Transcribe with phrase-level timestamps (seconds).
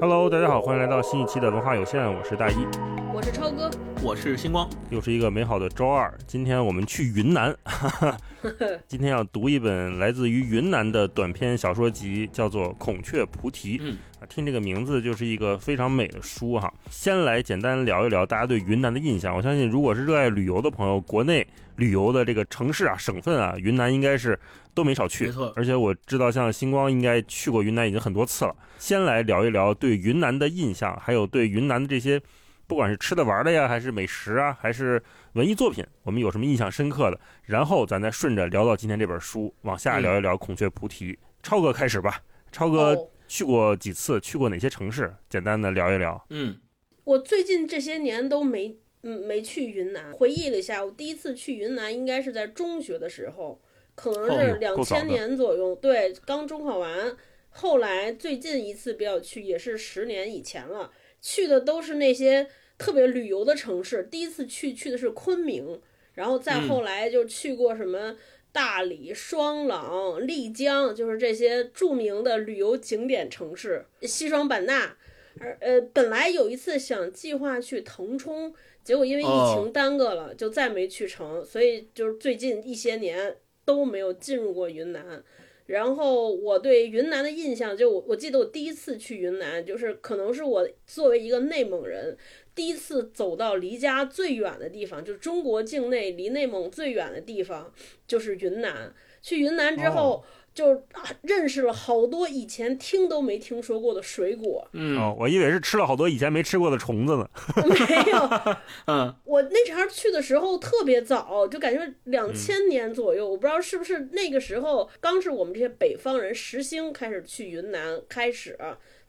[0.00, 2.66] Hello，大家好，欢迎来到新一期的文化有限，我是大一，
[3.14, 3.70] 我是超哥，
[4.02, 6.12] 我是星光，又是一个美好的周二。
[6.26, 7.56] 今天我们去云南，
[8.88, 13.78] 今天要读一本来自于云南的短篇小说集，叫做《孔雀菩提》。
[13.82, 13.96] 嗯，
[14.34, 16.72] 听这个名字就是一个非常美的书哈。
[16.90, 19.32] 先来简单聊一聊大家对云南的印象。
[19.36, 21.46] 我相信，如果是热爱旅游的朋友，国内
[21.76, 24.36] 旅游的这个城市啊、省份啊，云南应该是
[24.74, 25.26] 都没少去。
[25.26, 28.56] 没错，而且我知道，像星光应该去过云南已经很多次了。
[28.76, 32.20] 先来聊一聊对云南的印象，还有对云南的这些，
[32.66, 35.00] 不管是吃的玩的呀，还是美食啊，还是
[35.34, 37.20] 文艺作品，我们有什么印象深刻的？
[37.44, 41.12] 然后咱再顺着聊到今天这本书，往下聊一聊《孔雀菩提》。
[41.40, 42.18] 超哥开始吧，
[42.50, 44.20] 超哥哦去过几次？
[44.20, 45.14] 去过哪些城市？
[45.28, 46.24] 简单的聊一聊。
[46.30, 46.58] 嗯，
[47.04, 50.12] 我最近这些年都没嗯没去云南。
[50.12, 53.60] 回忆了一下，我第一次去云南应该是在中学的时候，
[53.94, 55.74] 可能哦是两千年左右。
[55.76, 57.16] 对，刚中考完。
[57.50, 60.90] 后来最近一次比较去也是十年以前了，
[61.22, 64.02] 去的都是那些特别旅游的城市。
[64.10, 65.80] 第一次去去的是昆明，
[66.14, 68.16] 然后再后来就去过什么
[68.54, 74.96] 大理、双廊、丽江，就是这些著名的旅游景点城市，西双版纳。
[75.40, 81.44] 而呃，本来有一次想计划去腾冲，结果因为疫哦情耽搁了，就再没去成。
[81.44, 85.24] 所以就是最近一些年都没有进入过云南。
[85.66, 92.16] 然后我对云南的印象，就我我记得我第一次去云南，就是可能是我作为一个内蒙人，
[92.54, 97.72] 第一次走到离家最远的地方，就是中国境内离内蒙最远的地方，
[98.06, 98.94] 就是云南。
[99.22, 104.68] 去云南之后，就啊认识了好多以前听都没听说过的水果。
[104.72, 107.28] 嗯，哦，我以为是吃了好多以前没吃过的虫子呢。
[107.56, 108.54] 没有，
[108.86, 118.58] 嗯，我那茬去的时候特别早，就感觉两千年左右，我不知道是不是那个时候刚是我们这些北方人实兴开始去云南开始，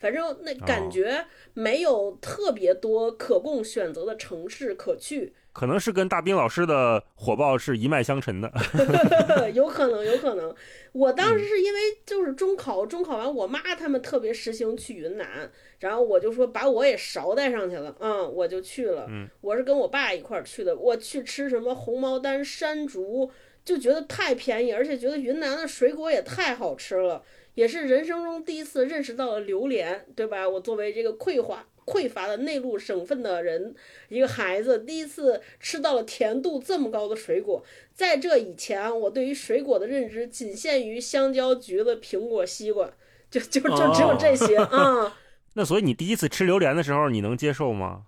[0.06, 1.25] 反正那感觉
[1.56, 8.54] 没有特别多可供选择的城市可去，可能是跟大兵老师的火爆是一脉相承的。
[9.55, 10.54] 有可能，有可能。
[10.92, 15.49] 我当时是因为就是中考，中考完我妈他们特别实行去云南，
[15.80, 19.08] 然后我就说把我也捎带上去了，嗯，我就去了。
[19.10, 23.32] 嗯，我是跟我爸一块儿去的，我去吃什么红毛丹、山竹，
[23.64, 27.23] 就觉得太便宜，而且觉得云南的水果也太好吃了，
[27.55, 30.48] 也是人生中第一次认识到了榴莲，对吧？
[30.48, 33.73] 我作为这个匮乏匮乏的内陆省份的人，
[34.10, 37.64] 一个孩子，第一次吃到了甜度这么高的水果。
[37.93, 42.92] 在这以前，我对于水果的认知仅限于香蕉、橘子、苹果、西瓜，
[43.32, 45.11] 就就就只有这些啊、嗯
[45.58, 48.04] 那所以你第一次吃榴莲的时候，你能接受吗？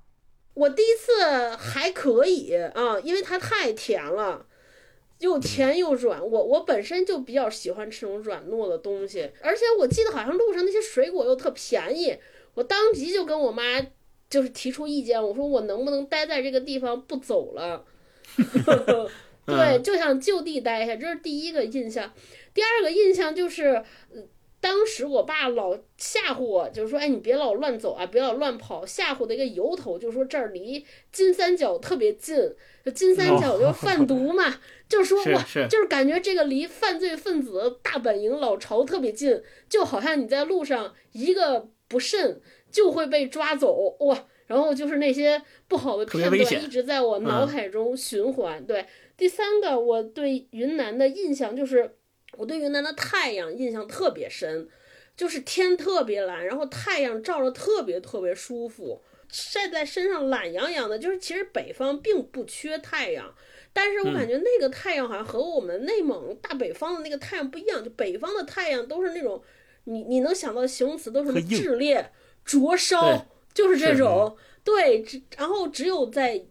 [0.55, 4.47] 我第一次还可以啊，因为它太甜了，
[5.19, 6.19] 又甜又软。
[6.19, 12.17] 我我本身就比较喜欢吃那种软糯的东西，而且我记得好像路上那些水果又特便宜，
[12.53, 13.63] 我当即就跟我妈
[14.29, 17.85] 就是提出意见，我说我能不能待在这个地方不走了？
[19.47, 22.13] 对，就想就地待下，这是第一个印象。
[22.53, 24.21] 第二个印象就是，呃
[24.67, 32.35] 当时我爸老吓唬我，就是说，哎，你别老乱走啊，别老乱跑，吓唬的一个由头，就是说这儿离金三角特别近，
[32.83, 44.25] 就金三角就贩毒嘛，就是说哇，是是就是感觉这个离犯罪分子大本营老巢特别近，就好像你在路上一个不慎就会被抓走哇。
[44.47, 48.65] 然后就是那些不好的片段一直在我脑嗯海中循环。
[48.65, 48.85] 对，
[49.17, 51.96] 第三个我对云南的印象就是，
[52.37, 54.69] 我对云南的太阳印象特别深，
[55.15, 60.97] 就是天特别蓝，然后太阳照着特别特别舒服，晒在身上懒洋洋的。
[60.99, 63.33] 就是其实北方并不缺太阳，
[63.73, 69.41] 但是我感觉那个太阳好像和我们内蒙大北方的那个太阳不一样，就北方的太阳都是那种，
[69.85, 72.11] 你你能想到的形容词都是什么炽烈、
[72.45, 74.37] 灼烧，就是这种。
[74.63, 76.45] 对，只然后只有在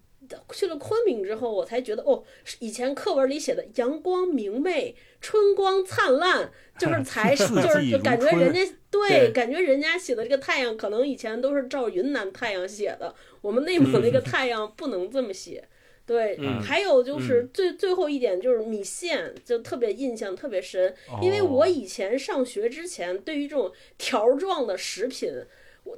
[0.52, 2.22] 去了昆明之后，我才觉得哦，
[2.60, 8.60] 以前课文里写的阳光明媚、春光灿烂，就是才 是就是就感觉人家
[8.90, 15.62] 对，感觉人家写的这个太阳，可能以前都是照云南太阳写的，我们内蒙那个太阳不能这么写。
[16.06, 21.44] 对，嗯还有就是最最后一点就是米线，就特别印象特别深，因为哦。
[21.46, 25.44] 我以前上学之前，对于这种条状的食品我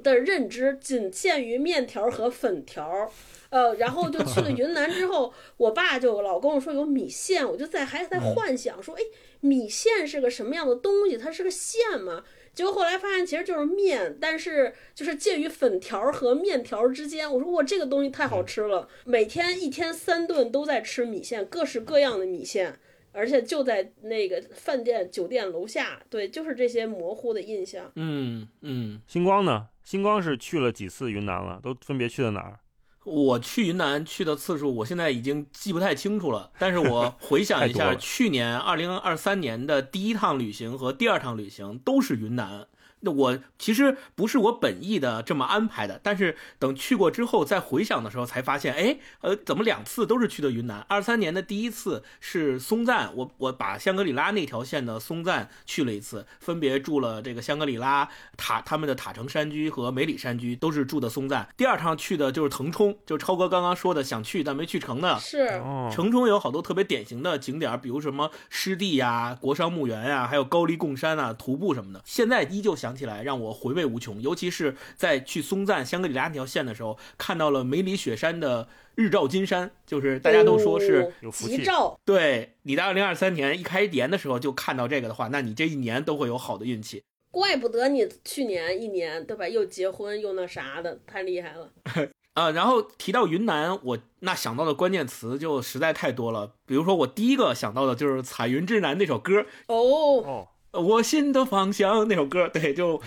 [0.03, 3.11] 的认知仅限于面条和粉条。
[3.49, 9.01] 呃，然后就去了云南之后， 我爸就老跟我说有米线，我就在还在幻想说，哎，
[9.39, 11.17] 米线是个什么样的东西？
[11.17, 12.23] 它是个线吗？
[12.53, 17.31] 结果后来发现其实就是面，但是就是介于粉条和面条之间。
[17.31, 22.77] 我说哇，这个东西太好吃了，每天一天三顿都在吃米线，各式各样的米线，
[23.11, 26.03] 而且就在那个饭店酒店楼下。
[26.07, 27.91] 对，就是这些模糊的印象。
[27.95, 29.69] 嗯嗯，星光呢？
[29.89, 31.59] 星光是去了几次云南了？
[31.63, 32.59] 都分别去了哪儿？
[33.05, 36.51] 我去云南去的次数，我现在已经记不太清楚了。
[36.59, 42.67] 但是我 回想一下，去年二零二三年的第一趟旅行和第二趟旅行都是云南。
[43.01, 50.85] 那我其实不是我本意的这么安排的，但是等去过之后再回想的时候，才发现，哎，呃，怎么两次都是去的云南？
[50.89, 61.47] 二三年的第一次是松赞，我我把香格里拉那条线的松赞去了一次，分别住了这个香格里拉塔他们的塔城山居和梅里山居，都是住的松赞。
[61.55, 65.17] 第二趟去的就是腾冲，就是超哥刚刚说的想去但没去成的。
[65.19, 72.01] 是哦，城中有好多特别典型的景点，比如什么湿地呀、国殇墓园呀，还有高黎贡山啊、徒步什么的。
[72.05, 74.21] 现在依旧想起来，让我回味无穷。
[74.21, 87.03] 尤其是在去松赞、香格里拉那条线的时候，看到了梅里雪山的日照金山，就是大家都说是、哦有福气吉兆，对你在二零二三年一开年的时候就看到这个的话，那你这一年都会有好的运气。
[87.31, 91.69] 怪不得你去年一年对吧，又结婚又那啥的，太厉害了。
[92.33, 96.53] 啊，然后提到云南，我那想到的关键词就实在太多了。
[96.65, 103.01] 比如说，我第一个想到的就是《彩云之南》那首歌，哦，我心的方向那首歌，对，就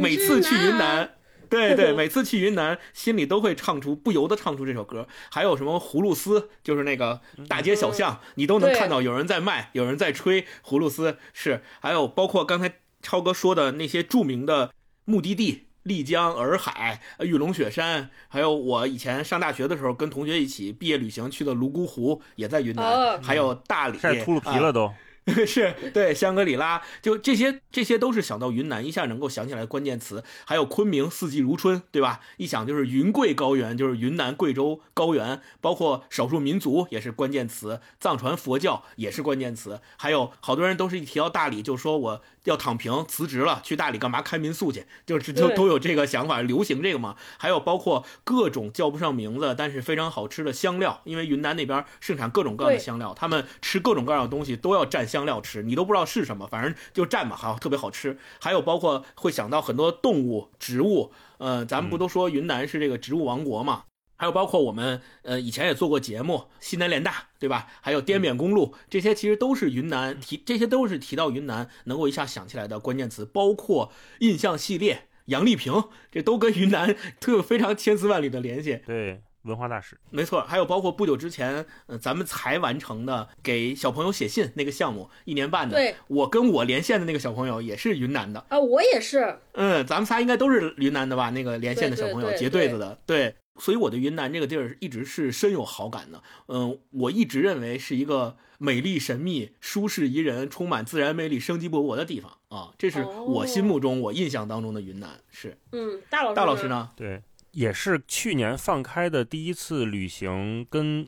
[0.00, 1.10] 每次去云南南，
[1.48, 5.06] 对对， 每次去云南，心里都会唱出不由得唱出这首歌。
[5.30, 11.16] 还有什么葫芦丝，就是那个大街小巷，你都能看到有人在卖，有人在吹葫芦丝。
[11.32, 14.72] 是，还有包括刚才超哥说的那些著名的
[15.04, 15.66] 目的地。
[15.84, 24.92] 丽江、洱海、呃玉龙雪山，还有我以前上大学的时候跟同学一起毕业旅行去的泸沽湖，也在云南，哦还有大理，晒秃噜皮啊了都。
[25.46, 30.24] 是对香格里拉，就这些，这些都是想到云南一下能够想起来的关键词。
[30.44, 32.20] 还有昆明四季如春，对吧？
[32.38, 39.80] 一想就是云贵高原，就是云南贵州高原，包括少数民族也是关键词，藏传佛教也是关键词。
[39.96, 44.86] 还有好多人都是一提到大理就说我要躺平辞职了，去大理干嘛开民宿去？
[45.06, 47.16] 就是都都有这个想法，流行这个嘛。
[47.38, 58.18] 还有包括各种叫不上名字，但是非常好吃的香料，因为云南那边盛产各种各样的香料，他们吃各种各样的东西都要蘸香料吃，你都不知道是什么，反正就蘸嘛，好特别好吃。
[58.40, 63.84] 还有包括会想到很多动物、植物，呃，咱们不都说云南是这个植物王国嘛？
[64.22, 67.66] 还有包括我们呃以前也做过节目，西南联大对吧？
[67.80, 73.90] 还有滇缅公路，这些其实都是云南提，这些都是提到云南能够一下想起来的关键词，包括
[74.20, 75.74] 印象系列、杨丽萍，
[76.12, 78.78] 这都跟云南 特有非常千丝万缕的联系。
[78.86, 79.98] 对，文化大使。
[80.10, 85.74] 没错，还有包括不久之前，呃，咱们才完成的给小朋友写信那个项目，一年半的。
[85.74, 88.46] 对我跟我连线的那个小朋友也是云南的。
[88.50, 91.30] 啊，我也是，嗯，咱们仨应该都是云南的吧？
[91.30, 93.34] 那个连线的小朋友结对子的，对。
[93.58, 96.22] 所以我对云南这个地儿一直是深有好感的。
[96.48, 102.72] 嗯，我一直认为是一个美丽神秘、舒适宜人、充满自然魅力、生机勃勃的地方啊。
[102.78, 105.20] 这是我心目中、我印象当中的云南。
[105.30, 106.68] 是嗯，大老师，大老师？
[106.68, 106.90] 呢？
[106.96, 111.06] 对，也是去年放开的第一次旅行，跟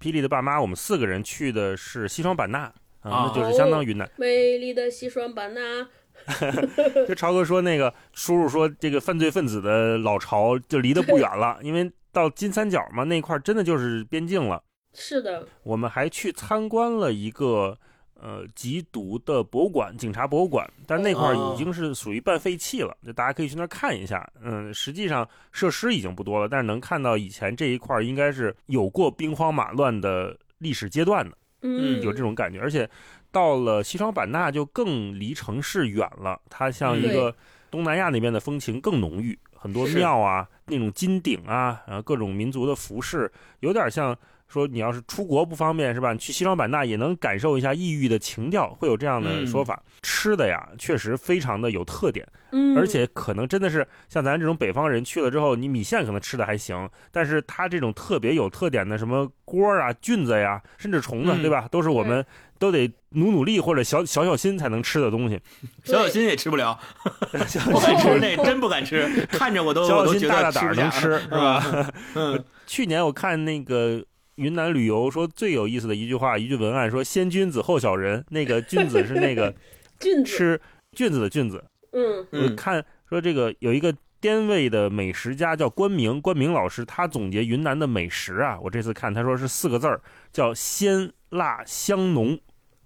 [0.00, 4.08] 霹雳的爸妈，我们四个人去的是西双版纳啊，啊那就是相当于云南。
[4.16, 5.88] 美丽的西双版纳，
[7.08, 14.62] 就超哥说，那个叔叔说，这个犯罪分子的老巢就离得不远了，因为到金三角嘛，那块儿真的就是边境了。
[14.94, 17.78] 是的，我们还去参观了一个
[18.14, 24.28] 呃缉毒的博物馆，警察博物馆，但那块儿已经是属于半废弃了，就大家可以去那儿看一下。
[24.42, 32.58] 嗯，实际上设施已经不多了，但是能看到以前这一块儿应该是有过兵荒马乱的历史阶段的，嗯，有这种感觉。
[32.58, 32.88] 而且
[33.30, 37.34] 到了西双版纳就更离城市远了，它像一个
[37.70, 43.30] 东南亚那边的风情更浓郁，很多庙啊，那种金顶啊，然后各种民族的服饰，
[43.60, 44.16] 有点像。
[44.48, 46.14] 说你要是出国不方便是吧？
[46.14, 49.78] 你去西双版纳也能感受一下异域的情调，会有这样的说法。
[50.00, 61.68] 吃的呀，确实非常的有特点，嗯，而且可能真的是像咱这种北方人去了之后，你米线可能吃的还行，但是它这种特别有特点的什么锅啊、菌子呀，甚至虫子，嗯对吧？
[61.70, 62.24] 都是我们
[62.58, 65.40] 都得努努力或者小小小心才能吃的东西。
[65.84, 66.78] 小小心也吃不了，
[67.46, 71.92] 小不敢吃，那真不敢吃，看着我都小小心我都大大胆儿能吃吃，是吧？
[72.14, 79.54] 嗯， 去年我看那个云南旅游说最有意思的一句话，一句文案说“先君子后小人”，那个君子是那个
[79.98, 80.60] 菌子，吃
[80.92, 81.64] 菌子的菌子。
[81.92, 82.54] 嗯。
[82.54, 90.00] 看说这个有一个滇味的美食家叫关明，关明老师，他总结云南的美食啊，我这次看他说是四个字儿，
[90.32, 92.38] 叫鲜辣香浓，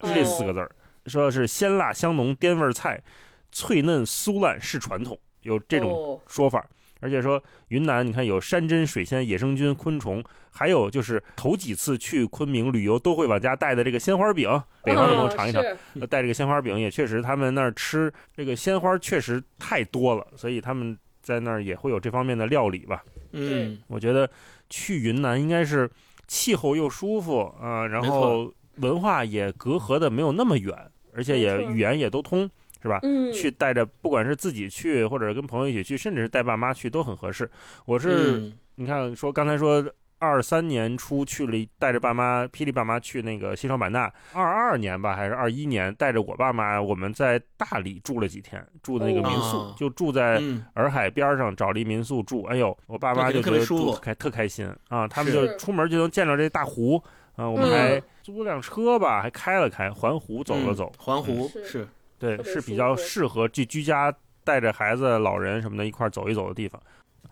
[0.02, 0.70] 是这四个字儿，
[1.06, 3.02] 说是鲜辣香浓滇味儿菜，
[3.50, 6.66] 脆嫩酥烂是传统，有这种哦说法。
[7.00, 14.48] 而且说云南，你看有山珍水鲜、野生菌、昆虫，还有就是头几次去昆明旅游都会往家带的这个鲜花饼，
[14.84, 15.60] 北方的朋友尝一尝。
[16.08, 23.02] 带这个鲜花饼也确实，他们那儿吃这个鲜花确实太多了，所以他们在那儿也会有这方面的料理吧。
[23.32, 24.30] 嗯，我觉得
[24.70, 25.90] 去云南应该是
[26.28, 30.74] 气候又舒服啊、然后文化也隔阂的没有那么远，
[31.14, 32.48] 而且也语言也都通，
[32.82, 32.98] 是吧？
[33.02, 37.50] 嗯，去带着，不管是自己去，或者跟朋友一起去，甚至是带爸妈去，都很合适。
[37.84, 38.52] 我是、嗯。
[38.76, 39.84] 你看说刚才说
[40.18, 49.74] 二三年初去了，带着爸妈霹雳爸妈去那个西双版纳，二二年吧还是二一年，带着我爸妈，我们在大理住了几天，住的那个民宿，哦。
[49.76, 50.64] 就住在嗯。
[50.74, 52.44] 洱海边上找了一民宿住。
[52.44, 54.00] 哎呦，我爸妈就觉得特别舒服。
[54.00, 54.66] 开特开心。
[54.88, 57.02] 啊，他们就出门就能见着这大湖
[57.36, 57.70] 啊，我们嗯。
[57.70, 60.92] 还租辆车吧，还开了开环湖走了嗯走。
[60.98, 61.88] 环湖是是
[62.18, 64.14] 对，是比较适合去居家
[64.44, 66.80] 带着孩子、老人什么的一块儿走一走的地方。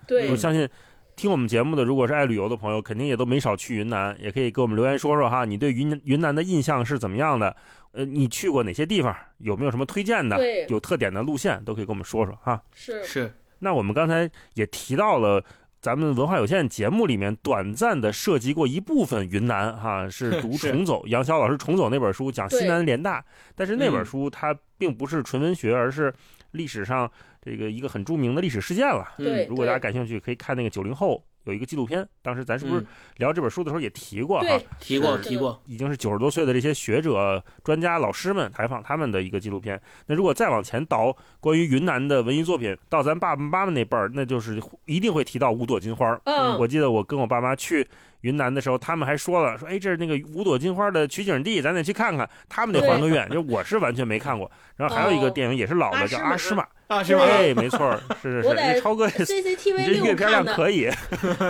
[0.07, 0.69] 对我，相信
[1.15, 7.55] 听我们节目的，如果是爱旅游的朋友，肯定也都没少去云南，也可以给我们留言说说哈，你对云云南的印象是怎么样的？
[7.93, 9.17] 呃，你去过哪些地方？
[9.39, 10.39] 有没有什么推荐的？
[10.69, 12.61] 有特点的路线都可以跟我们说说哈。
[12.75, 15.45] 是是，那我们刚才也提到了。
[15.81, 26.13] 咱们文化有限节目里面短暂的涉及过一部分云南，哈，是 读重走杨潇老师重走那本书讲西南联大，但是那本嗯书它并不是纯文学，而是
[26.51, 27.11] 历史上
[27.41, 29.09] 这个一个很著名的历史事件了。
[29.17, 34.67] 对如果大家感兴趣，可以看那个九零后有一个纪录片，当时咱是不是嗯聊这本书的时候也提过哈对？
[34.79, 39.81] 提过提过，已经是九十多岁的这些学者、专家、老师们采访他们的一个纪录片。
[40.07, 46.21] 那如果再往前倒，关于云南的文艺作品，到咱爸爸妈妈那辈儿，那就是一定会提到五朵金花。
[46.25, 47.89] 嗯，我记得我跟我爸妈去
[48.21, 52.29] 云南的时候，他们还说了，说哎，这是那个五朵金花的取景地，咱得去看看。
[52.49, 54.51] 他们得还个愿，就我是完全没看过。
[54.77, 56.63] 然后还有一个哦电影也是老的，叫《阿诗玛阿诗玛》。
[56.91, 57.23] 啊是吧？
[57.25, 60.31] 哎，没错，是是是，我在超哥，你 CCTV 六看的。
[60.31, 60.89] 量可以，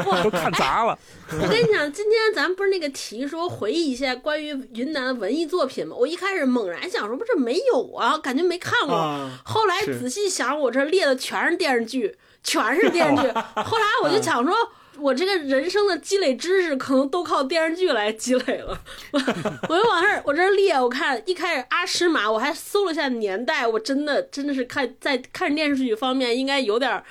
[0.06, 0.96] 哇 都看砸了。
[1.32, 5.96] 我跟你讲，今天咱不是那个题说回忆一下关于云南文艺作品吗？
[5.98, 8.94] 我一开始猛然想说，不是没有啊，感觉没看过。
[8.94, 13.28] 啊，后来仔细想，我这列的全是电视剧，全是电视剧。
[13.64, 14.54] 后来我就想说，
[15.00, 18.80] 我这个人生的积累知识可能都靠电视剧来积累了。
[19.12, 19.20] 我
[19.68, 27.04] 我就往这儿我这儿列，我看一开始阿诗玛，我还搜了一下年代，我真的真的是看在看电视剧方面应该有点儿，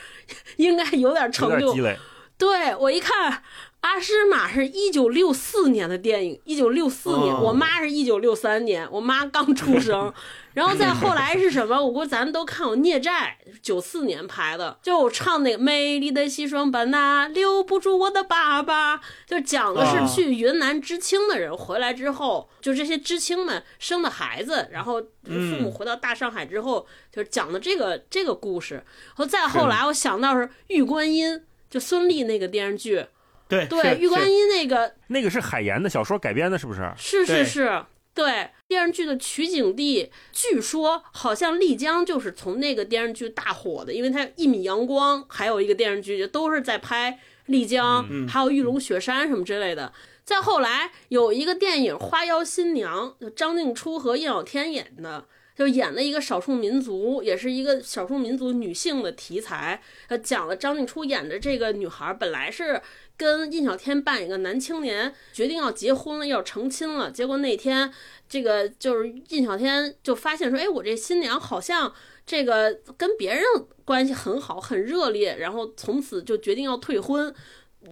[0.58, 1.82] 应该有点儿成就积。
[1.82, 1.98] 累，
[2.38, 3.44] 对我一看，
[3.82, 10.14] 阿诗玛是一九六四年的电影，一九六四年，哦我妈是一九六三年，我妈刚出生。
[10.54, 11.82] 然后再后来是什么？
[11.82, 28.76] 我估计咱都看过《孽债》，九四年拍的，就我唱那个美丽的西双版纳留不住我的爸爸，就讲的啊是去云南知青的人回来之后，就这些知青们生的孩子，然后父母嗯回到大上海之后，就是讲的这个这个故事。
[28.76, 31.36] 然后再后来，我想到是《玉观音》，
[31.70, 33.06] 就孙俪那个电视剧，
[33.50, 36.90] 对对，玉观音那个那个是海岩的小说改编的，是不是？
[36.96, 49.92] 是是是，对电视剧的取景地，据说好像丽江就是从那个电视剧大火的，因为它《一米阳光》还有一个电视剧都是在拍丽江，嗯还有玉龙雪山什么之类的。
[50.24, 55.26] 再后来有一个电影《花妖新娘》，就张静初和叶小天演的。
[55.56, 59.82] 就演了一个少数民族，也是一个少数民族女性的题材。
[60.08, 62.82] 呃，讲了张静初演的这个女孩，本来是
[63.20, 67.12] 跟印小天扮演个男青年，决定要结婚了，要成亲了。
[67.12, 67.92] 结果那天，
[68.30, 71.94] 这个就是印小天就发现说，哎，我这新娘好像
[72.26, 73.44] 这个跟别人
[73.84, 77.36] 关系很好，很热烈，然后从此就决定要退婚。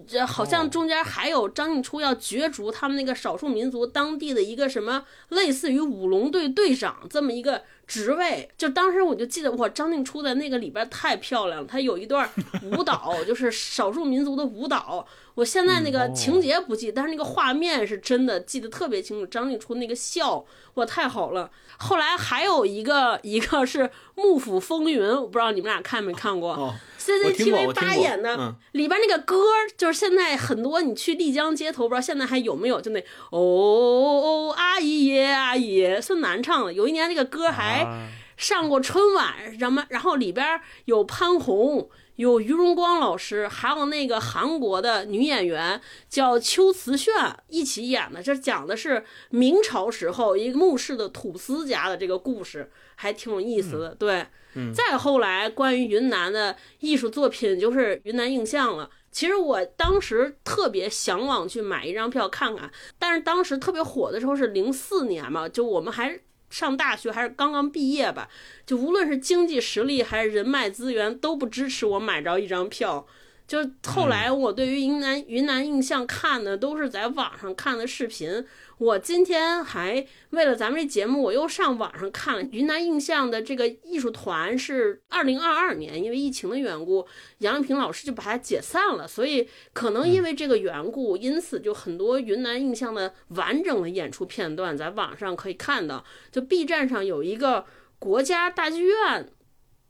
[0.05, 12.29] 这好像中间还有张静初要角逐他们那个少数民族当地的一个什么类似于舞龙队队长这么一个职位，就当时我就记得哇，张静初在那个里边太漂亮了，她有一段
[12.63, 15.07] 舞蹈，就是少数民族的舞蹈。
[15.35, 19.25] 我现在那个情节不记，但是那个画面是真的记得特别清楚。
[19.25, 21.49] 张静初那个笑，哇，太好了。
[21.77, 23.83] 后来还有一个，一个是
[24.15, 26.75] 《幕府风云》，我不知道你们俩看没看过。
[27.07, 29.41] CCTV 八演的，嗯里边那个歌，
[29.77, 32.99] 就是现在很多你去丽江街头，不知道现在还有没有，就那
[33.31, 36.73] 哦哦阿姨爷阿姨耶，孙楠唱的。
[36.73, 41.89] 有一年那个歌还啊上过春晚，什么，然后里边有潘虹。
[42.17, 47.13] 有于荣光老师，还有那个韩国的女演员叫秋瓷炫
[47.47, 48.23] 一起演的。
[48.23, 53.93] 这讲的是明朝时候一个墓室的土司家的这个故事，还挺有意思的。
[53.93, 54.25] 对，
[54.73, 58.89] 再后来关于云南的艺术作品，就是云南印象了。
[59.11, 68.29] 其实我当时特别向往去买一张票看看，但是当时特别火的时候是零四年嘛，就我们还上大学，还是刚刚毕业吧，
[68.65, 73.07] 就无论是经济实力还是人脉资源都不支持我买着一张票。
[73.47, 78.45] 就后来我对于云南云南印象看的都是在网上看的视频。
[78.77, 87.07] 我今天还为了咱们这节目，我又上网上看了云南印象的这个艺术团是二零二二年，因为疫情的缘故，
[87.39, 97.65] 杨丽萍老师就把它解散了，所以可能因为这个缘故，因此就很多云南印象的完整的演出片段在网上可以看到，就 B 站上有一个
[97.97, 99.29] 国家大剧院。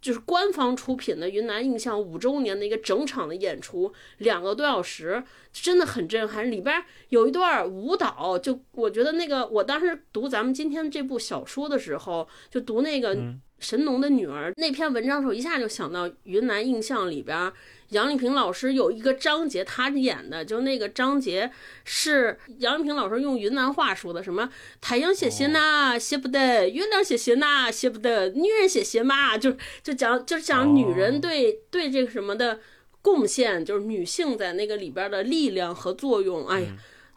[0.08, 5.22] 就是官方出品的云南印象五周年的一个整场的演出，两个多小时，
[5.52, 6.50] 真的很震撼。
[6.50, 13.18] 里边有一段舞蹈，就我觉得那个，我当时读咱们今天这部小说的时候，就读那个
[13.60, 17.52] 神农的女儿那篇文章的时候，一下就想到云南印象里边。
[17.90, 21.50] 杨丽萍老师有一个章节，她演的就那个章节
[21.86, 24.50] 是杨丽萍老师用云南话说的，什么
[24.82, 32.60] 太阳写写呐写不得，月亮写写呐写不得，女人写写嘛，就就讲就是讲女人对对这个什么的
[33.02, 36.46] 贡献，就是女性在那个里边的力量和作用。
[36.48, 36.68] 哎呀，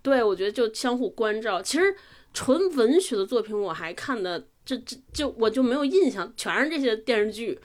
[0.02, 1.60] 对我觉得就相互关照。
[1.60, 1.96] 其实
[2.32, 4.46] 纯文学的作品我还看的。
[4.64, 7.58] 这这就我就没有印象，全是这些电视剧。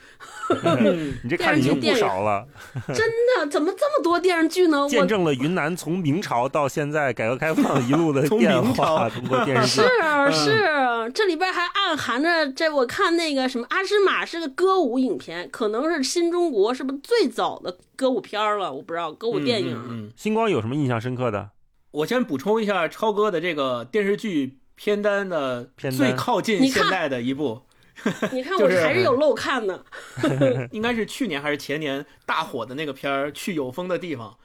[1.24, 2.48] 你这看已经不少了，
[2.88, 3.48] 真的？
[3.48, 4.88] 怎么这么多电视剧呢？
[4.90, 9.88] 见证了云南从明朝到现在改革开放一路的变化，通过电视剧。
[10.32, 12.70] 是是，这里边还暗含着这。
[12.70, 18.74] 我看那个什么《阿诗玛》是个歌舞影片，可能是新中国是不是最早的歌舞片了？
[18.74, 19.80] 我不知道歌舞电影。
[19.88, 21.52] 嗯，星光有什么印象深刻的？
[21.92, 24.58] 我先补充一下超哥的这个电视剧。
[24.76, 27.62] 片单的最靠近现代的一部，
[28.34, 29.86] 你看我还是有漏看的
[30.72, 34.38] 应该是去年还是前年大火的那个片儿《去有风的地方》，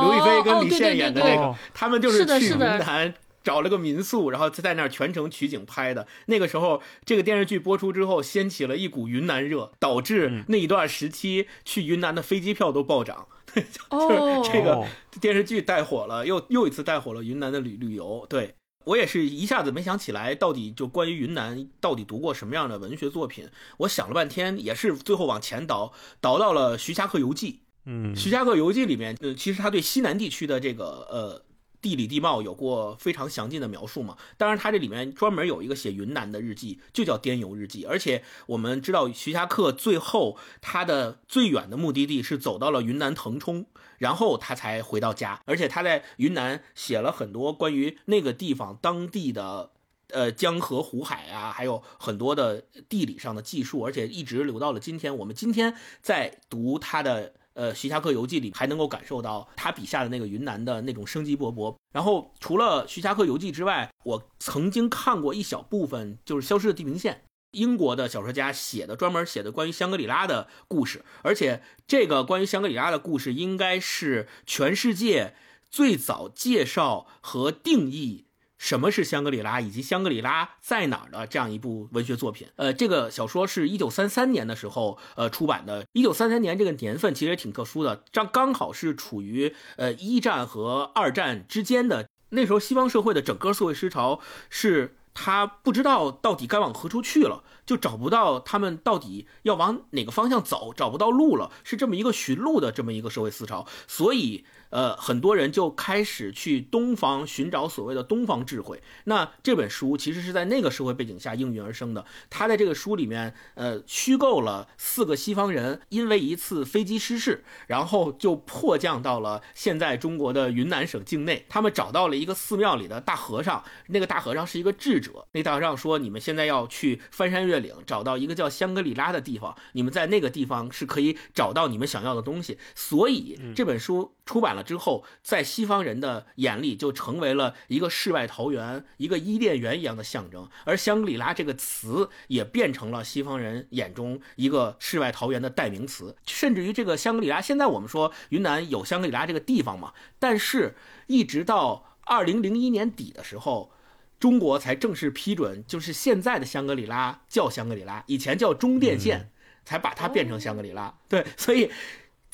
[0.00, 3.12] 刘亦菲跟李现演的那个，他们就是去云南
[3.42, 6.06] 找了个民宿，然后在那儿全程取景拍的。
[6.26, 13.26] 那个时候，这个电视剧播出之后，掀起了一股云南热，导致那一段时期去云南的飞机票都暴涨。
[13.54, 13.62] 就
[14.10, 14.84] 是这个
[15.20, 18.24] 电视剧带火了，又又一次带火了云南的旅旅游。
[18.28, 18.54] 对。
[18.84, 23.48] 我也是一下子没想起来，到底就关于云南到底读过什么样的文学作品？
[23.78, 27.52] 我想了半天，也是最后往前倒，倒到了《徐霞客游记》。
[27.86, 31.42] 嗯，《徐霞客游记》里面，呃，其实他对西南地区的这个呃。
[31.84, 34.16] 地理地貌有过非常详尽的描述嘛？
[34.38, 37.84] 当然，他这里面专门有一个写云南的日记，就叫《滇游日记》。
[37.86, 43.66] 而且我们知道，徐霞客最后他的最远的目的地是走到了云南腾冲，
[44.04, 45.40] 然后他才回到家。
[45.46, 49.70] 而且他在云南写了很多关于那个地方当地的
[50.08, 55.16] 呃江河湖海啊，还有很多的地理上的记述，而且一直留到了今天。
[55.16, 57.32] 我们今天在读他的。
[57.54, 61.72] 呃，《徐霞客游记》里还能够感受到他笔下的那个云南的那种生机勃勃。
[61.92, 67.14] 然后，除了《徐霞客游记》之外，我曾经看过一小部分，就是《消失的地平线》，
[67.54, 71.04] 英国的小说家写的，专门写的关于香格里拉的故事。
[71.22, 75.34] 而且，这个关于香格里拉的故事，应该是全世界
[75.70, 78.26] 最早介绍和定义。
[78.56, 82.48] 什么是香格里拉，以及香格里拉在哪儿的这样一部文学作品？
[82.56, 85.84] 呃，这个小说是一九三三年的时候呃出版的。
[85.92, 92.08] 一九三三年这个年份其实也挺特殊的，这刚好是处于呃一战和二战之间的。
[92.30, 104.44] 那时候西方社会的整个社会思潮是，他不知道到底该往何处去了，就找不到他们到底要往哪个方向走，找不到路了，是这么一个寻路的这么一个社会思潮，所以。
[104.74, 108.82] 呃，很多人就开始去东方寻找所谓的东方智慧。
[109.04, 112.04] 那这本书其实是在那个社会背景下应运而生的。
[112.28, 121.46] 他在这个书里面，呃，虚构了四个西方人因为一次飞机失事，然后就迫降到了现在中国的云南省境内。
[121.48, 125.28] 他们找到了一个寺庙里的大和尚，那个大和尚是一个智者。
[125.30, 129.56] 那大和尚说：“你们现在要去翻山越岭，找到一个叫香格里拉的地方。
[129.74, 134.63] 你们在那个地方是可以找到你们想要的东西。”所以这本书出版了。
[134.64, 140.48] 之后，在西方人的眼里，就成为了一个世外桃源、一个伊甸园一样的象征。
[140.64, 146.16] 而香格里拉这个词也变成了西方人眼中一个世外桃源的代名词。
[146.26, 149.92] 甚至于，这个香格里拉，现在我们说云南有香格里拉这个地方嘛？
[150.18, 150.74] 但是，
[151.06, 153.70] 一直到二零零一年底的时候，
[154.18, 159.30] 中国才正式批准，就是现在的香格里拉叫香格里拉，以前叫中甸县，
[159.64, 160.94] 才把它变成香格里拉。
[161.08, 161.70] 对，所以。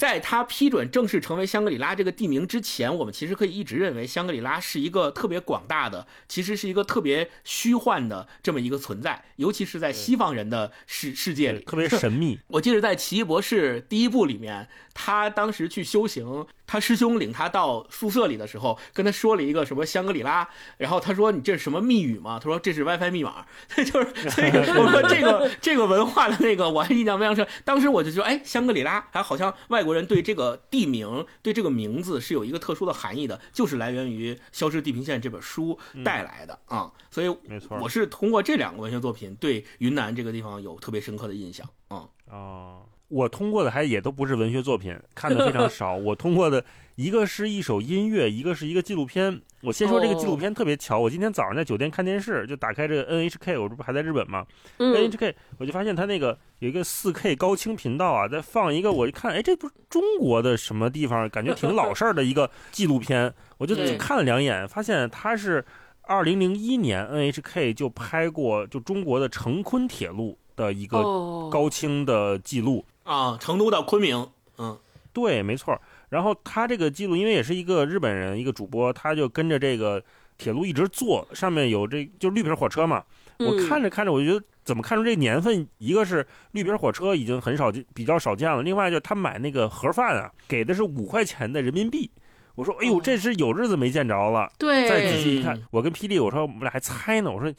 [0.00, 12.38] 在他批准正式成为香格里拉这个地名之前，我们其实可以一直认为香格里拉是一个特别广大的，其实是一个特别虚幻的这么一个存在，尤其是在西方人的世世界里，特别神秘。
[12.48, 16.46] 我记得在《奇异博士》第一部里面，他当时去修行。
[16.70, 22.38] 他师兄领他到宿舍里的时候，跟他说了一个什么香格里拉，然后他说你这是什么密语吗？
[22.40, 27.44] 他说这是 WiFi 密码， 就是所以 我说这个这个文化的那个我还印象非常深。
[27.64, 36.92] 当时我就说，哎，香格里拉，还好像外国人对这个地名对这个名字是有一个特殊的含义的，就是来源于《消失地平线》这本书带来的啊。
[37.10, 42.06] 所以没错，我是通过这两个文学作品对云南这个地方有特别深刻的印象啊。
[42.26, 42.86] 哦。
[43.10, 45.94] 我通过的还也都不是文学作品，看的非常 少。
[45.94, 49.40] 我通过的一个是一首音乐，一个是一个纪录片。
[49.62, 54.46] 我先说这个纪录片特别巧，我今天早上在酒店看电视，就打开这个 NHK，我这不还在日本吗
[54.78, 61.28] ？NHK 我就发现它那个有一个 4K 高清频道啊，在放一个，我一看，哎，这不是中国的什么地方？
[61.28, 63.34] 感觉挺老式儿的一个纪录片。
[63.58, 65.62] 我就看了两眼，发现它是
[66.02, 71.02] 二零零一年 NHK 就拍过，就中国的成昆铁路的一个
[71.50, 72.84] 高清的记录。
[73.10, 74.78] 啊，成都到昆明，嗯，
[75.12, 75.76] 对，没错。
[76.10, 80.00] 然后他这个记录，因为也是一个日本人，一个主播，他就跟着这个
[80.38, 83.02] 铁路一直坐，上面有这就绿皮火车嘛。
[83.38, 85.66] 我看着看着，我就觉得怎么看出这年份？
[85.78, 92.08] 一个是绿皮火车已经很少比较少见了，另外就他买那个盒饭啊，给的是五块钱的人民币。
[92.54, 94.48] 我说，哎呦，这是有日子没见着了。
[94.56, 97.32] 对，再仔细一看，我跟霹雳，我说我们俩还猜呢。
[97.32, 97.52] 我说，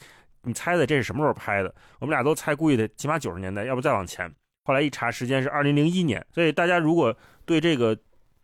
[0.44, 1.74] 你猜的这是什么时候拍的？
[1.98, 4.32] 我们俩都猜，估计得起码九十年代，要不再往前。
[4.64, 7.96] 后来一查时间是二零零一年，所以大家如果对这个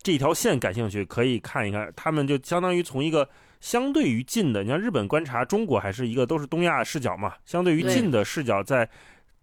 [0.02, 1.92] 这条线感兴趣，可以看一看。
[1.94, 3.28] 他们就相当于从一个
[3.60, 8.88] 相对于近的，你像日本观察中国，还是一个都是东亚视角嘛，相对于近的视角，在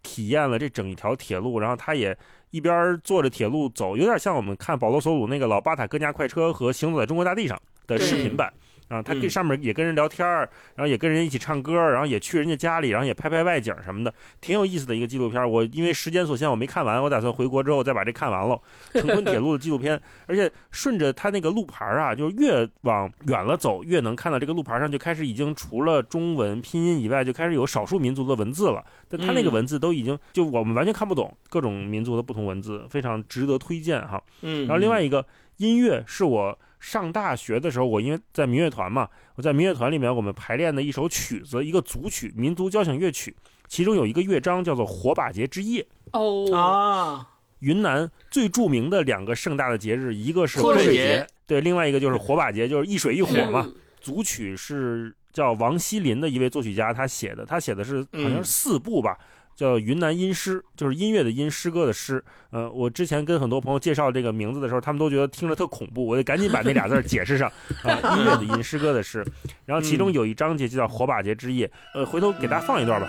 [0.04, 1.60] 体验了这整一条铁路。
[1.60, 2.18] 然后他也
[2.52, 7.58] 一边坐着铁路走，有点像我们看保罗·索鲁那个老巴塔哥尼亚快车和行走在中国大地上
[7.88, 8.52] 的视频版。
[8.96, 15.50] 啊，他跟上面也跟人聊天儿，然后也跟人一起唱歌，然后也去人家家里，然后也拍拍外景什么的，挺有意思的一个纪录片。
[15.50, 18.60] 我因为时间所限，我没看完，我打算回国之后再把这看完了。
[18.94, 28.84] 成昆铁路的纪录片，而且顺着他那个路牌啊，就越往远了走，越能看到这个路牌上就开始已经除了中文拼音以外，就开始有少数民族的文字了。
[29.10, 34.22] 但他那个文字都已经就我们完全看不懂，各种民族的不同文字，非常值得推荐哈。
[34.42, 35.26] 嗯，然后另外一个
[35.58, 36.58] 音乐是我。
[36.86, 43.36] 上大学的时候，我因为在民乐团嘛，我在民乐团里面，我们排练的一首曲子，一个组曲，民族交响乐曲，
[43.68, 45.84] 其中有一个乐章叫做火把节之夜。
[46.12, 53.68] 哦啊，云南最著名的两个盛大的节日，一个是泼水节，对，另外一个就是火把节，就是一水一火嘛。
[54.00, 59.18] 组曲是叫王锡林的一位作曲家他写的，他写的是好像是四部吧。
[59.56, 62.24] 叫云南音诗，就是音乐的音，诗歌的诗。
[62.52, 67.50] 呃，我之前跟很多朋友介绍这个名字的时候，他们都觉得听着特恐怖，我得赶紧把那俩字解释上。
[67.84, 69.26] 啊，音乐的音，诗歌的诗。
[69.66, 71.72] 然后其中有一章节就叫火把节之夜。
[71.94, 73.08] 呃，回头给大家放一段吧。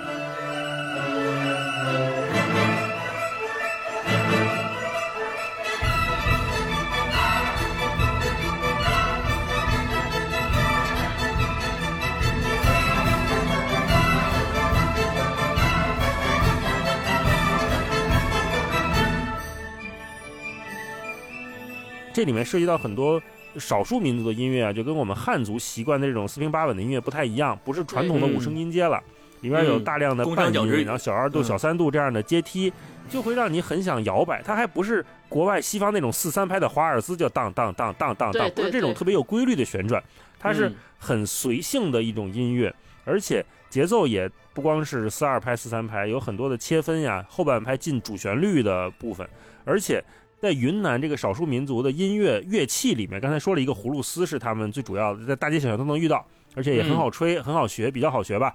[22.17, 23.21] 这里面涉及到很多
[23.59, 28.99] 少数民族的音乐啊，就跟我们汉族习惯的这种四平八稳的音乐不太一样，不是传统的五声音阶了，
[29.43, 32.73] 里面有大量的半音，然后小二度、小三度这样的阶梯，
[33.11, 34.41] 就会让你很想摇摆。
[34.41, 40.03] 它还不是国外西方那种四三拍的华尔兹，叫当当当当当当，不是这种特别有规律的旋转，
[40.39, 42.75] 它是很随性的一种音乐，
[43.05, 49.29] 而且节奏也不光是四二拍、四三拍，有很多的切分呀，后半拍进主旋律的部分，
[49.67, 50.03] 而且。
[50.41, 58.55] 在云南这个少数民族的音乐乐器里面，刚才说了一个葫芦丝是他们最主要的，在大街小巷都能遇到，而且也很好吹，很好学，比较好学吧。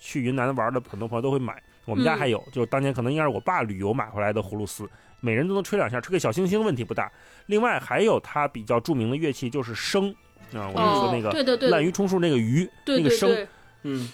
[0.00, 4.88] 去云南玩的很多朋友都会买，我们家还有，就是当年可能应该是我爸旅游买回来的葫芦丝，
[5.20, 7.10] 每人都能吹两下，吹个小星星问题不大。
[7.46, 10.12] 另外还有它比较著名的乐器就是笙
[10.52, 13.46] 啊，我们说那个滥竽充数那个竽，那个笙，
[13.82, 14.08] 嗯。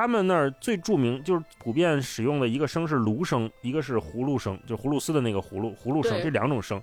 [0.00, 6.82] 他们那儿最著名就是普遍使用的一个声是芦笙，一个是葫芦声，就葫芦丝的那个葫芦葫芦声，这两种声。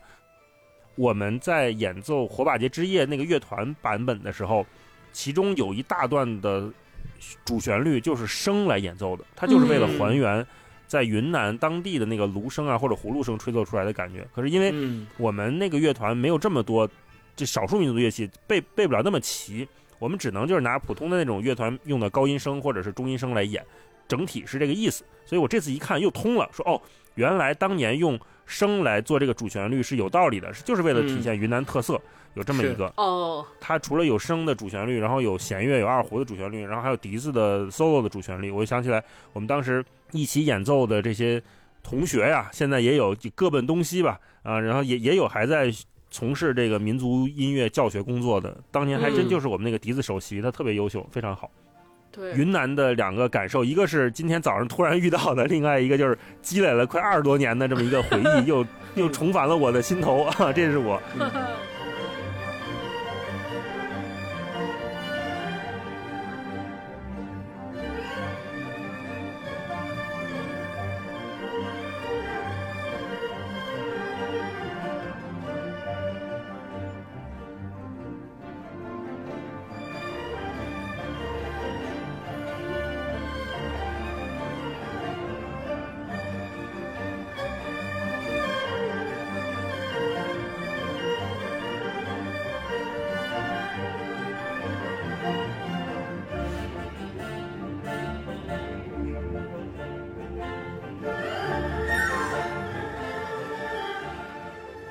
[0.94, 4.64] 我们在演奏《火把节之夜》那个乐团版本的时候，
[5.12, 6.72] 其中有一大段的
[7.44, 10.46] 主旋律就是笙来演奏的，它就是为了还原
[10.86, 14.28] 在云南当地的那个芦笙啊或者葫芦声吹奏出来的感觉。
[14.32, 14.72] 可是因为
[15.18, 16.88] 我们那个乐团没有这么多
[17.36, 19.68] 这少数民族乐器，背背不了那么齐。
[20.00, 23.66] 我们只能就是拿普通的那种乐团用的高音声或者是中音声来演，
[24.08, 25.04] 整体是这个意思。
[25.26, 26.82] 所以我这次一看又通了，说哦，
[27.16, 32.00] 原来当年用声来做这个主旋律是有道理的，是就是为了体现云南特色，
[32.36, 33.46] 有这么一个哦。
[33.60, 38.50] 它除了有声的主旋律，然后有弦乐、有二胡的主旋律，然后还有笛子的 solo 的主旋律。
[38.52, 41.42] 我就想起来，我们当时一起演奏的这些
[41.84, 45.74] 同学呀，现在也有各奔东西吧，啊，然后也也有还在。
[46.10, 51.50] 从事这个民族音乐教学工作的，当年还真嗯就是我们那个笛子首席，他特别优秀，非常好。
[52.10, 58.66] 对，云南的两个感受，一个是今天早上突然遇到的，另外一个就是积累了快二十多年的这么一个回忆，又
[58.96, 60.52] 又重返了我的心头啊！
[60.54, 61.00] 这是我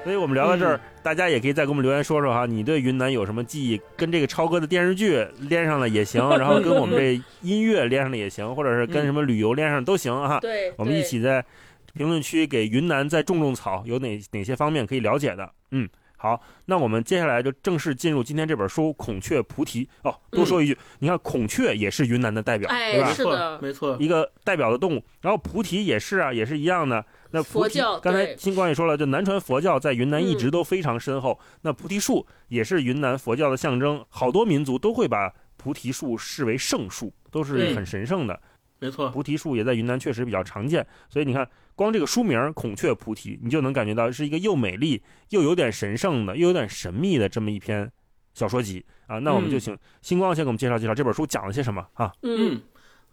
[0.06, 3.80] 所以我们聊到这儿，大家也可以再给我们留言说说哈，你对云南有什么记忆？
[3.96, 10.38] 跟这个超哥的电视剧连上了也行， 然后跟我们这音乐连上了也行，或者是跟什么旅游连上都行哈。
[10.38, 11.44] 对，我们一起在
[11.92, 15.50] 评论区给云南再种种草，有哪哪些方面可以了解的？
[15.72, 20.14] 嗯，好，那我们接下来就正式进入今天这本书《孔雀菩提》哦。
[20.30, 23.12] 多说一句，你看孔雀也是云南的代表，哎对吧？
[23.12, 27.04] 是的没错，一个代表的动物，然后菩提也是啊，也是一样的。
[27.36, 31.38] 那佛教刚才对星光也说了，就南传佛教在云南一直嗯都非常深厚。
[31.60, 38.40] 那菩提树也是云南佛教的象征，好多民族都会把菩提树视为圣树，都是很神圣的。
[38.78, 47.90] 没错，菩提树也在云南确实比较常见，所以你看，光这个书名《孔雀菩提》，你就能感觉到是一个又美丽又有点神圣的，又有点神秘的这么一篇
[48.34, 49.18] 小说集啊。
[49.18, 52.12] 那我们就嗯请星光先给我们介绍介绍这本书讲了些什么啊？
[52.22, 52.62] 嗯嗯，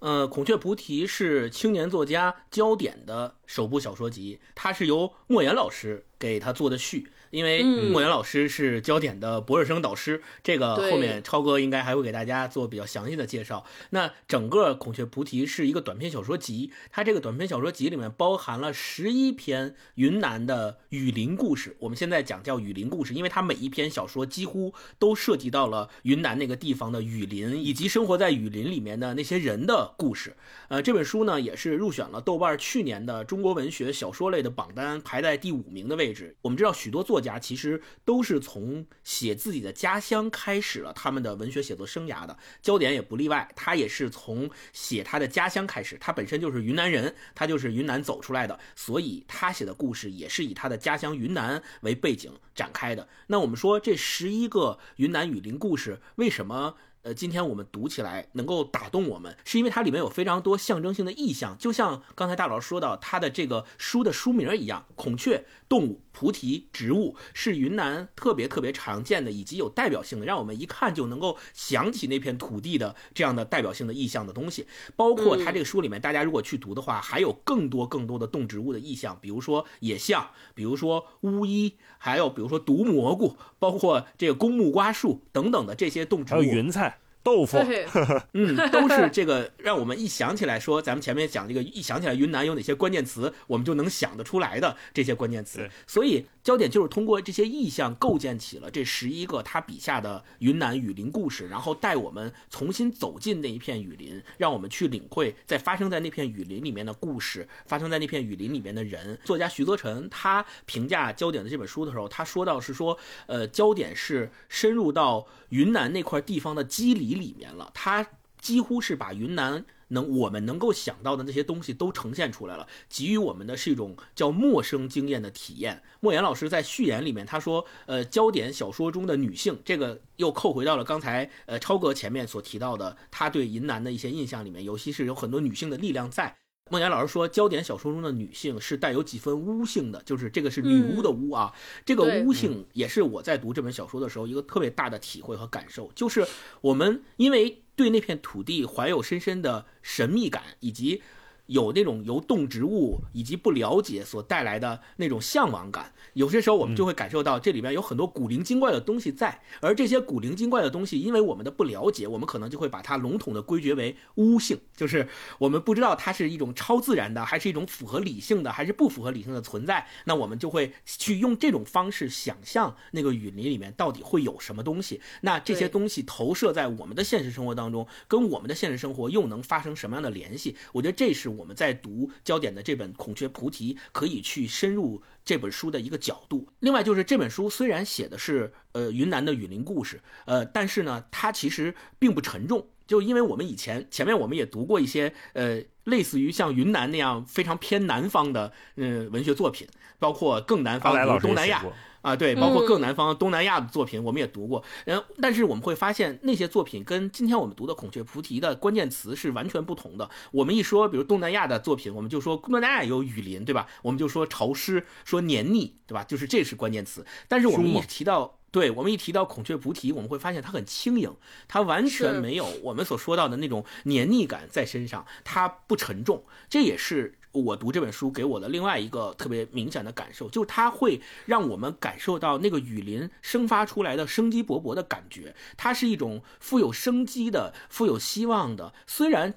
[0.04, 7.10] 呃，《孔雀菩提》是青年作家焦点的首部小说集，它是由莫言老师给他做的序。
[7.34, 13.66] 因为嗯莫言老师是焦点的博士生导师，这个后面超哥应该还会给大家做比较详细的介绍。
[13.90, 21.76] 那整个《孔雀菩提》是一个短篇小说集，它这个短篇小说集里面包含了十一篇云南的雨林故事。
[21.80, 30.36] 我们现在讲叫雨林故事，因为它每一篇小说几乎都涉及到了云南那个地方的雨林，以及生活在雨林里面的那些人的故事。
[30.68, 36.36] 呃，这本书呢也是入选了豆瓣去年的中国文学小说类的榜单，排在第五名的位置。
[36.44, 53.08] 我们知道许多作家其实都是从写自己的家乡开始了他们的文学写作生涯的，焦点也不例外，他也是从写他的家乡开始，他本身就是云南人，他就是云南走出来的，所以他写的故事也是以他的家乡云南为背景展开的。
[53.28, 56.76] 那我们说这十一个云南雨林故事为什么？
[57.04, 74.66] 呃，今天我们读起来能够打动我们，是因为它里面有非常多象征性的意象，就像刚才大老师说到他的这个书的书名一样，孔雀动物、菩提植物是云南特别特别常见的，以及有代表性的，让我们一看就能够想起那片土地的这样的代表性的意象的东西。
[74.96, 86.44] 包括它这个书里面，大家如果去读的话，还有更多更多的动植物的意象，比如说野象，比如说巫医，还有比如说毒蘑菇，包括这个公木瓜树等等的这些动植物还。
[86.46, 86.93] 有云菜、
[87.24, 87.58] 豆腐，
[88.34, 95.70] 嗯，都是这个让我们一想起来说，咱们前面讲这个一想起来云南有哪些关键词，我们就能想得出来的这些关键词。
[95.88, 109.18] 所以焦点就是通过这些意象构建起了这十一个他笔下的云南雨林故事，然后带我们重新走进那一片雨林，让我们去领会在发生在那片雨林里面的故事，发生在那片雨林里面的人。
[109.24, 118.06] 作家徐则成他评价焦点的这本书的时候，他说到是说，呃，焦点是深入到云南那块地方的肌理里面了，他
[118.40, 125.82] 几乎是把云南能我们能够想到的那些东西都呈现出来了，给予我们的是一种叫陌生经验的体验。
[126.00, 136.36] 莫言老师在序言里面他说，呃，焦点小说中的女性，这个又扣回到了刚才呃超哥前面所提到的他对云南的一些印象里面，尤其是有很多女性的力量在。
[136.74, 141.54] 孟岩老师说，焦点小说中的女性是带有几分巫性的，就是这个是女巫的巫啊。
[141.86, 146.26] 这个对巫性也是我在读这本小说的时候一个特别大的体会和感受，就是
[146.62, 151.04] 我们因为对那片土地怀有深深的神秘感，以及
[151.48, 180.56] 有那种由动植物以及不了解所带来的那种向往感，有些时候我们就会感受到这里边有很多古灵精怪的东西在，而这些古灵精怪的东西，因为我们的不了解，我们可能就会把它笼统的归结为巫性，就是我们不知道它是一种超自然的，还是一种符合理性的，还是不符合理性的存在，那我们就会去用这种方式想象那个雨林里面到底会有什么东西，那这些东西投射在我们的现实生活当中，跟我们的现实生活又能发生什么样的联系？
[180.72, 186.48] 我觉得这是我们在读焦点的这本《孔雀菩提》可以去深入这本书的一个角度。
[186.60, 192.68] 另外就是这本书虽然写的是呃云南的雨林故事，呃，但是呢，它其实并不沉重。
[192.86, 199.68] 就因为我们以前前面我们也读过一些呃类似于像云南那样非常偏南方的呃文学作品，
[200.00, 201.64] 包括更南方的东南亚。
[202.04, 204.62] 啊，对，包括更南方、东南亚的作品，我们也读过。
[204.86, 210.10] 然后，但是我们会发现那些作品跟今天我们读的《孔雀菩提》的关键词是完全不同的。
[210.32, 213.68] 我们一说，比如东南亚的作品，我们就说东南亚有雨林，对吧？
[213.82, 216.04] 我们就说潮湿，说黏腻，对吧？
[216.04, 217.06] 就是这是关键词。
[217.30, 221.14] 但是我们一提到，对我们一提到《孔雀菩提》，我们会发现它很轻盈，
[221.48, 226.24] 它完全没有我们所说到的那种黏腻感在身上，它不沉重。
[226.48, 227.16] 这也是。
[227.32, 235.36] 我读这本书给我的另外一个特别明显的感受，就是它会让我们感受到那个雨林生发出来的生机勃勃的感觉。
[235.58, 238.72] 它是一种富有生机的、富有希望的。
[238.86, 239.34] 虽然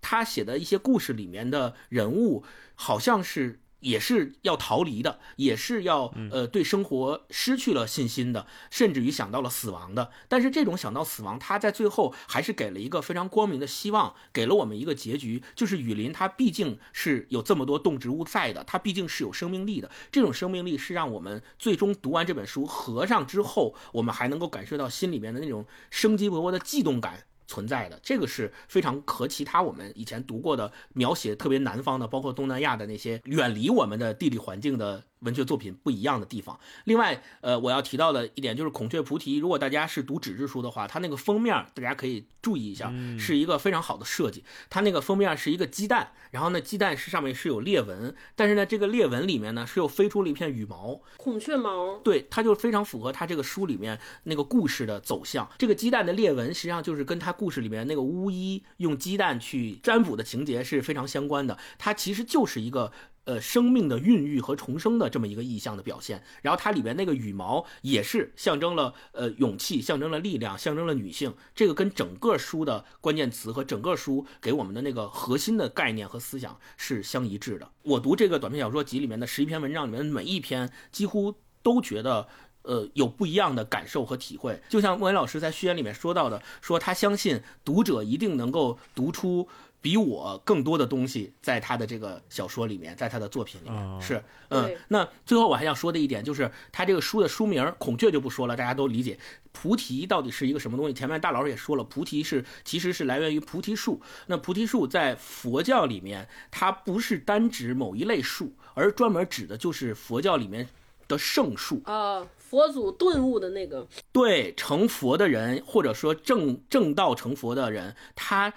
[0.00, 2.42] 他写的一些故事里面的人物
[2.74, 3.60] 好像是。
[3.80, 10.10] 也是要逃离的，也是要呃对生活失去了信心的，甚至于想到了死亡的。
[10.28, 19.90] 但是这种想到死亡，他在最后还是给了一个非常光明的希望，给了我们一个结局，就是雨林它毕竟是有这么多动植物在的，它毕竟是有生命力的。
[20.10, 27.27] 这种生命力是让我们最终读完这本书合上之后，我们还能够感受到心里面的那种生机勃勃的悸动感。
[27.48, 35.02] 存在的这个是非常和其他我们以前读过的描写特别南方的，包括东南亚的那些远离我们的地理环境的。
[35.20, 36.58] 文学作品不一样的地方。
[36.84, 39.38] 另外，呃，我要提到的一点就是《孔雀菩提》。
[39.40, 44.44] 如果大家是读纸质书的话，它那个封面大家可以注意一下，是一个非常好的设计。
[44.70, 51.98] 它那个封面是一个鸡蛋，然后呢，鸡蛋是上面是有裂纹，但是呢，这个裂纹里面呢是又飞出了一片羽毛，孔雀毛。
[51.98, 55.48] 对，它就非常符合它这个书里面那个故事的走向。
[55.58, 61.58] 这个鸡蛋的裂纹实际上就是跟它故事里面那个巫医用鸡蛋去占卜的情节是非常相关的。
[61.76, 62.92] 它其实就是一个。
[63.28, 71.34] 呃，生命的孕育和重生的这么一个意象的表现，然后它里边那个羽毛也是象征了呃勇气，象征了力量，象征了女性。
[71.54, 77.70] 这个跟整个书的关键词和整个书给我们的那个核心的概念和思想是相一致的。
[77.82, 82.26] 我读这个短篇小说集里面的十一篇文章里面的每一篇，几乎都觉得
[82.62, 84.58] 呃有不一样的感受和体会。
[84.70, 89.46] 就像莫言老师在序言里面说到的，说他相信读者一定能够读出。
[89.80, 99.18] 比我更多的东西在他的这个小说里面，在他的作品里面是，嗯，那最后我还想说的一点就是，他这个书的书名《孔雀》就不说了，大家都理解。
[99.52, 100.92] 菩提到底是一个什么东西？
[100.92, 104.00] 前面大老师也说了，菩提是其实是来源于菩提树。
[104.26, 110.68] 那菩提树在佛教里面，它不是单指某一类树，而专门指的就是佛教里面
[111.06, 118.52] 的圣树啊，佛祖顿悟的那个，对，成佛的人或者说正正道成佛的人，他。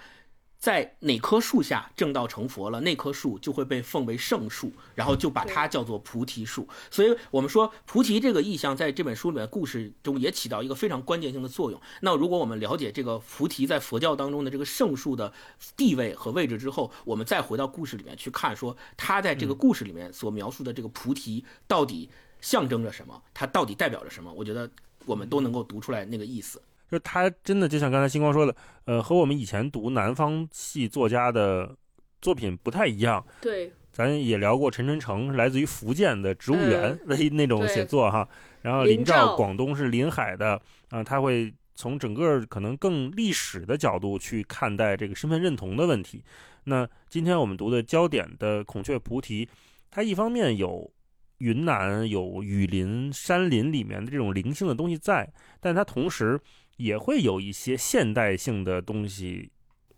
[0.62, 6.68] 在哪棵树下正道成佛了，那棵树就会被奉为圣树，然后就把它叫做菩提树。
[6.88, 11.80] 所以，我们说菩提这个意象在这本书里面故事中也起到一个非常关键性的作用。
[12.02, 15.32] 那如果我们了解这个菩提在佛教当中的这个圣树的
[15.76, 22.08] 地位和位置之后，我们再回到故事里面去看，说它在这个故事里面所描述的这个菩提到底
[22.40, 24.32] 象征着什么，它到底代表着什么？
[24.32, 24.70] 我觉得
[25.06, 26.62] 我们都能够读出来那个意思。
[26.92, 31.74] 就他真的就像刚才星光说的，呃，和我们以前读南方系作家的
[32.20, 33.24] 作品不太一样。
[33.40, 38.28] 对，咱也聊过陈春成，来自于福建的植物园的那种写作哈。
[38.60, 46.22] 然后林兆广东是临海的，啊，他会从整个可能更历史的角度去看待这个身份认同的问题。
[46.64, 49.46] 那今天我们读的焦点的《孔雀菩提》，
[49.90, 50.92] 它一方面有
[51.38, 55.26] 云南有雨林山林里面的这种灵性的东西在，
[55.58, 56.38] 但它同时。
[56.76, 59.50] 也会有一些现代性的东西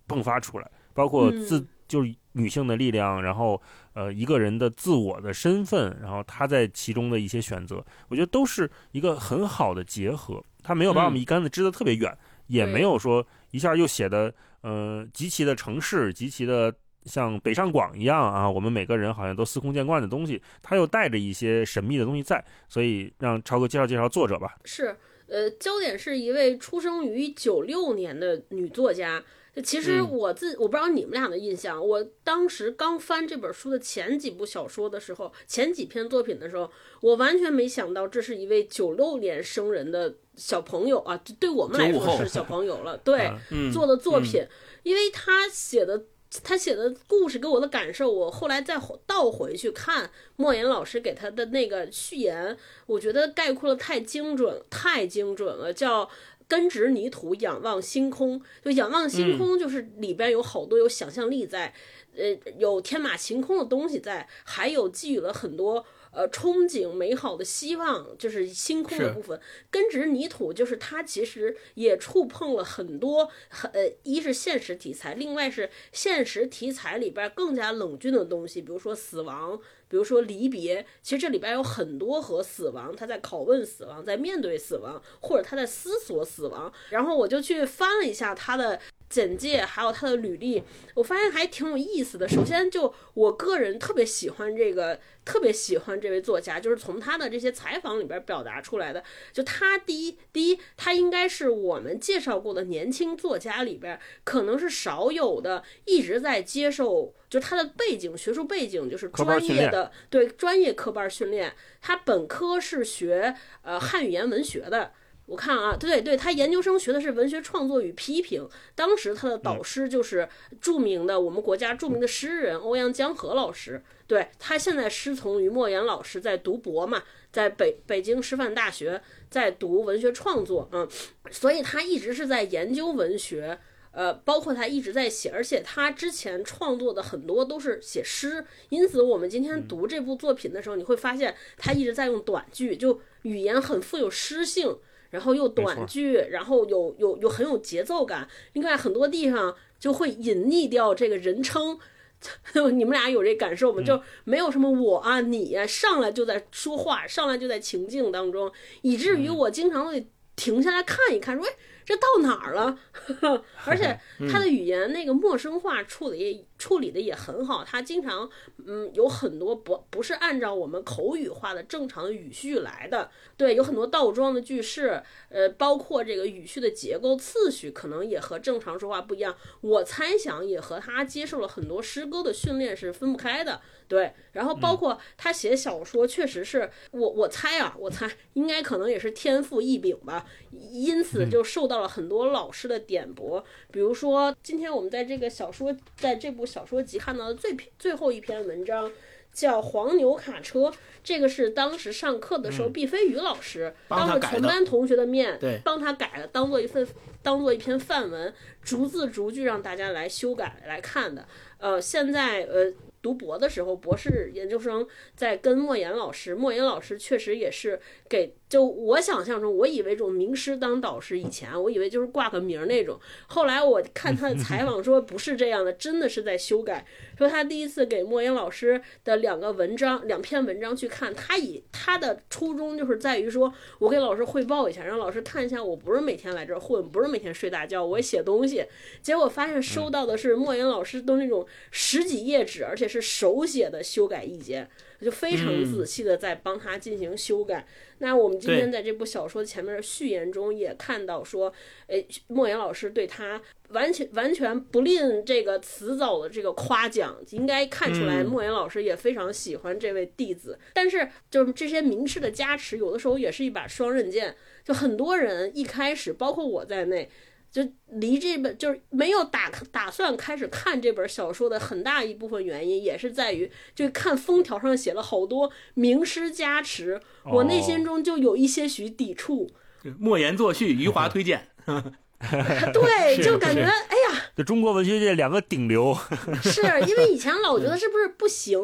[0.08, 3.60] 迸发出来，包括自就是女性的力量，然后
[3.92, 10.42] 呃一个人的自我的身份，然后他在其中的一些选择，我觉得都是一个很好的结合。
[10.62, 22.42] 他没有把我们一竿子支得特别远，也没有说一下又写的呃极其的城市，极其的像北上广一样啊，我们每个人好像都司空见惯的东西，他又带着一些神秘的东西在。
[22.68, 24.56] 所以让超哥介绍介绍作者吧。
[24.64, 24.96] 是。
[25.26, 29.24] 呃，焦点是一位出生于九六年的女作家。
[29.62, 36.68] 其实我自我不知道你们俩的印象，我当时刚翻这本书的前几部小说的时候，前几篇作品的时候，
[37.00, 42.96] 我完全没想到这是一位九六年生人的小朋友啊，对我们来说是小朋友了。
[42.98, 43.30] 对，
[43.72, 44.44] 做的作品，
[44.82, 46.04] 因为他写的。
[46.42, 52.56] 他写的故事给我的感受，我后来再倒回去看莫言老师给他的那个序言，
[52.87, 55.73] 我觉得概括的太精准，太精准了。
[55.73, 56.08] 叫
[56.48, 58.42] 根植泥土，仰望星空。
[58.65, 61.73] 就仰望星空，就是里边有好多有想象力在，
[62.17, 65.85] 呃，有天马行空的东西在，还有寄予了很多。
[66.15, 69.40] 呃，憧憬美好的希望就是星空的部分，
[69.71, 73.31] 根植泥土就是它其实也触碰了很多，
[73.73, 79.58] 呃，一是现实题材，另外是现实题材里边更加冷峻的东西，比如说死亡，
[79.88, 86.73] 比如说离别，其实这里边有很多和死亡，他在拷问死亡，在面对死亡，或者他在思索死亡。
[86.90, 88.81] 然后我就去翻了一下他的。
[89.15, 90.60] 简介还有他的履历，
[90.94, 92.29] 我发现还挺有意思的。
[92.29, 99.04] 首先，就我个人特别喜欢这个，特别喜欢这位作家，就是从他的这些采访里边表达出来的。
[99.33, 111.54] 就他第一，第一，他应该是我们介绍过的年轻作家里边，可能是少有的一直在接受，就他的背景，学术背景就是专业的，对专业科班训练。
[111.81, 114.90] 他本科是学呃汉语言文学的。
[115.27, 118.46] 我看啊，对对，他研究生学的是文学创作与批评。
[118.75, 120.29] 当时他的导师就是
[120.60, 123.83] 著名的我们国家著名的诗人欧阳江河老师。
[124.06, 127.02] 对他现在师从于莫言老师，在读博嘛，
[127.33, 129.00] 在北北京师范大学
[129.31, 130.87] 在读文学创作嗯，
[131.31, 133.58] 所以他一直是在研究文学，
[133.92, 138.44] 呃，包括他一直在写，而且他之前创作的很多都是写诗。
[138.68, 144.77] 因此，我们今天读这部作品的时候，你会发现他一直在用短句，就语言很富有诗性。
[145.15, 148.29] 然后又短句，然后有有有很有节奏感。
[148.54, 151.79] 另外很多地方就会隐匿掉这个人称，
[152.75, 153.81] 你们俩有这感受吗？
[153.81, 158.50] 就没有什么我啊你呀，上来就在说话，上来就在情境当中，
[158.83, 161.46] 以至于我经常会停下来看一看，说。
[161.85, 162.78] 这到哪儿了？
[163.66, 163.98] 而且
[164.30, 168.28] 他的语言那个陌生化处理处理的也很好，他经常
[168.66, 179.37] 嗯有很多不不是按照我们口语化的正常的语序来的，对，有很多倒装的句式，呃，包括这个语序的结构次序可能也和正常说话不一样。
[179.60, 183.60] 我猜想也和他接受了很多诗歌的训练是分不开的。
[183.87, 193.44] 对，然后包括他写小说，确实是我我猜啊，我猜应该可能也是天赋异禀吧，因此就受到了很多老师的点拨。
[193.70, 198.90] 比如说，今天我们在这个小说，在这部小说集看到的最最后一篇文章，
[199.32, 200.70] 叫《黄牛卡车》，
[201.02, 206.87] 这个是当时上课的时候，毕飞宇老师当着全班同学的面，对，帮他改了，当做一份，
[207.22, 208.32] 当做一篇范文，
[208.62, 211.28] 逐字逐句让大家来修改来看的。
[211.58, 212.72] 呃，现在呃。
[213.05, 217.79] 读博的时候，博士研究生在跟莫言老师，莫言老师确实也是
[218.15, 218.37] 给。
[218.46, 223.00] 就我想象中，我以为这种名师当导师，以前我以为就是挂个名儿那种。
[223.27, 226.87] 后来我看他的采访说不是这样的，真的是在修改。
[227.19, 238.65] 说他第一次给莫言老师的两个文章、两篇文章去看，他以他的初衷就是在于说，我给老师汇报一下，让老师看一下，我不是每天来这儿混，不是每天睡大觉，我写东西。
[239.02, 244.71] 结果发现收到的是莫言老师的那种十几页纸，而且是手写的修改意见。
[245.01, 247.67] 就非常仔细的在帮他进行修改。
[247.99, 251.53] 那我们今天在这部小说前面的序言中也看到说，
[251.87, 260.59] 哎，莫言老师对他完全完全不吝这个辞藻的这个夸奖，应该看出来莫言老师也非常喜欢这位弟子。
[260.73, 264.35] 但是就是这些名师的加持，有的时候也是一把双刃剑。
[264.65, 267.09] 就很多人一开始，包括我在内。
[267.55, 279.52] 就离这本就是没有打打算开始看这本小说的很大一部分原因，也是在于就看封条上写了好多名师加持，我内心中就有一些许抵触。
[280.00, 281.46] 莫言作序，余华推荐。
[282.73, 283.69] 对， 就感觉哎
[284.11, 285.96] 呀，就中国文学界两个顶流。
[286.42, 288.59] 是因为以前老觉得是不是不行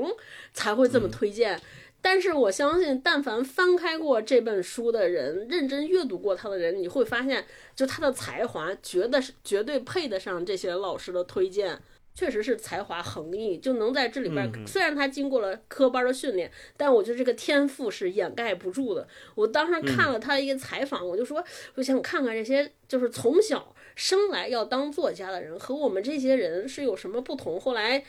[0.52, 1.60] 才会这么推荐。
[2.02, 7.44] 但是我相信，但凡翻开过这本书的人，认真阅读过他的人，你会发现，
[7.76, 11.78] 就他的才华，绝对是绝对配得上这些老师的推荐。
[12.12, 14.50] 确实是才华横溢，就能在这里边。
[14.66, 19.06] 虽然他经过了科班的训练，但我觉得这个天赋是掩盖不住的。
[19.36, 21.42] 我当时看了他一个采访，我就说，
[21.76, 27.58] 我想看看这些就是从小生来要当作家的人和我们这些人是有什么不同。
[27.60, 28.04] 后来。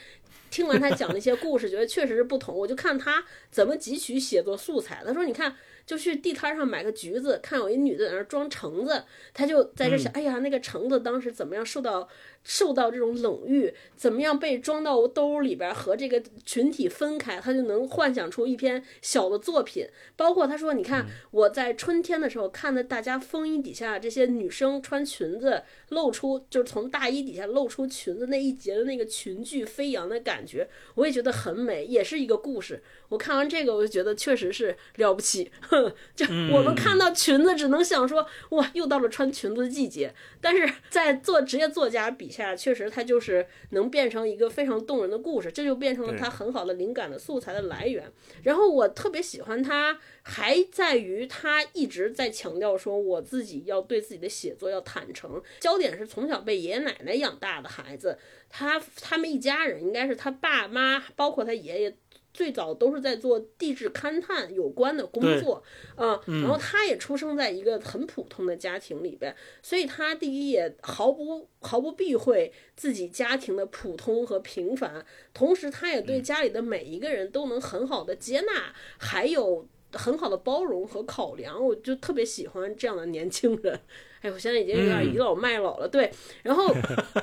[0.52, 2.54] 听完他讲那些故事，觉得确实是不同。
[2.54, 5.02] 我就看他怎么汲取写作素材。
[5.04, 12.06] 他说：“你看，就去地摊上买个橘子，看有一女的在那装橙子，他就在这想，哎呀，那个橙子当时怎么样受到。”
[12.44, 19.86] 受到这种冷遇，怎么样被装到兜里边和这个群体分开，他就能幻想出一篇小的作品。
[20.16, 32.82] 包括他说：“你看我在春天的时候看的，大家风衣底下这些女生穿裙子露出，就是从大衣底下露出裙子那一节的那个裙裾飞扬的感觉，我也觉得很美，也是一个故事。
[33.08, 35.50] 我看完这个，我就觉得确实是了不起。
[36.16, 40.14] 就我们看到裙子，只能想说哇，又到了穿裙子的季节。
[40.40, 48.10] 但是在做职业作家笔下，确实它就是能变成一个非常动人的故事，这就变成了他很好的灵感的素材的来源。
[48.42, 55.40] 然后我特别喜欢他，还在于他一直在强调说，我自己要对自己的写作要坦诚。
[55.60, 58.18] 焦点是从小被爷爷奶奶养大的孩子，
[58.48, 61.96] 他他们一家人应该是他爸妈，包括他爷爷。
[62.32, 65.62] 最早都是在做地质勘探有关的工作，
[65.96, 75.04] 嗯，然后他也出生在一个很普通的家庭里边，所以他第一也毫不毫不避讳自己家庭的普通和平凡，
[75.34, 83.80] 同时他也对家里的每一个人都能很好的接纳，还有很好的包容和考量，我就特别喜欢这样的年轻人。
[84.22, 86.10] 哎，我现在已经有点倚老卖老了，对，
[86.42, 86.72] 然后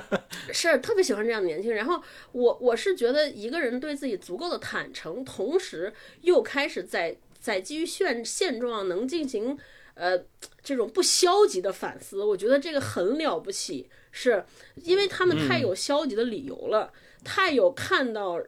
[0.52, 1.78] 是特别喜欢这样的年轻人。
[1.78, 9.58] 然后我我是觉得一个人对自己足够的坦诚，同时又开始在在基于现现状能进行
[9.94, 10.22] 呃
[10.62, 14.44] 这种不消极的反思，我觉得这个很了不起，是
[14.76, 16.92] 因为他们太有消极的理由了，
[17.24, 18.38] 太有看到。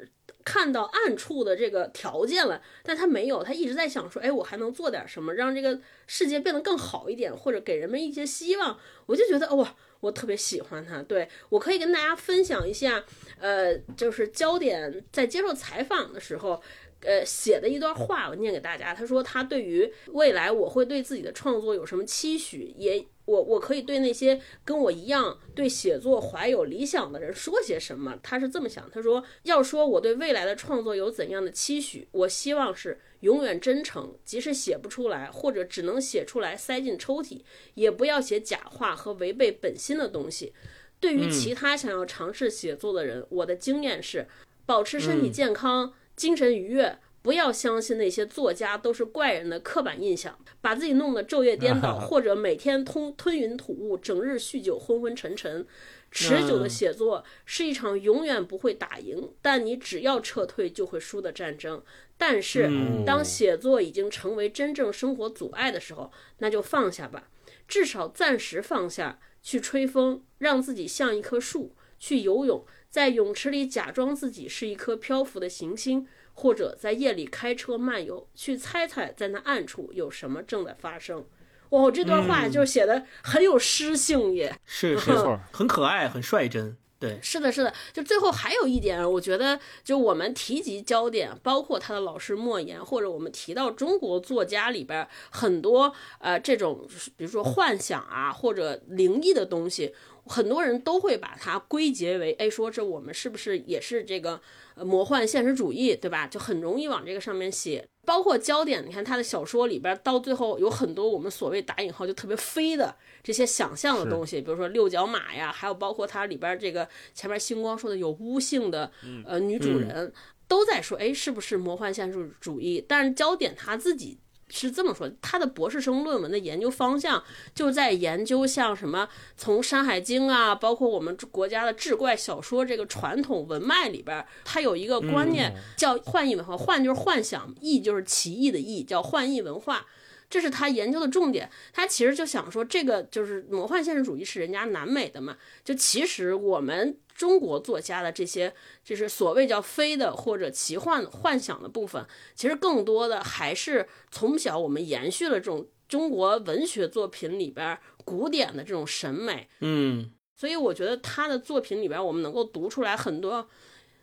[0.44, 8.78] 看到暗处的这个条件了，但他没有，他一直在想说，哎，我还能做点什么，让这个世界变得更好一点，或者给人们一些希望。
[9.06, 11.02] 我就觉得，哇，我特别喜欢他。
[11.02, 13.04] 对我可以跟大家分享一下，
[13.38, 16.62] 呃，就是焦点在接受采访的时候，
[17.00, 18.94] 呃，写的一段话，我念给大家。
[18.94, 23.06] 他说，他对于未来，我会对自己的创作有什么期许，也。
[23.24, 28.18] 我我可以对那些跟我一样对写作怀有理想的人说些什么？
[28.22, 37.40] 他是这么想，他说：“要说我对未来的创作有怎样的期许，我希望是永远真诚，即使写不出来，或者只能写出来塞进抽屉，
[37.74, 40.52] 也不要写假话和违背本心的东西。”
[40.98, 44.26] 对于其他想要尝试写作的人，我的经验是：
[44.64, 46.98] 保持身体健康，精神愉悦。
[47.22, 55.66] 不要相信那些作家都是怪人的刻板印象，把自己弄得昼夜颠倒， 或者每天吞吞云吐雾，整日酗酒，昏昏沉沉。
[56.10, 61.82] 持久的写作是一场永远不会打赢，但你只要撤退就会输的战争。
[62.18, 62.68] 但是，
[63.06, 67.30] 当写作已经成为真正生活阻碍的时候，那就放下吧，
[67.66, 76.06] 至少暂时放下，去吹风，让自己像一棵树，去游泳，在泳池里假装自己是一颗漂浮的行星。
[76.34, 81.24] 或者在夜里开车漫游，去猜猜在那暗处有什么正在发生。
[81.70, 86.76] 哇，这段话就写的很有诗性也，是 没错很可爱，很率真。
[86.98, 87.74] 对，是的，是的。
[87.92, 99.94] 就最后还有一点，我觉得就我们提及焦点，包括他的老师莫言，或者我们提到中国作家里边很多呃这种，比如说幻想啊或者灵异的东西，
[100.26, 104.40] 很多人都会把它归结为，哎，说这我们是不是也是这个。
[104.74, 106.26] 呃，魔幻现实主义，对吧？
[106.26, 108.84] 就很容易往这个上面写，包括焦点。
[108.86, 118.90] 你看他的小说里边，到最后有很多我们所谓打引号就特别飞的这些想象的东西，比如说六角马呀，还有包括它里边这个前面星光说的有巫性的
[119.26, 120.12] 呃女主人，
[120.48, 122.84] 都在说，哎，是不是魔幻现实主义？
[122.88, 124.18] 但是焦点他自己。
[124.54, 127.22] 是这么说，他的博士生论文的研究方向
[127.54, 139.86] 就在研究像什么，从《山海经》啊，包括我们国家的志怪小说这个传统文脉里边，他有一个观念叫幻异文化，幻就是幻想，异就是奇异的异，叫幻异文化。
[140.28, 148.52] 这是他研究的重点，他其实就想说，这个就是魔幻现实主义是人家南美的嘛，就其实我们中国作家的这些，
[148.84, 163.48] 就是所谓叫非的或者奇幻幻想的部分，其实更多的还是从小我们延续了这种中国文学作品里边古典的这种审美，嗯，所以我觉得他的作品里边，我们能够读出来很多。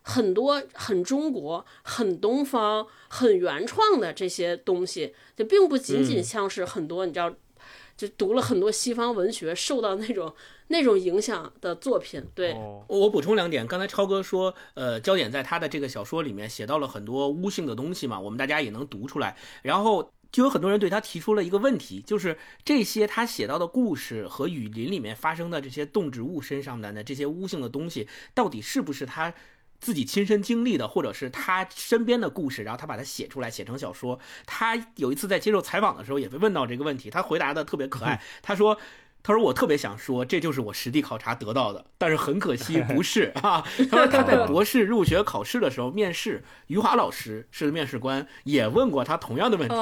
[0.01, 7.31] 很多很中国、很东方、很原创的这些东西，就并不仅仅像是很多你知道，
[7.97, 10.33] 就读了很多西方文学受到那种
[10.69, 12.25] 那种影响的作品。
[12.33, 12.55] 对，
[12.87, 19.35] 我补充两点，刚才超哥说，呃，焦点在他的这个小说里面写到了很多巫性的东西嘛，我们大家也能读出来。
[19.61, 29.33] 然后就有很多人对他提出了一个问题，就是这些他写到的故事和雨林里面发生的这些动植物身上的那这些巫性的东西，到底是不是他？
[29.81, 34.19] 自己亲身经历的，或者是他身边的故事，然后他把它写出来，写成小说。
[34.45, 38.77] 他有一次在接受采访的时候，也被问到这个问题，他回答的特别可爱， 他说。
[39.21, 49.75] 他说：“我特别想说，这就是我实地考察得到的，但是很可惜不是 啊。”他说他在博士入学考试的时候面试，余华老师是面试官，也问过他同样的问题。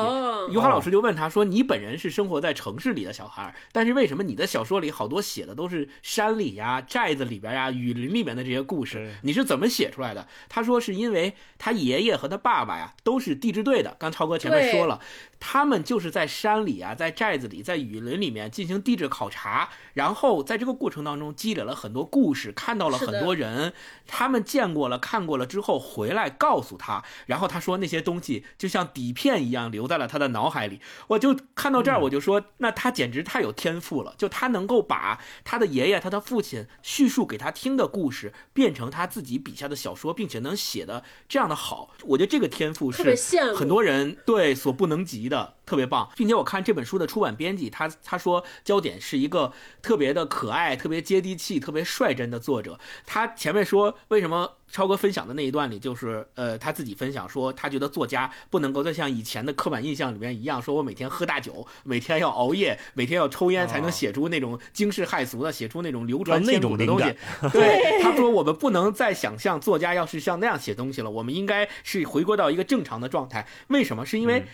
[0.51, 9.13] 余华老师就问他说：“你本人是生活在城市里的小孩，但是为什么你的小说里好多写的都是山里呀、寨子里边呀、雨林里面的这些故事？
[9.21, 13.95] 你是怎么写出来的？”他说：“是因为他爷爷和他爸爸呀都是地质队的。
[13.99, 14.99] 刚超哥前面说了，
[15.39, 23.73] 他们就是在山里啊，在寨子里，在雨林里面进行地质考察，然后在这个过程当中积累了很多故事，看到了很多人，
[24.05, 30.81] 他们见过了、看过了之后回来告诉他，然后他说那些东西就像底片一样留在了他的脑海里。
[31.07, 43.15] 我就看到这儿，我就说，那他简直太有天赋了，就他能够把他的爷爷、他的父亲叙述给他听的故事变成他自己笔下的小说，并且能写的这样的好，我觉得这个天赋是
[43.55, 45.55] 很多人对所不能及的。
[45.67, 49.51] 特别棒，并且我看这本书的出版编辑，他他说焦点是一个
[49.81, 52.79] 特别的可爱、特别接地气、特别率真的作者。
[53.05, 67.13] 他前面说为什么超哥分享的那一段里，就是呃他自己分享说，他觉得作家不能够再像以前的刻板印象里面一样，说我每天喝大酒，每天要熬夜，每天要抽烟才能写出那种惊世骇俗的，写出那种流传千古的东西。
[67.51, 73.45] 对， 他说我们不能再想象作家要是像那样写东西了，我们应该是回归到一个正常的状态。
[73.67, 74.05] 为什么？
[74.05, 74.45] 是因为。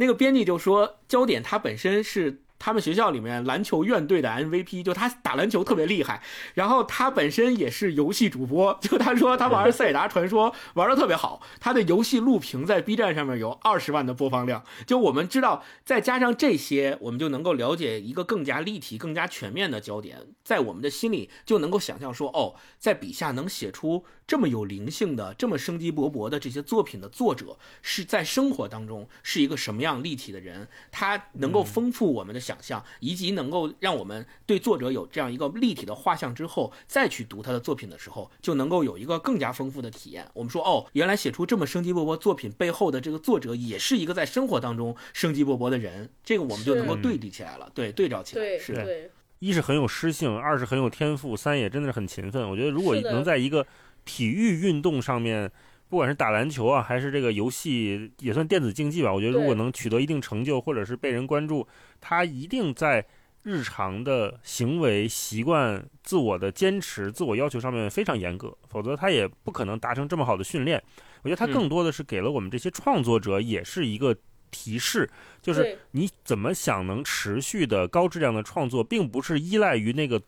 [0.00, 2.42] 那个编辑就说，焦点他本身是。
[2.62, 6.22] 他们学校里面篮球院队的 MVP，就他打篮球特别厉害，
[6.52, 14.62] 然后他本身也是游戏主播，就他说他玩《塞尔达传说》玩的特别好，他的游戏录屏在 B 站上面有二十万的播放量。
[14.86, 32.40] 就我们知道，再加上这些，我们就能够了解一个更加立体、更加全面的焦点，在我们的心里就能够想象说，哦，在笔下能写出这么有灵性的、这么生机勃勃的这些作品的作者，是在生活当中是一个什么样立体的人，他能够丰富我们的。
[32.40, 40.26] 想象以及能够让我们对作者有这样一个立体的画像之后，再去读他的作品的时候，就能够有一个更加丰富的体验。
[40.32, 46.08] 我们说，哦，原来写出这么生机勃勃作品背后的这个作者，也是一个在生活当中生机勃勃的人。
[46.24, 48.58] 这个我们就能够对立起来了，对，对照起来。
[48.58, 49.10] 是，对，
[49.40, 52.48] 一是很有诗性，二是很有天赋，三也真的是很勤奋。
[52.48, 53.66] 我觉得，如果能在一个
[54.10, 55.50] 体育运动上面。
[55.88, 59.12] 不管是打篮球啊，还是这个游戏，也算电子竞技吧。
[59.12, 61.66] 我觉得如果能取得一定成就，或者是被人关注，
[62.00, 63.04] 他一定在
[63.42, 70.80] 日常的行为习惯、自我的坚持、自我要求上面非常严格，否则他也不可能达成这么好的训练。
[71.22, 74.16] 我觉得他更多的是给了我们这些创作者也是一个
[74.52, 75.10] 提示，
[75.42, 80.22] 就是你怎么想能持续的高质量的创作，并不是依赖于那个。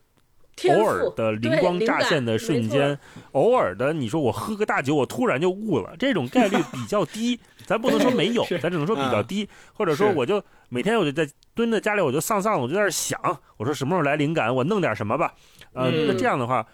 [0.68, 2.98] 偶尔的灵光乍现的瞬间，
[3.32, 7.38] 偶尔的你说我喝个大酒，我突然就悟了，这种概率 比较低。
[7.66, 9.48] 咱不能说没有， 咱只能说比较低。
[9.72, 13.18] 或者说，我就每天我就在蹲在家里，我就丧丧的，我就在那想，
[13.57, 15.32] 我说什么时候来灵感，我弄点什么吧。
[15.72, 16.66] 呃，那这样的话，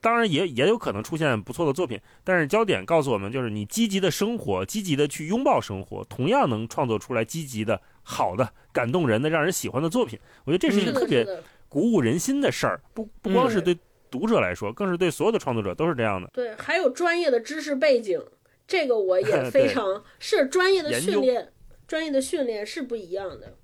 [0.00, 2.00] 当然也也有可能出现不错的作品。
[2.22, 10.18] 但是焦点告诉我们，就是你积极的生活，积极的去拥抱生活，同样能创作出来积极的、好的、感动人的、让人喜欢的作品。
[10.44, 11.26] 我觉得这是一个特别。
[11.74, 13.76] 鼓舞人心的事儿，不不光是对
[14.08, 16.30] 读者来说，更是对所有的创作者都是这样的。
[16.32, 18.22] 对，还有专业的知识背景，
[18.64, 21.52] 这个我也 非常是专业的训练，
[21.88, 23.56] 专业的训练是不一样的。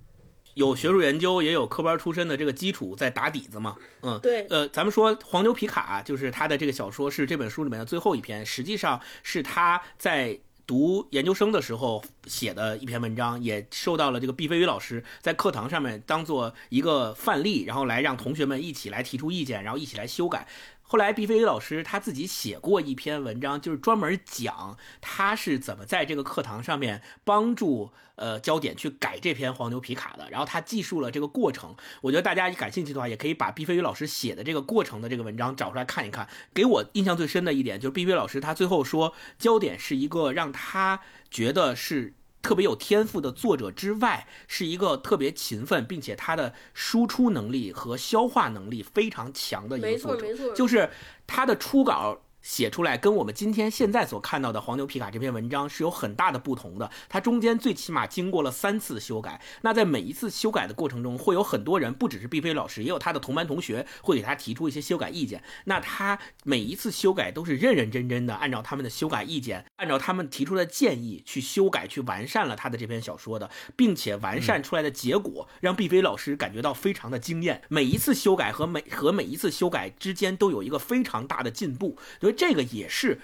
[0.55, 3.77] 有学术研究，也有科班出身的这个基础在打底子嘛。
[4.03, 4.45] 嗯，对。
[4.51, 10.37] 呃，咱们说黄牛皮卡，就是他的这个小说是这本书里面的最后一篇，实际上是他在。
[10.71, 20.47] 读研究生的时候写的一篇文章，也受到了这个毕飞宇老师在课堂上面当做一个范例，然后来让同学们一起来提出意见，然后一起来修改。
[20.93, 30.29] 后来，毕飞宇老师他自己写过一篇文章，就是专门讲他是怎么在这个课堂上面帮助呃焦点去改这篇黄牛皮卡的。
[30.33, 31.77] 然后他记述了这个过程。
[32.01, 36.29] 我觉得大家感兴趣的话，也可以把毕飞宇老师写的这个过程的这个文章找出来看一看。
[36.53, 42.15] 给我印象最深的一点就是，毕飞宇老师他最后说，焦点是一个让他觉得是。
[42.43, 50.91] 特别有天赋的作者之外，是一个特别勤奋，并且他的输出能力和消化能力非常强的一个作者，就是
[51.27, 52.23] 他的初稿。
[52.43, 56.91] 写出来跟我们今天现在所看到的黄牛皮卡这篇文章是有很大的不同的。
[57.09, 59.41] 它中间最起码经过了三次修改。
[59.63, 65.43] 那在每一次修改的过程中，会有很多人，不只是毕飞老师，也有他的同班同学会给他提出一些修改意见。
[65.65, 77.63] 那他每一次修改都是认认真真的按照他们的修改意见，按照他们提出的建议去修改、去完善了他的这篇小说的，并且完善出来的结果让毕飞老师感觉到非常的惊艳。
[77.69, 81.97] 每一次修改和每和每一次修改之间都有一个非常大的进步。
[82.33, 83.19] 这个也是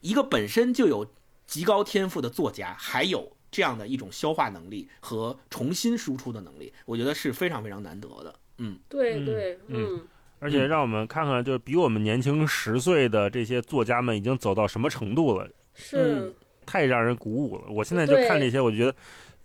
[0.00, 1.06] 一个本身就有
[1.46, 8.34] 极高天赋的作家，还有这样的一种消化能力和重新输出的能力，我觉得是非常非常难得的。
[8.58, 10.00] 嗯，对对，嗯，
[10.38, 16.32] 而且让我们看看，就是比我们年轻十岁的这些作家们已经走到什么程度了，是
[16.64, 17.64] 太让人鼓舞了。
[17.70, 18.94] 我现在就看这些，我觉得。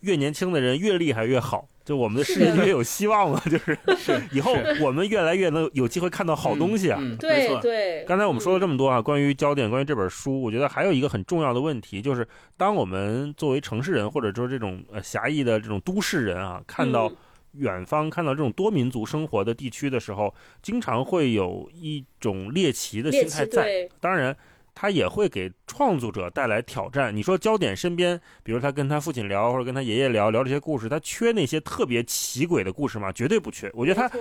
[0.07, 6.97] 越年轻的人越厉害越好，就我们的世界就越有希望了， 就是是 以后我们越来越能有机会看到好东西啊。
[7.01, 8.05] 嗯，没对错，对。
[8.07, 17.15] 刚才我们说了这么多啊，关于焦点，关于这本书，我觉得还有一个很重要的问题，就是当我们作为城市人，或者说这种呃狭义的这种都市人啊，看到嗯
[17.53, 23.89] 远方、看到这种多民族生活的地区的时候，经常会有一种猎奇的心态在。
[23.99, 24.35] 当然，
[24.80, 27.15] 他也会给创作者带来挑战。
[27.15, 33.11] 你说焦点身边，比如他跟他父亲聊，或者跟他爷爷聊聊这些故事，他缺那些特别奇诡的故事吗？
[33.11, 33.71] 绝对不缺。
[33.73, 34.15] 我觉得他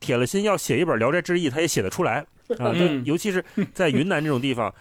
[0.00, 2.24] 铁了心要写一本《聊斋志异》，他也写得出来
[2.58, 2.72] 啊。
[2.72, 4.74] 就嗯尤其是在云南这种地方，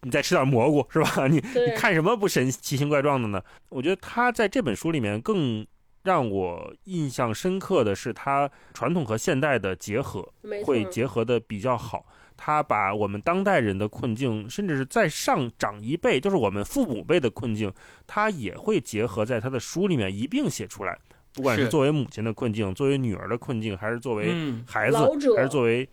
[0.00, 1.26] 你再吃点蘑菇是吧？
[1.30, 3.40] 你你看什么不神奇形怪状的呢？
[3.68, 5.64] 我觉得他在这本书里面更
[6.02, 10.28] 让我印象深刻的是他传统和现代的结合。
[10.64, 12.04] 会结合的比较好。
[12.42, 17.70] 他把我们当代人的困境，甚至是再上长一辈，就是我们父母辈的困境，
[18.06, 20.98] 他也会结合在他的书里面一并写出来。
[21.34, 24.96] 不管是是作为母亲的困境，作为女儿的困境，还是作为嗯，孩子，
[25.36, 25.86] 还是作为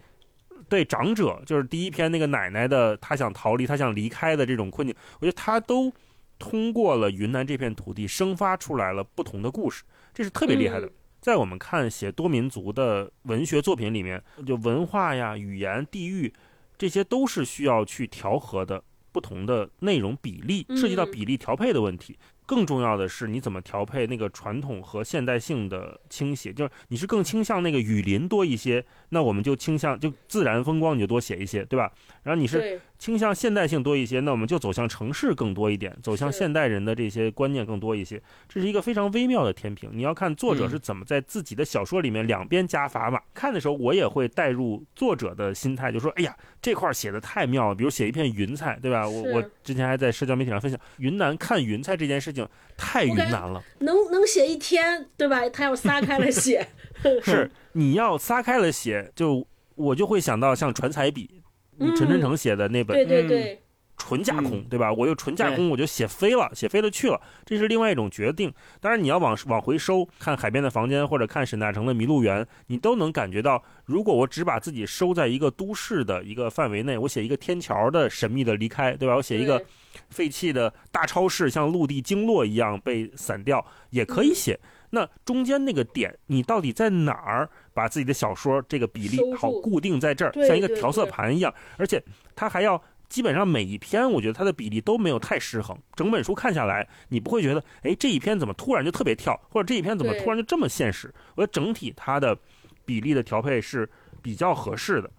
[0.69, 5.91] 对长者，就是第一篇那个奶奶的，她想逃离，她想离开的这种困境，我觉得他都
[6.39, 9.83] 通过了云南这片土地，生发出来了不同的故事，
[10.13, 10.87] 这是特别厉害的。
[10.87, 10.91] 嗯
[11.27, 16.33] 在我们看写多民族的文学作品里面，就文化呀、语言、地域，
[16.77, 22.17] 这些都是需要去调和的不同的内容比例，涉及到嗯比例调配的问题。
[22.47, 26.51] 更重要的是，你怎么调配那个传统和现代性的倾斜？
[26.51, 31.91] 就是你是更倾向那个雨林多一些，那我们就倾向就自然风光，你就多写一些，对吧？
[32.23, 38.19] 然后你是倾向现代性多一些，那我们就走向城市更多一点，走向现代人的这些观念更多一些。
[38.47, 39.89] 这是一个非常微妙的天平。
[39.93, 43.21] 你要看作者嗯是怎么在自己的小说里面两边加砝码。
[43.33, 49.07] 看的时候，我也会带入作者的心态，就说：“哎呀，这块儿写的太妙了。”比如写一片云彩，对吧？
[49.07, 52.36] 我我之前还在社交媒体上分享，云南看云彩这件事情
[52.75, 53.63] 太云南了。
[53.79, 55.47] 能能写一天，对吧？
[55.49, 56.67] 他要撒开了写，
[57.23, 61.41] 是你要撒开了写，就我就会想到像传彩笔，
[61.79, 63.61] 嗯陈春成写的那本对对嗯对，
[63.97, 64.93] 纯架空，嗯对吧？
[64.93, 68.53] 我又纯架空，我就写飞了，写飞了去了，这是另外一种决定。
[68.79, 79.15] 当然，你要往往回收，看《海边的房间》或者看沈大成的《麋鹿园》，你都能感觉到，如果我只把自己收在一个都市的一个范围内，我写一个天桥的神秘的离开，对吧？
[79.15, 79.63] 我写一个
[80.09, 84.59] 废弃的大超市，像陆地经络一样被散掉，也可以写。
[84.91, 92.01] 那中间那个点，你到底在哪儿把自己的小说这个比例好固定在这儿，像一个调色盘一样，而且
[92.35, 95.77] 它还要基本上每一篇，我觉得它的比例都没有太失衡。
[95.95, 101.13] 整本书看下来，你不会觉得，哎，这一篇怎么突然就特别跳，或者这一篇怎么突然就这么现实？
[101.35, 102.37] 我觉得整体它的
[102.85, 103.89] 比例的调配是
[104.21, 105.09] 比较合适的，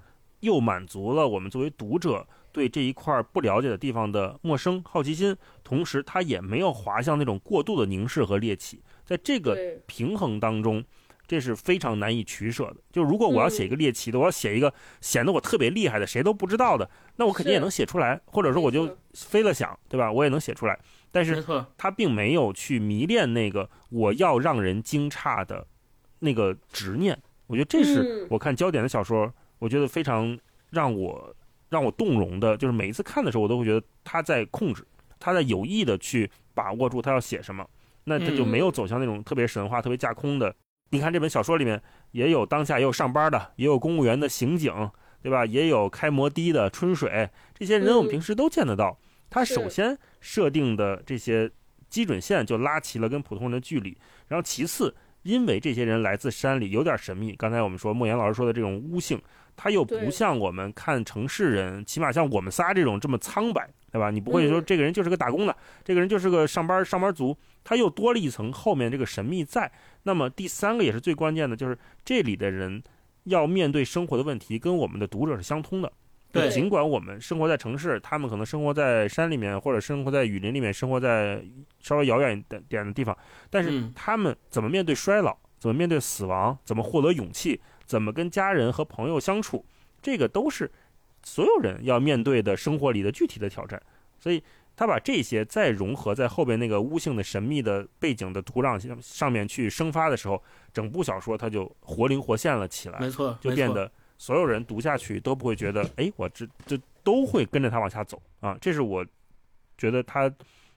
[0.41, 10.84] 又满足了我们作为读者对这一块不了解的地方的陌生好奇心，同时它也没有滑向那种过度的凝视和猎奇，在这个平衡当中，
[11.29, 12.76] 这是非常难以取舍的。
[12.91, 14.72] 就如果我要写嗯一个猎奇的，我要写一个
[15.03, 20.11] 显得我特别厉害的，谁都不知道的，那我肯定也能写出来，或者说我就飞了想，对吧？
[20.11, 20.76] 我也能写出来。
[21.11, 21.45] 但是，
[21.76, 25.66] 他并没有去迷恋那个我要让人惊诧的
[26.18, 27.18] 那个执念。
[27.47, 30.39] 我觉得这是嗯我看焦点的小说，我觉得非常
[30.70, 31.35] 让我
[31.68, 34.83] 让我动容的，就是每一次看的时候，我都会觉得他在控制，
[35.20, 37.68] 他在有意的去把握住他要写什么，
[38.05, 40.55] 那他就没有走向那种特别神话、特别架空的。
[40.91, 41.80] 你看这本小说里面
[42.12, 44.72] 也有当下也有上班的，也有公务员的刑警，
[45.22, 45.45] 对吧？
[45.45, 48.99] 也有开摩的的春水，这些人我们嗯平时都见得到。
[49.30, 51.51] 他首先设定的这些
[51.91, 53.97] 基准线就拉齐了跟普通人的距离，
[54.28, 57.34] 然后其次，因为这些人来自山里，有点神秘。
[57.36, 59.20] 刚才我们说莫言老师说的这种巫性，
[59.59, 64.09] 他又不像我们看城市人，起码像我们仨这种这么苍白，对吧？
[64.09, 69.70] 你不会说嗯这个人就是个打工的，这个人就是个上班上班族，他又多了一层后面这个神秘在。
[70.04, 72.80] 那么第三个也是最关键的，就是这里的人
[73.24, 75.92] 要面对生活的问题，跟我们的读者是相通的。
[76.30, 81.42] 对尽管我们生活在城市，他们可能生活在山里面，或者生活在雨林里面，生活在
[81.80, 83.16] 稍微遥远一点点的地方，
[83.48, 87.59] 但是嗯他们怎么面对衰老，怎么面对死亡，怎么获得勇气，
[87.89, 89.64] 怎么跟家人和朋友相处，
[90.03, 90.70] 这个都是
[91.24, 93.82] 所有人要面对的生活里的具体的挑战。
[94.20, 94.43] 所以
[94.76, 102.99] 他把这些再融合在后边那个巫性的神秘的背景的土壤上上面去生发的时候，整部小说它就活灵活现了起来。
[102.99, 109.07] 没错，就变得所有人读下去都不会觉得，哎，我这这都会跟着他往下走啊，这是我
[109.78, 110.30] 觉得他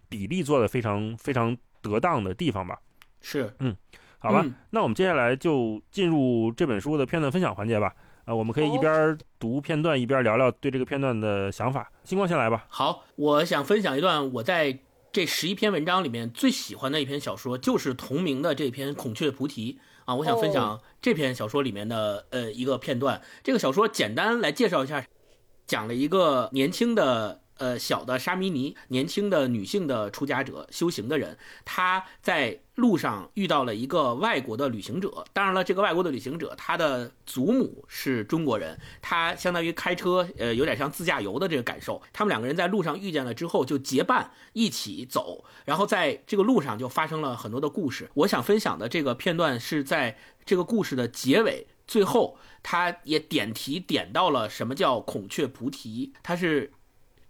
[0.07, 2.79] 比例做的非常非常得当的地方吧。
[3.21, 3.53] 是
[4.21, 7.91] 好吧，嗯那我们接下来就进入这本书的片段分享环节吧。
[8.23, 11.91] 啊，我们可以一边读片段一边聊聊对这个片段的想法。
[12.03, 12.65] 星光先来吧。
[12.69, 14.77] 好，我想分享一段我在
[15.11, 19.73] 这十一篇文章里面最喜欢的一篇小说就是同名的这篇《孔雀菩提》
[20.05, 23.19] 啊，我想分享这篇小说里面的呃一个片段。
[23.43, 25.03] 这个小说简单来介绍一下，
[25.65, 27.41] 讲了一个年轻的。
[27.61, 35.23] 呃，小的沙弥尼，年轻的女性的出家者，修行的人，他在路上遇到了一个外国的旅行者。
[35.31, 42.01] 当然了，这个外国的旅行者，他的祖母是中国人，他相当于开车，呃，有点像自驾游的这个感受。
[42.11, 48.09] 他们两个人在路上遇见了之后，就结伴一起走，然后在这个路上就发生了很多的故事。
[48.15, 56.71] 我想分享的这个片段是在这个故事的结尾，最后他也点题点到了什么叫孔雀菩提，他是。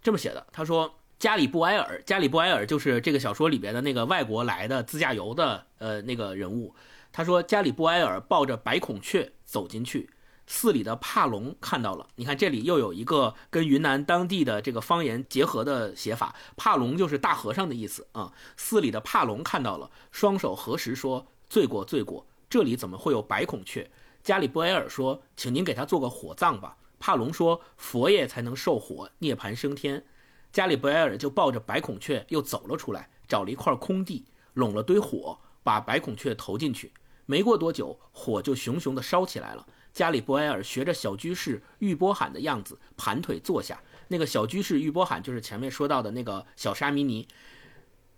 [0.02, 6.74] 这么写的，他说加里布埃尔，加里布埃尔就是这个小说里边的那个外国来的自驾游的呃那个人物。
[7.12, 10.10] 他说加里布埃尔抱着白孔雀走进去，
[10.46, 12.08] 寺里的帕隆看到了。
[12.16, 18.32] 你看这里又有一个跟云南当地的这个方言结合的写法，帕隆就是大和尚的意思啊。
[18.56, 23.88] 寺里的帕隆看到了，双手合十说罪过罪过，这里怎么会有白孔雀？
[24.24, 26.76] 加里布埃尔说，请您给他做个火葬吧。
[27.02, 30.04] 帕隆说：“佛爷才能受火涅槃升天。”
[30.52, 34.24] 加里布埃尔就抱着白孔雀又走了出来，找了一块空地，
[34.54, 36.92] 拢了堆火，把白孔雀投进去。
[37.26, 39.66] 没过多久，火就熊熊地烧起来了。
[39.92, 43.82] 加里布埃尔学着小居士玉波罕的样子，盘腿坐下。
[44.06, 47.26] 那个小居士玉波罕就是前面说到的那个小沙弥尼。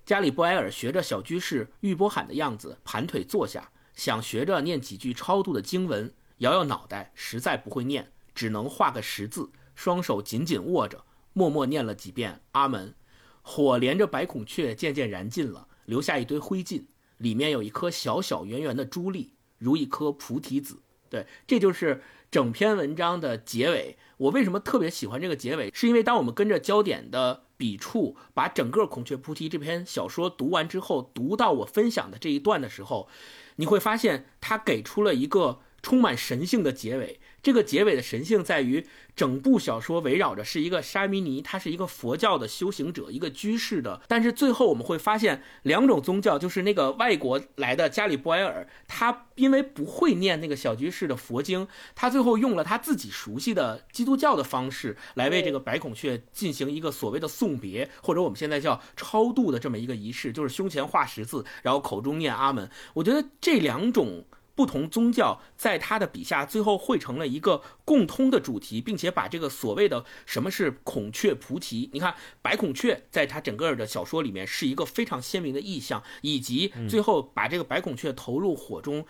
[0.05, 8.13] 加里布埃尔学着小居士玉波罕的样子，盘腿坐下，想学着念几句超度的经文，摇摇脑袋，实在不会念。
[8.35, 12.95] 只能画个十字，双手紧紧握着，默默念了几遍阿门。
[13.43, 16.85] 火连着白孔雀渐渐燃尽了，留下一堆灰烬，
[17.19, 20.81] 里面有一颗小小圆圆的珠粒，如一颗菩提子。
[21.11, 23.97] 对，这就是整篇文章的结尾。
[24.17, 25.71] 我为什么特别喜欢这个结尾？
[25.75, 33.09] 是因为当我们跟着焦点的笔触，把整个《孔雀菩提》这篇小说读完之后，读到我分享的这一段的时候，
[33.57, 37.21] 你会发现它给出了一个充满神性的结尾。
[37.45, 44.01] 这个结尾的神性在于，整部小说围绕着是一个沙弥尼，他是一个佛教的修行者，一个居士的。
[44.09, 62.71] 但是最后我们会发现，两种宗教，就是那个外国来的加里波埃尔，他因为不会念那个小居士的佛经，他最后用了他自己熟悉的基督教的方式来为这个白孔雀进行一个所谓的送别，或者我们现在叫超度的这么一个仪式，就是胸前画十字，然后口中念阿门。
[62.95, 64.25] 我觉得这两种。
[64.55, 79.05] 不同宗教在他的笔下，最后汇成了一个共通的主题，并且把这个所谓的什么是孔雀菩提，你看白孔雀在他整个的小说里面是一个非常鲜明的意象，以及最后把这个白孔雀投入火中，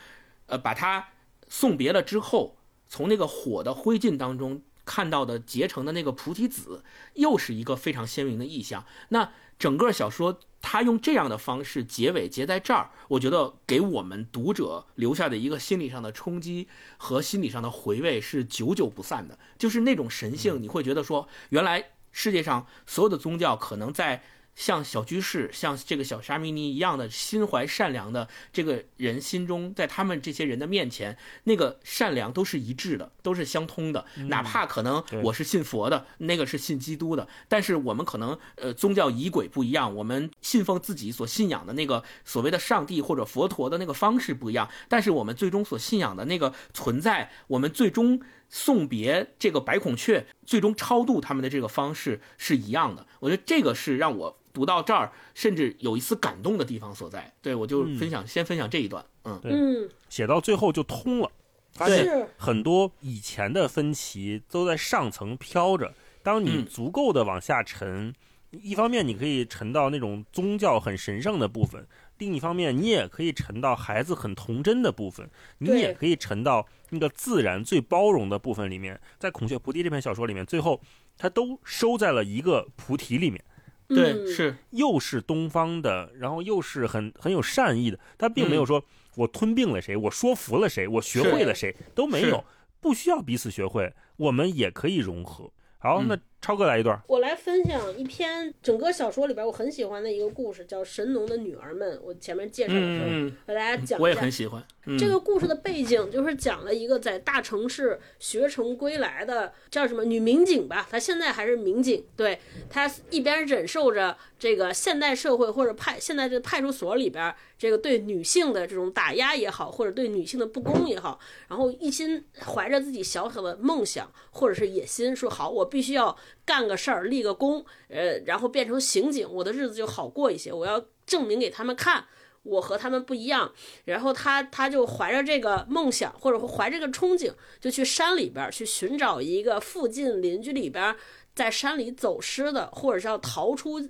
[0.46, 1.08] 呃，把它
[1.48, 2.56] 送别了之后，
[2.88, 6.82] 从那个火的灰烬当中看到的结成的那个菩提子，
[7.14, 8.84] 又是一个非常鲜明的意象。
[9.10, 10.40] 那整个小说。
[10.66, 19.38] 他用这样的方式结尾结在这儿，我觉得给我们读者留下的一个心理上的冲击和心理上的回味是久久不散的。
[19.58, 24.24] 就是那种神性，你会觉得说，原来世界上所有的宗教可能在。
[24.54, 34.04] 像小居士，像这个小沙弥尼一样的心怀善良的这个人心中，在他们这些人的面前，那个善良都是一致的，都是相通的。
[34.28, 48.20] 哪怕可能我是信佛的，那个是信基督的，但是我们可能呃宗教仪轨不一样，我们信奉自己所信仰的那个所谓的上帝或者佛陀的那个方式不一样，但是我们最终所信仰的那个存在，我们最终
[48.54, 53.04] 送别这个白孔雀，最终超度他们的这个方式是一样的。
[53.18, 54.38] 我觉得这个是让我。
[54.54, 57.34] 读到这儿，甚至有一丝感动的地方所在。
[57.42, 59.04] 对我就分享，先分享这一段。
[59.24, 61.28] 嗯，嗯，写到最后就通了，
[61.72, 65.92] 发现很多以前的分歧都在上层飘着。
[66.22, 68.14] 当你足够的往下沉，
[68.52, 71.84] 一方面你可以沉到那种宗教很神圣的部分，
[72.18, 79.00] 另一方面你也可以沉到孩子很童真的部分，你也可以沉到那个自然最包容的部分里面。
[79.18, 80.80] 在《孔雀菩提》这篇小说里面，最后
[81.18, 83.44] 它都收在了一个菩提里面。
[83.88, 88.82] 对，是又是东方的，然后又是很很有善意的，他并没有说
[89.16, 92.44] 我吞并了谁，我说服了谁，我学会了谁都没有，
[92.80, 95.50] 不需要彼此学会，我们也可以融合。
[95.78, 96.18] 好，那。
[96.44, 101.96] 超哥来一段，我来分享一篇整个小说里边我很喜欢的一个故事，叫《神农的女儿们》。
[102.04, 103.96] 我前面介绍的时候，和大家讲一下。
[103.98, 104.62] 我也很喜欢
[104.98, 112.04] 这个故事的背景，就是讲了一个在大城市学成归来的叫什么女民警吧，她现在还是民警。
[112.14, 112.38] 对
[112.68, 121.18] 她一边忍受着这个现代社会或者派现在这派出所里边这个对女性的这种打压也好，或者对女性的不公也好，
[121.48, 126.14] 然后一心怀着自己小小的梦想或者是野心，说好我必须要。
[126.44, 130.52] 干个事儿立个功，呃，然后变成刑警，我的日子就好过一些。
[130.52, 132.04] 我要证明给他们看，
[132.42, 133.52] 我和他们不一样。
[133.84, 140.94] 然后他他就怀着这个梦想，或者怀着这个憧憬，就去山里边去寻找一个附近邻居里边
[141.34, 143.80] 在山里走失的，或者是要逃出。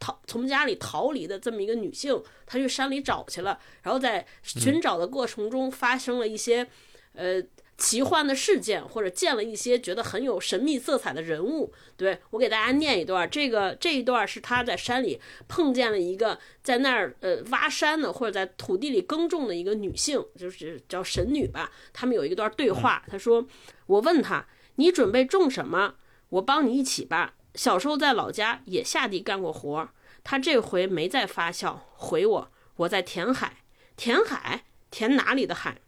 [0.00, 6.66] 逃从家里逃离的这么一个女性，她去山里找去了，然后在寻找的过程中发生了一些，
[7.14, 7.40] 呃，
[7.76, 11.72] 奇幻的事件，或者见了一些觉得很有神秘色彩的人物。
[11.96, 21.70] 对我给大家念一段，这个这一段是他在山里碰见了一个在那儿呃挖山的，或者在土地里耕种的一个女性，就是叫神女吧。
[21.92, 23.46] 他们有一段对话，他说
[23.86, 24.46] ：“我问他，
[24.76, 25.94] 你准备种什么？
[26.30, 29.88] 我帮你一起吧。”小时候在老家也下地干过活，
[30.24, 33.58] 他这回没再发笑，回我我在填海，
[33.96, 35.78] 填海，填哪里的海？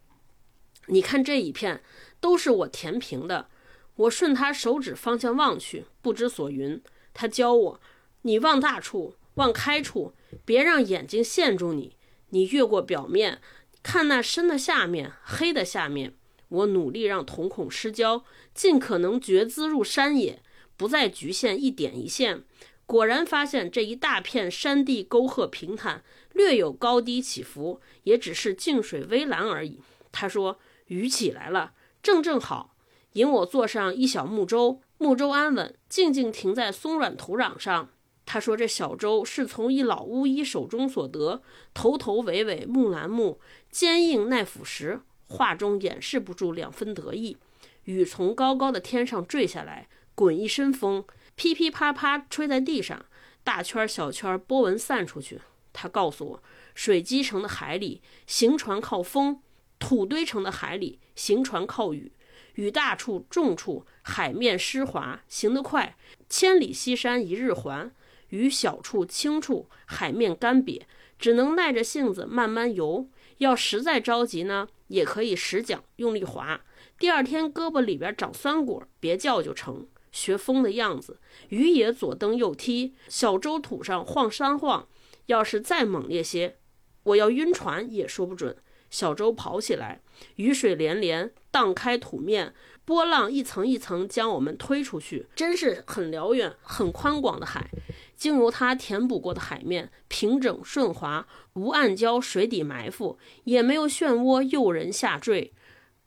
[0.87, 1.82] 你看这一片
[2.20, 3.49] 都是我填平的。
[3.97, 6.80] 我顺他手指方向望去，不知所云。
[7.14, 7.80] 他教我，
[8.22, 10.12] 你望大处，望开处，
[10.45, 11.97] 别让眼睛陷住你。
[12.30, 13.41] 你越过表面，
[13.82, 16.14] 看那深的下面，黑的下面。
[16.49, 18.24] 我努力让瞳孔失焦，
[18.55, 20.43] 尽可能觉资入山野。
[20.76, 22.45] 不再局限一点一线，
[22.84, 29.80] 果然发现这一大片山地沟壑平坦，略有高低起伏，也只是静水微澜而已。
[30.12, 31.72] 他说：“雨起来了，
[32.03, 32.76] 正正好，
[33.12, 37.91] 引我坐上一小木舟，木舟安稳，静静停在松软土壤上。”
[38.26, 47.37] 他说：“这小舟是从一老巫医手中所得，头头尾尾木兰木，坚硬耐腐蚀。”话中掩饰不住两分得意。
[47.84, 49.89] 雨从高高的天上坠下来。
[50.14, 53.05] 滚一身风，噼噼啪啪吹在地上，
[53.45, 55.41] 大圈小圈波纹散出去。
[55.74, 56.43] 他告诉我，
[56.74, 59.43] 水积成的海里行船靠风，
[59.79, 62.12] 土堆成的海里行船靠雨。
[62.55, 65.97] 雨大处重处海面湿滑，行得快，
[66.29, 67.91] 千里西山一日还；
[68.31, 70.81] 雨小处轻处海面干瘪，
[71.18, 73.09] 只能耐着性子慢慢游。
[73.39, 76.62] 要实在着急呢，也可以使桨用力划。
[76.99, 79.87] 第二天胳膊里边长酸果，别叫就成。
[80.11, 81.20] 学风的样子，
[81.51, 84.89] 鱼也左蹬右踢，小舟土上晃山晃。
[85.27, 86.57] 要是再猛烈些，
[87.03, 88.57] 我要晕船也说不准。
[88.97, 90.01] 小舟跑起来，
[90.36, 92.55] 雨水连连荡开土面，
[92.86, 97.68] 波浪一层一层将我们推出去，真是很辽远、很宽广的海。
[98.16, 105.53] 经由它填补过的海面，平整顺滑，无暗礁水底埋伏，也没有漩涡诱人下坠。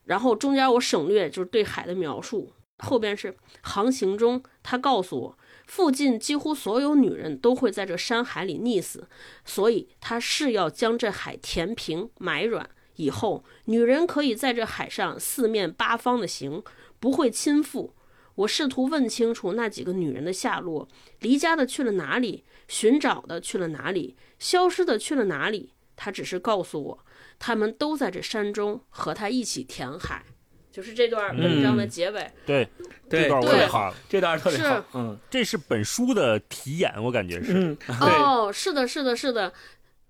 [0.05, 2.53] 然后中间我省略就是对海的描述。
[2.79, 5.37] 后边是航行中，他告诉我，
[5.67, 9.07] 附近几乎所有女人都会在这山海里溺死，
[9.45, 12.67] 所以他是要将这海填平埋软，
[12.99, 16.61] 以后女人可以在这海上四面八方的行，
[16.99, 17.91] 不会亲覆。
[18.35, 20.87] 我试图问清楚那几个女人的下落，
[21.19, 25.71] 离家的去了哪里，寻找的去了哪里，消失的去了哪里。
[25.95, 27.05] 他只是告诉我，
[27.37, 30.23] 他们都在这山中和他一起填海。
[30.71, 32.65] 就是这段文章的结尾，对，
[33.09, 39.51] 这段我也好，这段特别好，嗯，这是本书的题眼，我感觉是，哦，是的，是的，是的，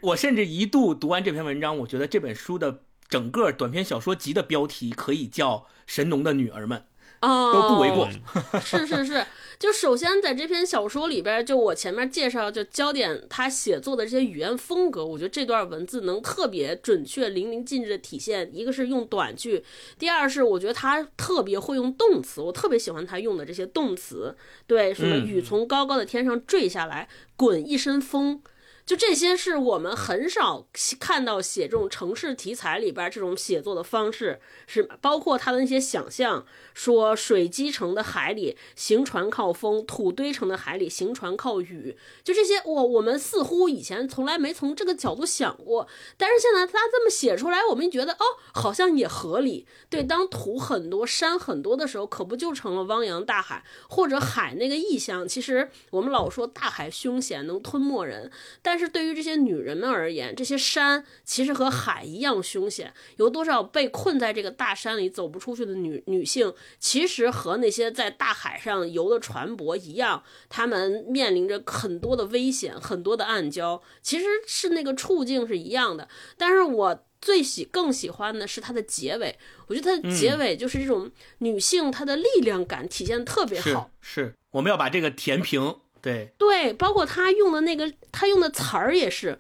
[0.02, 6.86] 我甚至一度读完这篇文章，我觉得这本书的整个短篇小说集的标题可以叫《神农的女儿们》，
[7.28, 8.10] 哦，都不为过，
[8.62, 9.26] 是是是。
[9.60, 18.50] 就首先在这篇小说里边，就我前面介绍，就焦点他写作的这些语言风格，我觉得这段文字能特别准确、淋漓尽致的体现。
[18.54, 19.66] 一个是用短句，
[19.98, 24.34] 第二是我觉得他特别会用动词，我特别喜欢他用的这些动词。
[24.66, 28.42] 对，什么雨从高高的天上坠下来，滚一身风。
[28.90, 30.66] 就这些是我们很少
[31.00, 45.88] 看到写这种城市题材里边这种写作的方式，是包括他的那些想象，说水积成的海里行船靠风，土堆成的海里行船靠雨，就这些，我我们似乎以前从来没从这个角度想过，
[46.18, 48.26] 但是现在他这么写出来，我们觉得哦，
[48.56, 49.68] 好像也合理。
[49.92, 55.28] 对，当土很多、山很多的时候，可不就成了汪洋大海，或者海那个意象？
[55.28, 58.32] 其实我们老说大海凶险，能吞没人，
[58.64, 62.94] 但是对于这些女人们而言，这些山其实和海一样凶险。
[63.18, 76.08] 有多少被困在这个大山里走不出去的女女性，其实和那些在大海上游的船舶一样，她们面临着很多的危险，很多的暗礁，其实是那个处境是一样的。
[76.38, 83.92] 但是我最喜更喜欢的是它的结尾，我觉得它的结尾就是这种女性她的力量感体现的特别好。
[84.00, 85.76] 是，我们要把这个填平。
[86.02, 89.38] 对对，包括他用的那个，他用的词儿也是，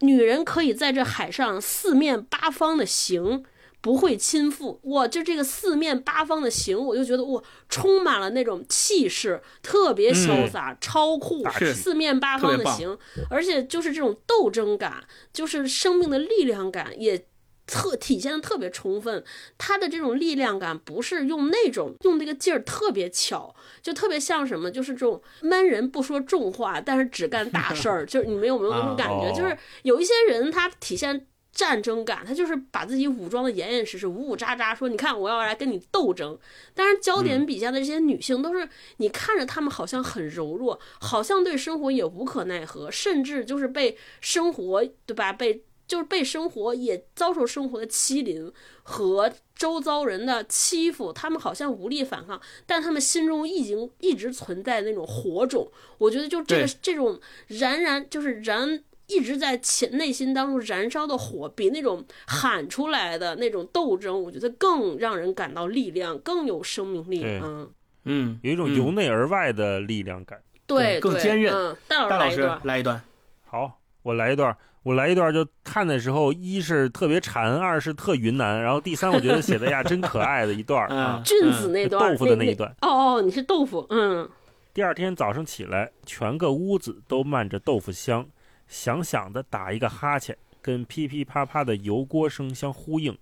[0.00, 3.44] 女人可以在这海上四面八方的行，
[3.80, 4.78] 不会倾覆。
[4.82, 12.96] 哇，就这个四面八方的行，我就觉得哇，充满了那种气势，特别潇洒、超酷，是四面八方的行，
[13.30, 17.26] 而且就是这种斗争感，就是生命的力量感也。
[17.72, 19.24] 特体现的特别充分，
[19.56, 29.32] 他的这种力量感不是用那种用那个劲儿特别巧，就特别像什么，就是这种闷人不说重话，但是只干大事儿， 就是你们有没有那种感觉？
[29.32, 36.38] 就是有一些人他体现战争感，他就是把自己武装的严严实实、武武扎扎，说你看我要来跟你斗争。
[36.74, 38.68] 但是焦点笔下的这些女性都是
[38.98, 45.64] 你看着她们好像很柔弱，好像对生活也无可奈何，甚至就是被生活对吧被。
[45.92, 48.50] 就是被生活也遭受生活的欺凌
[48.82, 55.70] 和周遭人的欺负，他们好像无力反抗，但他们心中已经一直存在那种火种。
[55.98, 67.22] 我觉得就这个这种燃燃就是燃一直在潜内心当中燃烧的火，比那种喊出来的那种斗争，我觉得更让人感到力量，更有生命力。
[67.22, 67.70] 嗯
[68.04, 70.40] 嗯，有一种由内而外的力量感。
[70.66, 71.76] 对，更坚韧。
[71.86, 73.02] 大老师来一段。
[73.44, 74.56] 好，我来一段。
[74.82, 82.68] 我来一段，就看的时候，一是特别馋，二是特云南，然后第三，我觉得写的呀真可爱的一段啊， 俊子那段豆腐的那一段。
[82.80, 84.28] 哦哦，你是豆腐，嗯。
[84.74, 88.26] 第二天早上起来，全个屋子都漫着豆腐香，
[88.66, 93.16] 想想的打一个哈欠，跟噼噼啪啪的油锅声相呼应。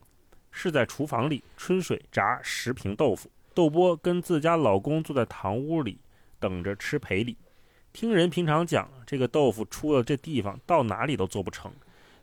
[0.53, 5.99] 是在厨房里，春水炸十瓶豆腐，豆波跟自家老公坐在堂屋里，
[6.41, 7.37] 等着吃赔礼。
[7.93, 11.73] 听人平常讲，这个豆腐出了这地方，到哪里都做不成。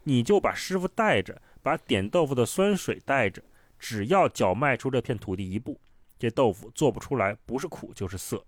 [0.03, 3.43] 你就把师傅带着，把点豆腐的酸水带着，
[3.78, 5.80] 只要脚迈出这片土地一步，
[6.18, 8.43] 这豆腐做不出来，不是苦就是涩。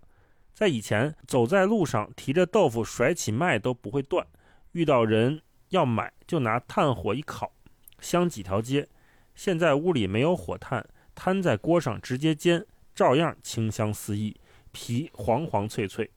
[0.54, 4.26] 在以前，走在路上提着豆腐甩起卖都不会断，
[4.72, 7.52] 遇到人要买就拿炭火一烤，
[8.00, 8.88] 香几条街。
[9.34, 12.64] 现在屋里没有火炭，摊在锅上直接煎，
[12.94, 14.34] 照样清香四溢，
[14.72, 16.10] 皮黄黄脆脆。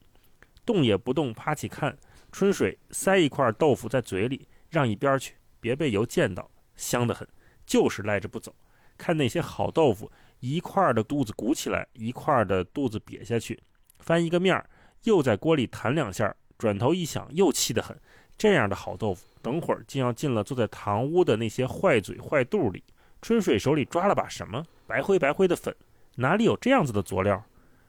[0.65, 1.97] 动也不动，趴起看。
[2.31, 7.27] 春水塞一块豆腐在嘴里，让一边去，别被油溅到，香得很，
[7.65, 8.55] 就是赖着不走。
[8.97, 13.61] 看那些好豆腐，一块的肚子鼓起来，一块的肚子瘪下去，
[13.99, 14.67] 翻一个面儿，
[15.03, 17.99] 又在锅里弹两下，转头一想，又气得很。
[18.35, 22.83] 这样的好豆腐，等会儿竟要进了坐在堂屋的那些坏嘴坏肚里。
[23.21, 24.65] 春水手里抓了把什么？
[24.87, 25.75] 白灰白灰的粉，
[26.15, 27.43] 哪里有这样子的佐料？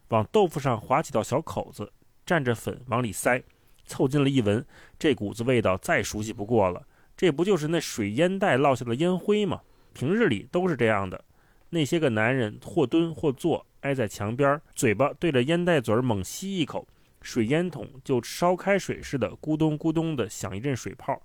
[0.08, 1.90] 往豆腐上划几道小口子。
[2.26, 3.42] 蘸着粉往里塞，
[3.84, 4.64] 凑近了一闻，
[4.98, 6.86] 这股子味道再熟悉不过了。
[7.16, 9.60] 这不就是那水烟袋落下的烟灰吗？
[9.92, 11.24] 平日里都是这样的。
[11.70, 16.86] 那些个男人或蹲或坐，挨在墙边，嘴巴对着烟袋嘴猛吸一口，
[17.20, 21.20] 水烟筒就烧开水似的，咕咚咕咚的响一阵水泡。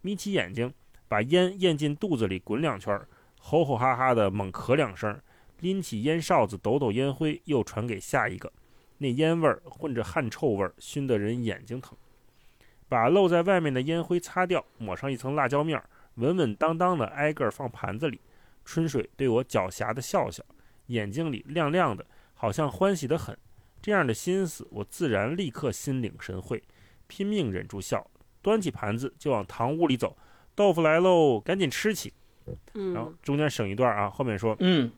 [0.00, 0.72] 眯起眼睛，
[1.08, 3.00] 把烟咽进肚子里滚两圈，
[3.40, 5.20] 吼吼哈哈的猛咳两声，
[5.60, 8.52] 拎起烟哨子抖抖烟灰，又传给下一个。
[8.98, 11.96] 那烟味儿混着汗臭味儿，熏得人眼睛疼。
[12.88, 18.20] 把露在外面的烟灰擦掉，抹上一层辣椒面儿，稳稳当当的挨个放盘子里。
[18.64, 20.42] 春水对我狡黠的笑笑，
[20.86, 23.36] 眼睛里亮亮的，好像欢喜的很。
[23.80, 26.62] 这样的心思，我自然立刻心领神会，
[27.06, 28.10] 拼命忍住笑，
[28.42, 30.16] 端起盘子就往堂屋里走。
[30.54, 32.12] 豆腐来喽，赶紧吃起。
[32.72, 34.90] 然后中间省一段啊，后面说，嗯。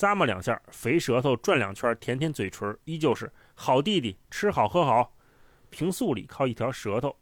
[0.00, 5.14] 咂摸两下，肥舌头转两圈，舔舔嘴唇，依旧是好弟弟，吃好喝好。
[5.68, 7.14] 平素里靠一条舌头，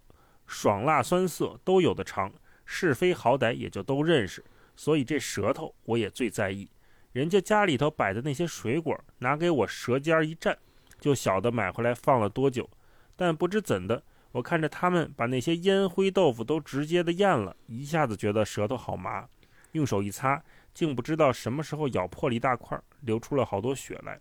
[0.46, 2.32] 爽辣酸涩都有的尝，
[2.64, 4.44] 是非好歹也就都认识。
[4.76, 6.70] 所以这舌头我也最在意。
[7.10, 10.56] 人家家里头摆的那些水果，拿给我舌尖一蘸，
[11.00, 12.70] 就晓得买回来放了多久。
[13.16, 14.00] 但不知怎的，
[14.30, 19.26] 我看着他们把那些烟灰豆腐都直接的咽了，一下子觉得舌头好麻，
[19.72, 20.40] 用手一擦。
[20.78, 24.16] 竟不知道什么时候咬破了一大块，流出了好多血来。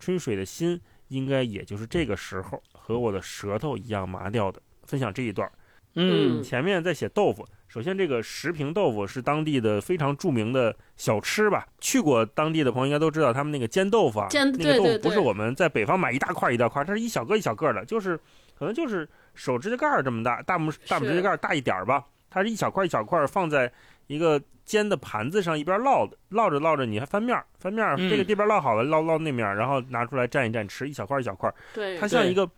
[0.00, 4.62] 春水的心应该也就是这个时候和我的舌头一样麻掉的。
[4.84, 5.46] 分享这一段，
[5.96, 7.46] 嗯，前面在写豆腐。
[7.68, 11.66] 首先，这个石屏豆腐是当地的非常著名的小吃吧？
[11.78, 18.18] 去过当地的朋友应该都知道，他们那个煎豆腐啊，那个豆腐不是我们在北方买一大块一大块，它是一小个一小个的，就是
[18.58, 22.06] 可能就是手指甲盖这么大，大拇大拇指甲盖大一点吧。
[22.30, 23.70] 它是一小块一小块放在。
[24.06, 32.48] 一个煎的盘子上，一边烙的，烙着烙着，你还翻面翻面这个这边烙好了，烙烙那面然后拿出来蘸一蘸吃，一小块一小块对，它像一个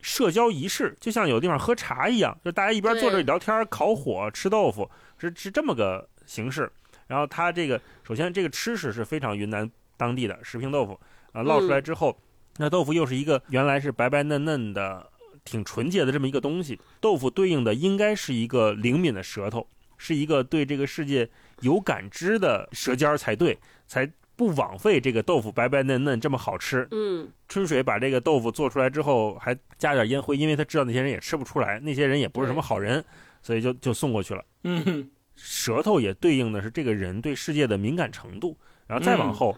[0.00, 6.70] 社交仪式，就像有的地方喝茶一样，就大家一边坐着聊天、烤火、吃豆腐，是是这么个形式。
[7.06, 10.98] 然后它这个首先这个吃食是非常云南当地的石平豆腐
[11.32, 12.18] 啊，烙出来之后，
[12.58, 15.10] 那豆腐又是一个原来是白白嫩嫩的、
[15.44, 19.66] 挺纯洁的这么一个东西，豆腐对应的应该是一个灵敏的舌头。
[19.98, 21.28] 是一个对这个世界
[21.60, 26.86] 有感知的舌尖儿才对，才不枉费这个豆腐白白嫩嫩这么好吃。
[26.90, 33.04] 嗯春水把这个豆腐做出来之后，还加点烟灰，因为他知道那些人也吃不出来，那些人也不是什么好人，
[33.42, 34.44] 所以就就送过去了。
[34.64, 38.56] 嗯舌头也对应的是这个人对世界的敏感程度，
[38.86, 39.56] 然后再往后，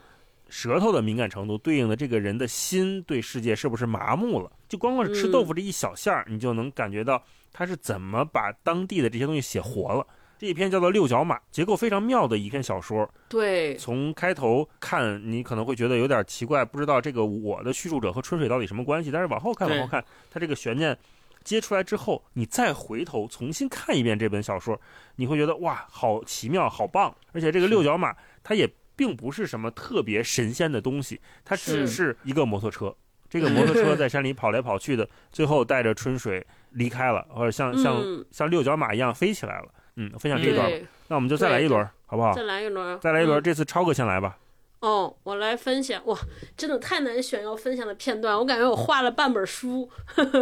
[0.48, 4.50] 舌头的敏感程度对应的这个人的心对世界是不是麻木了？
[4.68, 7.22] 就光光是吃豆腐这一小馅儿，你就能感觉到
[7.52, 10.06] 他是怎么把当地的这些东西写活了。
[10.38, 13.08] 这一篇叫做《六角马》，结构非常妙的一篇小说。
[13.28, 19.10] 对，从开头看，你可能会觉得有点奇怪，不知道这个我的叙述者和春水到底什么关系。
[19.10, 20.96] 但是往后看，往后看，它这个悬念
[21.42, 24.78] 接出来之后，你再回头重新看一遍这本小说，
[25.16, 27.14] 你会觉得哇，好奇妙，好棒！
[27.32, 32.94] 而且这个六角马，它也并不是什么特别神仙的东西，它只是一个摩托车。
[33.28, 39.68] 这个摩托车 在山里跑来跑去的，最后带着春水离开了，或者像像嗯像六角马一样飞起来了。
[39.96, 40.76] 嗯，分享这一段吧。
[41.08, 42.32] 那我们就再来一轮，好不好？
[42.34, 44.38] 再来一轮，再来一轮，嗯这次超哥先来吧。
[44.80, 46.18] 哦，我来分享哇，
[46.56, 49.88] 真的太难选要分享的片段，我感觉我画了半本书。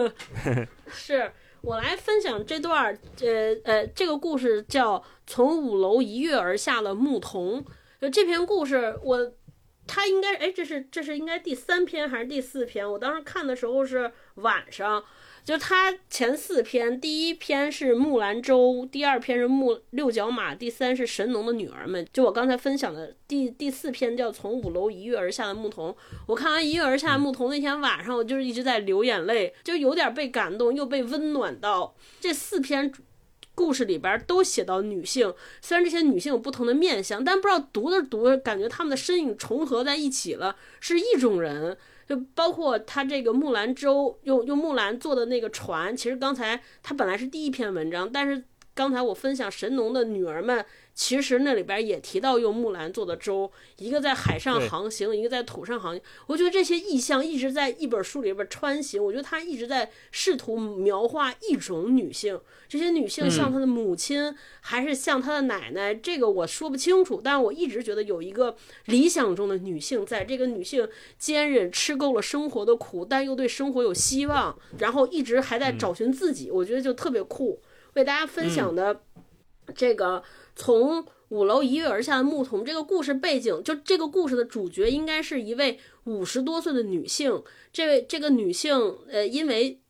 [0.93, 7.62] 是我来分享这段儿，呃呃，这个故事叫《从五楼一跃而下的牧童》。
[8.01, 9.32] 就这篇故事，我
[9.86, 12.90] 他应该哎，这是这是应该第三篇还是第四篇？
[12.90, 15.05] 我当时看的时候是晚上。
[15.44, 22.06] 就他前四篇，第一篇是木兰舟，第二篇是木六角马，第三是神农的女儿们。
[22.14, 25.94] 就我刚才分享的第第四篇叫从五楼一跃而下的牧童。
[26.26, 31.94] 我看完一跃而下的牧童那天晚上，我就是一直在流眼泪，就有点被感动，又被温暖到。
[32.18, 32.90] 这四篇
[33.54, 41.76] 故事里边都写到女性，虽然这些女性有不同的面相，但不知道读着读着，感觉她们的身影重合在一起了，是一种人。
[42.06, 48.44] 就包括他这个木兰舟用用木兰做的那个船，其实刚才他本来是第一篇文章，但是
[48.74, 50.64] 刚才我分享神农的女儿们，
[50.94, 56.02] 其实那里边也提到用木兰做的舟，一个在海上航行，一个在土上航行。
[56.26, 68.56] 我觉得这些意象一直在一本书里边穿行，我觉得他一直在试图描画一种女性，这些女性像她的母亲，还是像她的奶奶，这个我说不清楚，但我一直觉得有一个
[68.86, 70.88] 理想中的女性，在这个女性
[71.18, 77.60] 坚韧吃够了生活的苦，但又对生活有希望，然后一直还在找寻自己，我觉得就特别酷。
[77.94, 79.02] 为大家分享的
[79.74, 80.22] 这个
[80.56, 87.43] 从五楼一跃而下的牧童这个故事背景，就这个故事的主角应该是一位五十多岁的女性。
[87.72, 89.81] 这位这个女性，呃，因为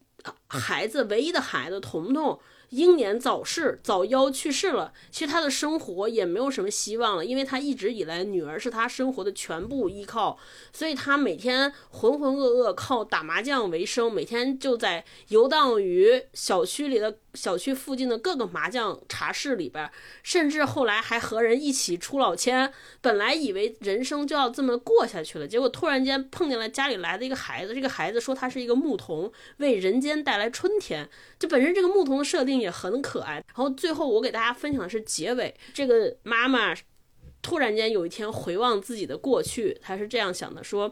[0.46, 2.38] 孩子唯一的孩子彤彤
[2.70, 4.92] 英年早逝，早夭去世了。
[5.10, 10.38] 其实她的生活也没有什么希望了，因为她一直以来女儿是她生活的全部依靠，
[10.72, 19.90] 所以她每天浑浑噩噩靠打麻将为生，每天就在游荡于小区里的小区附近的各个麻将茶室里边，
[20.22, 22.72] 甚至后来还和人一起出老千。
[23.00, 31.08] 本来以为人生就要这么过下去了，结果突然间碰见了家里来的一个孩子，这个孩子说他是一个牧童，为人间带来春天。
[31.38, 33.34] 就本身这个牧童的设定也很可爱。
[33.34, 36.74] 然后最后我给大家分享的是结尾，这个妈妈
[37.42, 40.90] 突然间有一天回望自己的过去，她是这样想的：说，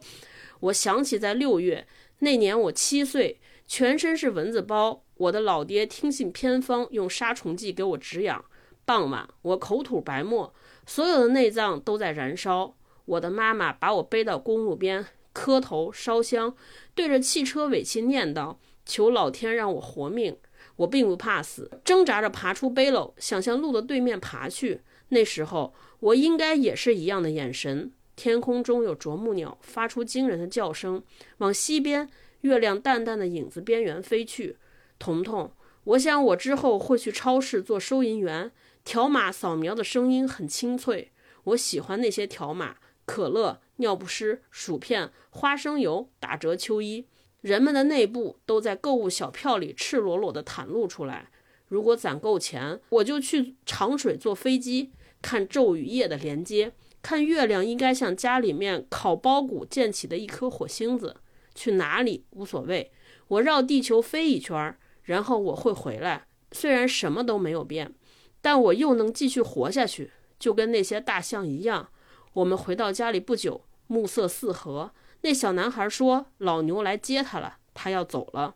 [0.60, 1.86] 我想起在六月
[2.18, 8.44] 那年我七岁，全身是蚊子包，我的老爹听信偏方，用杀虫剂给我止痒。
[8.84, 10.52] 傍晚我口吐白沫，
[10.84, 12.74] 所有的内脏都在燃烧。
[13.04, 16.56] 我的妈妈把我背到公路边，磕头烧香，
[16.96, 20.36] 对着汽车尾气念叨：“求老天让我活命。”
[20.76, 24.80] 我并不怕死，挣扎着爬出背篓，想向路的对面爬去。
[25.10, 27.92] 那时候我应该也是一样的眼神。
[28.16, 31.00] 天空中有啄木鸟发出惊人的叫声，
[31.38, 32.08] 往西边，
[32.40, 34.56] 月亮淡淡的影子边缘飞去。
[35.02, 35.50] 彤彤，
[35.82, 38.52] 我想我之后会去超市做收银员。
[38.84, 41.10] 条码扫描的声音很清脆，
[41.42, 47.08] 我喜欢那些条码：可乐、尿不湿、薯片、花生油、打折秋衣。
[47.40, 51.30] 人们的内部都在购物小票里赤裸裸地袒露出来。
[51.66, 61.16] 如果攒够钱，我就去长水坐飞机，看昼与夜的连接，看月亮应该像家里面烤包谷溅起的一颗火星子。
[61.54, 62.92] 去哪里无所谓，
[63.28, 66.26] 我绕地球飞一圈，然后我会回来。
[66.52, 67.94] 虽然什么都没有变，
[68.40, 71.88] 但我又能继续活下去，就跟那些大象一样。
[72.34, 74.92] 我们回到家里不久，暮色四合。
[75.22, 78.54] 那小男孩说：“老牛来接他了，他要走了。”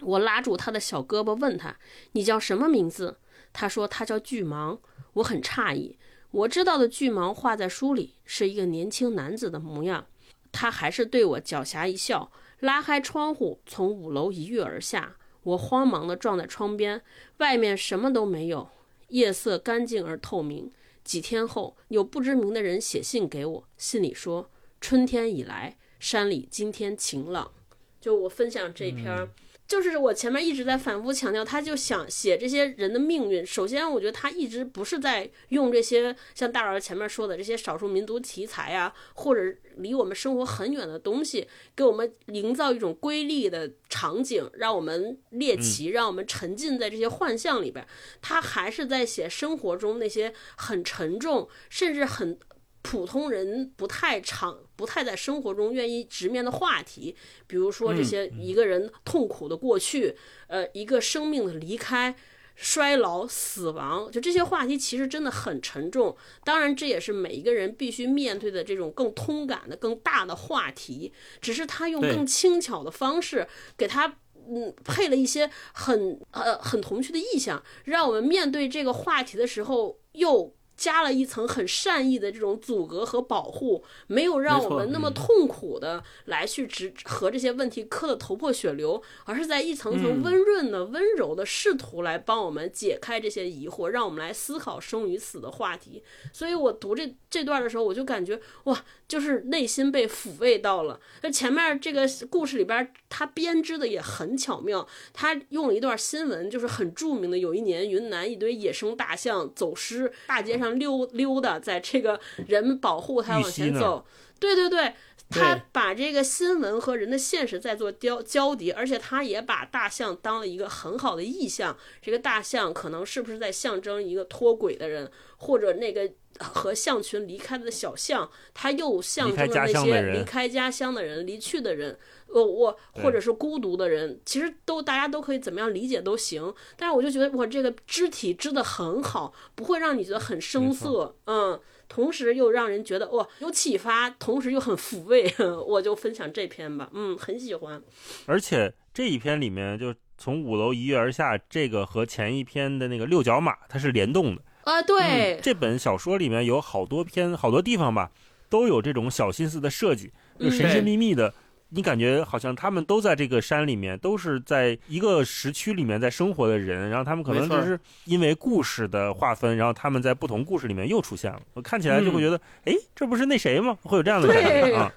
[0.00, 1.76] 我拉住他的小胳膊，问他
[2.12, 3.18] ：“你叫什么名字？”
[3.52, 4.78] 他说：“他叫巨蟒。”
[5.14, 5.96] 我很诧异，
[6.32, 10.06] 我知道的巨蟒画在书里是一个年轻男子的模样。
[10.50, 15.16] 他还是对我狡黠一笑，拉开窗户，从五楼一跃而下。
[15.44, 17.00] 我慌忙地撞在窗边，
[17.38, 18.68] 外面什么都没有，
[19.08, 20.70] 夜色干净而透明。
[21.04, 24.50] 几天后，有不知名的人写信给我，信里说
[24.80, 27.52] 春天已来，山里今天晴朗。
[28.00, 29.28] 就我分享这篇儿。
[29.66, 33.44] 就是我前面一直在反复强调，他就想写这些人的命运。
[33.44, 39.40] 首先，我觉得他一直不是在用这些像大老师前面说的这些少数民族题材啊，或者
[39.76, 47.86] 离我们生活很远的东西，给我们营造一种瑰丽的场景，让我们猎奇，让我们沉浸在这些幻象里边。
[48.20, 52.38] 他还是在写生活中那些很沉重，甚至很。
[52.84, 57.16] 普通人不太常、不太在生活中愿意直面的话题，
[57.46, 60.14] 比如说这些一个人痛苦的过去，
[60.48, 62.14] 呃，一个生命的离开、
[62.54, 66.14] 衰老、死亡，就这些话题其实真的很沉重。
[66.44, 71.10] 当然，这也是每一个人必须面对的这种更通感的、更大的话题。
[71.40, 73.48] 只是他用更轻巧的方式
[73.78, 80.54] 给他嗯配了一些很呃很童趣的意象，让我们面对这个话题的时候又。
[80.76, 96.02] 加了一层很善意的这种阻隔和保护，没有让我们那么痛苦的来去直和这些问题磕得头破血流，而是在一层层温润的、温柔的试图来帮我们解开这些疑惑，让我们来思考生与死的话题。
[96.32, 101.00] 所以我读这这段的时候，我就感觉哇，就是内心被抚慰到了。
[101.22, 110.74] 那前面这个故事里边，他编织的也很巧妙，他用了一段新闻，就是很著名的，有一年云南一堆野生大象走失，大街上。
[110.74, 112.18] 溜溜达，在这个
[112.48, 114.04] 人保护他往前走，
[114.40, 114.92] 对对对，
[115.30, 121.76] 他把这个新闻和人的现实在做交交叠，而且他也把大象当了一个很好的意象。
[122.00, 131.98] 这个大象可能是不是在象征一个脱轨的人，或者那个和象群离开的小象，他又象征了那些离开家乡的人、离去的人。
[132.26, 136.52] 呃，我或者是孤独的人，其实都大家都可以怎么样理解都行。
[136.76, 145.32] 但是我就觉得我这个肢体织的很好，不会让你觉得很生涩，嗯，同时又让人觉得哇有启发，同时又很抚慰。
[145.66, 147.82] 我就分享这篇吧，嗯，很喜欢。
[148.26, 154.82] 而且这一篇里面，就从五楼一跃而下，这个和前一篇的那个六角马它是联动的啊。
[154.82, 158.10] 对，这本小说里面有好多篇好多地方吧，
[158.48, 161.34] 都有这种小心思的设计，就神神秘秘的。
[161.74, 171.40] 你感觉好像他们都在这个山里面，都是在一个时区里面在生活的人，然后他们可能就是因为故事的划分，然后他们在不同故事里面又出现了。
[171.52, 173.76] 我看起来就会觉得，哎，这不是那谁吗？
[173.82, 174.92] 会有这样的感觉啊。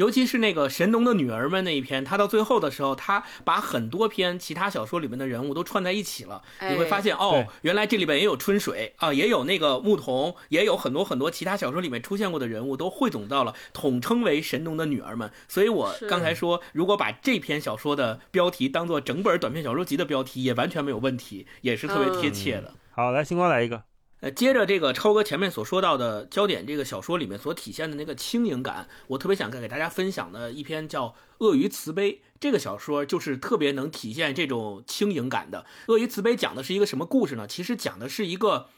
[0.00, 6.40] 尤其是那个神农的女儿们那一篇，他到最后的时候，他把很多篇其他小说里面的人物都串在一起了。
[6.70, 15.30] 你会发现，哦，原来这里边也有春水啊，也有那个牧童，也有很多很多其他小说里面出现过的人物都汇总到了，统称为神农的女儿们。
[15.46, 22.72] 所以我刚才说，如果把这篇小说的标题当做整本短篇小说集的标题，也完全没有问题，也是特别贴切的。
[22.92, 23.82] 好，来星光来一个。
[24.20, 35.64] 呃，接着这个超哥前面所说到的焦点，这个小说里面所体现的那个轻盈感，我特别想给大家分享的一篇叫《鳄鱼慈悲》这个小说，就是特别能体现这种轻盈感的。
[35.92, 37.46] 《鳄鱼慈悲》讲的是一个什么故事呢？
[37.46, 38.68] 其实讲的是一个，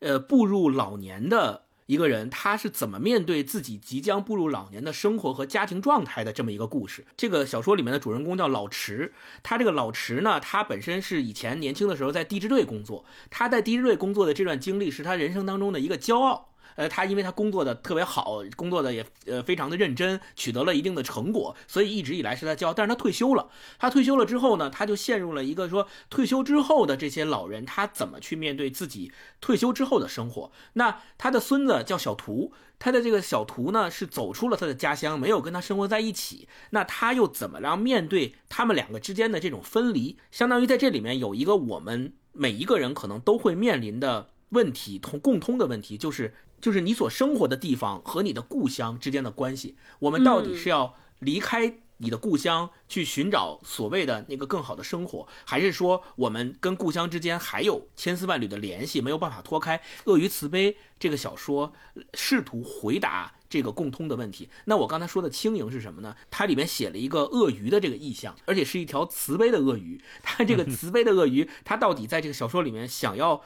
[0.00, 1.66] 呃，步入老年的。
[1.90, 7.04] 一个人他是怎么面对自己即将步入老年的生活和家庭状态的这么一个故事。
[7.16, 9.12] 这个小说里面的主人公叫老池，
[9.42, 16.49] 他这个老池呢，他本身是以前年轻的时候在地质队工作，他在地质队工作的这段经历是他人生当中的一个骄傲。
[16.80, 22.72] 呃，他因为他工作的特别好，工作的也呃非常的认真，取得了一定的成果，所以一直以来是他教。
[22.72, 29.12] 但是他退休了，他退休了之后呢，他就陷入了一个说退休之后的这些老人，他怎么去面对自己
[29.42, 30.50] 退休之后的生活？
[30.72, 36.48] 那他的孙子叫小图，他的这个小图呢是走出了他的家乡，没有跟他生活在一起。
[36.70, 40.16] 那他又怎么样面对他们两个之间的这种分离？
[40.30, 46.32] 相当于在这里面有一个我们每一个人可能都会面临的问题，同共通的问题就是。
[46.60, 59.76] 就是你所生活的地方和你的故乡之间的关系，我们到底是要离开你的故乡去寻找所谓的那个更好的生活，还是说我们跟故乡之间还有千丝万缕的联系，没有办法脱开？
[60.04, 61.72] 《鳄鱼慈悲》这个小说
[62.14, 64.48] 试图回答这个共通的问题。
[64.64, 66.16] 那我刚才说的轻盈是什么呢？
[66.30, 70.00] 它里面写了一个鳄鱼的这个意象，而且是一条慈悲的鳄鱼。
[70.22, 73.42] 它这个 慈悲的鳄鱼，它到底在这个小说里面想要？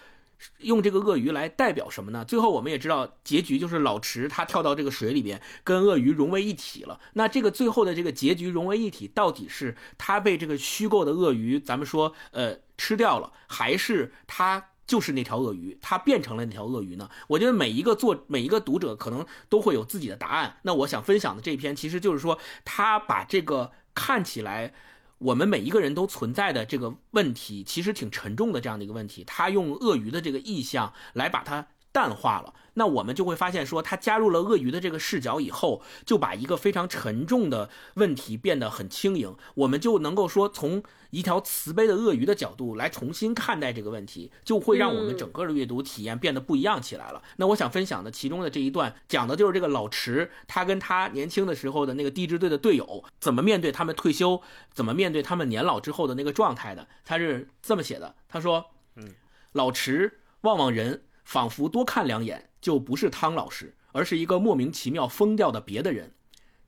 [0.59, 2.25] 用这个鳄鱼来代表什么呢？
[2.25, 7.01] 最后我们也知道结局就是老池他跳到这个水里边，跟鳄鱼融为一体了。
[7.15, 17.09] 那这个最后的这个结局融为一体，到底是他被这个虚构的鳄鱼，咱们说呃吃掉了，还是他就是那条鳄鱼，他变成了那条鳄鱼呢？
[17.29, 20.59] 我觉得每一个作每一个读者可能都会有自己的答案。
[20.63, 24.75] 那我想分享的这篇，其实就是说他把这个看起来。
[25.25, 29.25] 我们每一个人都存在的这个问题，其实挺沉重的这样的一个问题。
[29.25, 39.37] 他用鳄鱼的这个意象来把它淡化了，那我们就会发现说，他加入了鳄鱼的这个视角以后，就把一个非常沉重的问题变得很轻盈。
[39.55, 47.23] 我们就能够说，从一条慈悲的鳄鱼的角度来重新看待这个问题，就会让我们整个的阅读体验变得不一样起来了。
[47.37, 54.43] 那我想分享的其中的这一段，讲的就是这个老池，他跟他年轻的时候的那个地质队的队友，怎么面对他们退休，
[54.73, 56.89] 怎么面对他们年老之后的那个状态的。
[57.05, 58.65] 他是这么写的，他说
[58.97, 59.15] ：“嗯，
[59.53, 66.15] 老池望望人。”仿佛多看两眼就不是汤老师，而是一个莫名其妙疯掉的别的人。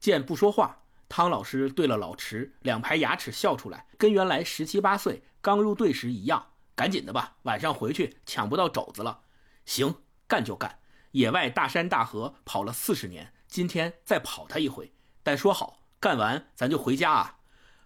[0.00, 6.46] 见不说话，汤老师对了老池两排牙齿笑出来，跟原来十七八岁刚入队时一样。
[6.74, 9.20] 赶紧的吧，晚上回去抢不到肘子了。
[9.64, 9.94] 行，
[10.26, 10.78] 干就干。
[11.12, 14.92] 野外大山大河跑了四十年，今天再跑他一回。
[15.22, 17.38] 但说好，干完咱就回家啊。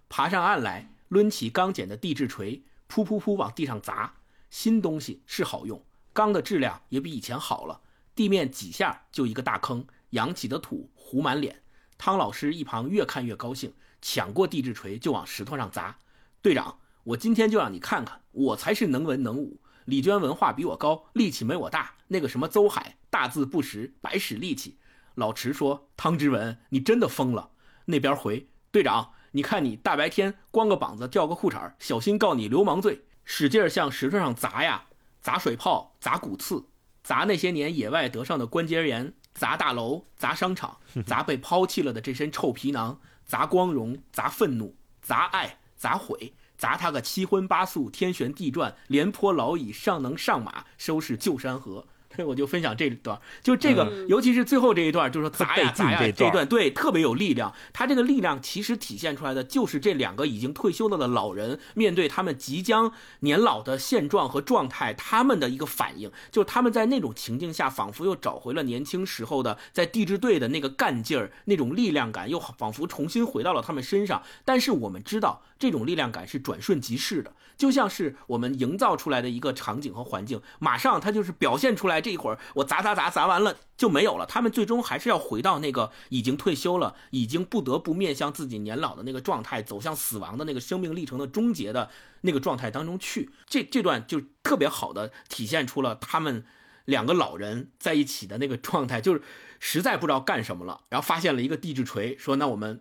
[0.09, 4.15] 爬上岸来，抡起刚捡的地质锤，噗噗噗往地上砸。
[4.51, 5.81] 新东西是好用。
[6.21, 7.81] 钢的质量也比以前好了，
[8.15, 11.63] 地面几下就一个大坑，扬起的土糊满脸。
[11.97, 13.73] 汤老师一旁越看越高兴，
[14.03, 15.97] 抢过地质锤就往石头上砸。
[16.43, 19.63] 队长，我今天就让你看看，我才是能文能武。
[19.87, 21.95] 李娟文化比我高，力气没我大。
[22.09, 24.77] 那个什么邹海，大字不识，白使力气。
[25.15, 27.53] 老池说：“汤之文，你真的疯了。”
[27.87, 33.07] 那边回队长，你看你大白天光个膀子掉个裤衩，小心告你流氓罪。
[33.25, 34.85] 使劲向石头上砸呀！
[35.21, 36.65] 砸水炮，砸骨刺，
[37.03, 51.87] 砸那些年野外得上的关节炎，砸大楼，砸商场，砸被抛弃了的这身臭皮囊，砸光荣，砸愤怒，砸爱，砸毁，砸他个七荤八素，天旋地转，廉颇老矣，尚能上马，收拾旧山河。
[52.27, 57.55] 我就分享这段，就这个，尤其是最后这一段，就是说砸呀砸呀，这段对特别有力量。
[57.73, 74.23] 他这个力量其实体现出来的，就是这两个已经退休了的老人，面对他们即将年老的现状和状态，他们的一个反应，就是他们在那种情境下，仿佛又找回了年轻时候的在地质队的那个干劲儿，那种力量感，又仿佛重新回到了他们身上。
[74.45, 82.01] 但是我们知道，这种力量感是转瞬即逝的，就像是我们营造出来的一个场景和环境，马上它就是表现出来。
[82.01, 91.91] 这一会儿我砸砸砸砸完了就没有了，他们最终还是要回到那个已经退休了、已经不得不面向自己年老的那个状态，走向死亡的那个生命历程的终结的
[92.23, 93.31] 那个状态当中去。
[93.47, 96.47] 这这段就特别好的体现出了他们
[96.87, 99.21] 两个老人在一起的那个状态，就是
[99.59, 102.81] 实在不知道干什么了，然后发现了一个地质锤，说那我们。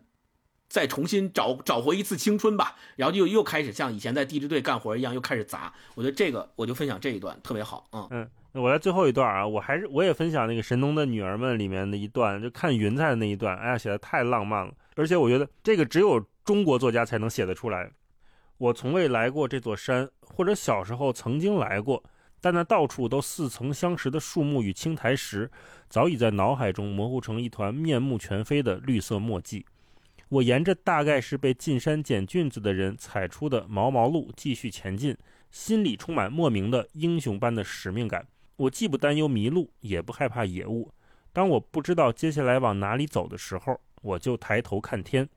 [0.70, 5.74] 再重新找找回一次青春吧，然后就又开始像以前在地质队干活一样，又开始砸。
[5.96, 8.30] 我觉得这个我就分享这一段特别好，嗯嗯。
[8.54, 14.74] 我在最后一段啊，我还是我也分享那个神农的女儿们里面的一段，就看云彩的那一段，哎呀，写的太浪漫了。
[14.96, 17.92] 而且我觉得这个只有中国作家才能写得出来。
[18.58, 22.04] 我从未来过这座山，或者小时候曾经来过，
[22.42, 25.50] 但那到处都似曾相识的树木与青苔石，
[25.88, 29.66] 早已在脑海中模糊成一团面目全非的绿色墨迹。
[30.30, 35.18] 我沿着大概是被进山捡菌子的人踩出的毛毛路继续前进，
[35.50, 38.28] 心里充满莫名的英雄般的使命感。
[38.56, 40.92] 我既不担忧迷路，也不害怕野物。
[41.34, 45.28] 当我不知道接下来往哪里走的时候，我就抬头看天。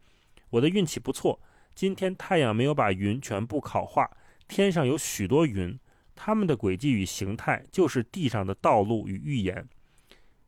[0.50, 1.40] 我的运气不错，
[1.74, 4.10] 今天太阳没有把云全部烤化，
[4.46, 5.78] 天上有许多云，
[6.14, 9.66] 它们的轨迹与形态就是地上的道路与预言。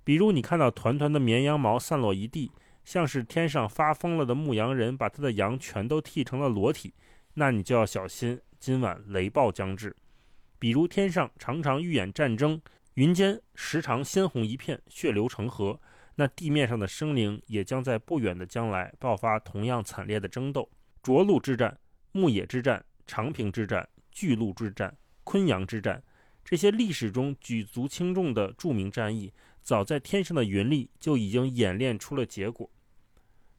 [0.02, 2.50] 比如，你看到团团的绵羊毛散落一地。
[2.84, 6.94] 像是天上发疯了的牧羊人，把他的羊全都剃成了裸体，
[7.34, 9.96] 那你就要小心，今晚雷暴将至。
[10.58, 12.60] 比如天上常常预演战争，
[12.94, 15.80] 云间时常鲜红一片，血流成河，
[16.14, 20.70] 那地面上的生灵也将在不远的将来爆发同样惨烈的争斗。
[21.02, 21.78] 涿鹿之战、
[22.12, 26.02] 牧野之战、长平之战、巨鹿之战、昆阳之战，
[26.44, 29.32] 这些历史中举足轻重的著名战役，
[29.64, 32.70] 早在天上的云里就已经演练出了结果。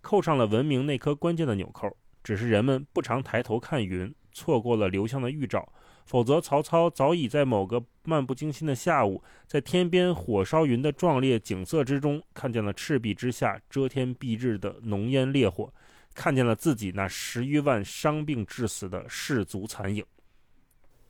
[0.01, 1.89] 扣上了文明那颗关键的纽扣，
[2.23, 5.67] 只是人们不常抬头看云，错过了流向的预兆。
[6.05, 15.73] 否则，曹操早已在某个漫不经心的下午，在天边火烧云的壮烈景色之中，看见了赤壁之下遮天蔽日的浓烟烈火，
[16.13, 20.05] 看见了自己那十余万伤病致死的士卒残影。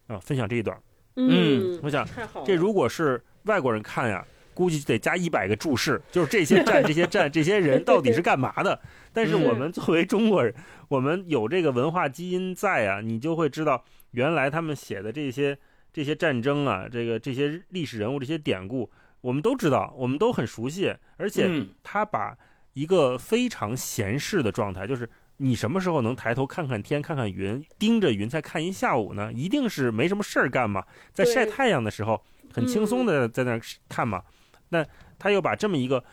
[0.07, 0.81] 啊，分享这一段。
[1.17, 2.07] 嗯，我想，
[2.45, 4.25] 这如果是外国人看呀。
[4.55, 8.81] 估计得加一百个注释，就是这些站、这些站、这些人到底是干嘛的？
[9.13, 10.51] 但是我们作为中国人，
[10.87, 15.55] 我们有这个文化基因在啊，你就会知道，原来他们写的这些
[15.93, 18.89] 这些战争啊，这个这些历史人物、这些典故，
[19.21, 20.95] 我们都知道，我们都很熟悉。
[21.17, 21.49] 而且
[21.83, 22.35] 他把
[22.73, 29.31] 一个非常闲适的状态，就是你什么时候能抬头看看天、看看云，盯着云彩看一下午呢？
[29.33, 30.83] 一定是没什么事儿干嘛，
[31.13, 32.21] 在晒太阳的时候，
[32.51, 34.21] 很轻松的在那儿看嘛。
[34.69, 34.85] 那
[35.17, 36.03] 他又把这么一个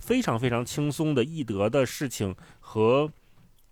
[0.00, 3.10] 非常非常轻松的易得的事情和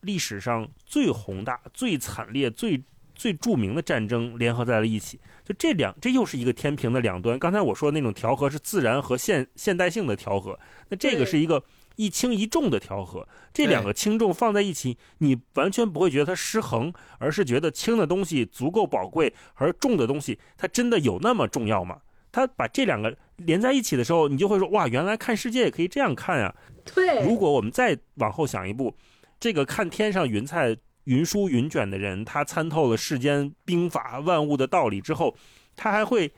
[0.00, 2.82] 历史上最宏大、最惨烈、最
[3.14, 7.38] 最著名的战争联合在了一起，就这两，这又是一个天平的两端。
[7.38, 10.58] 刚才我说的那种调和是自然和现现代性的调和，
[10.88, 11.62] 那这个是一个
[11.96, 13.28] 一轻一重的调和。
[13.52, 22.00] 这两个轻重放在一起，你完全不会觉得它失衡，而是觉得轻的东西足够宝贵，而重的东西它真的有那么重要吗？
[22.32, 26.54] 他把这两个连在一起的时候，你就会说哇，原来看世界也可以这样看啊、
[26.94, 28.94] 对，如果我们再往后想一步，
[29.38, 35.36] 这个看天上云彩、云舒云卷的人，他参透了世间兵法、万物的道理之后，
[35.74, 36.32] 他还会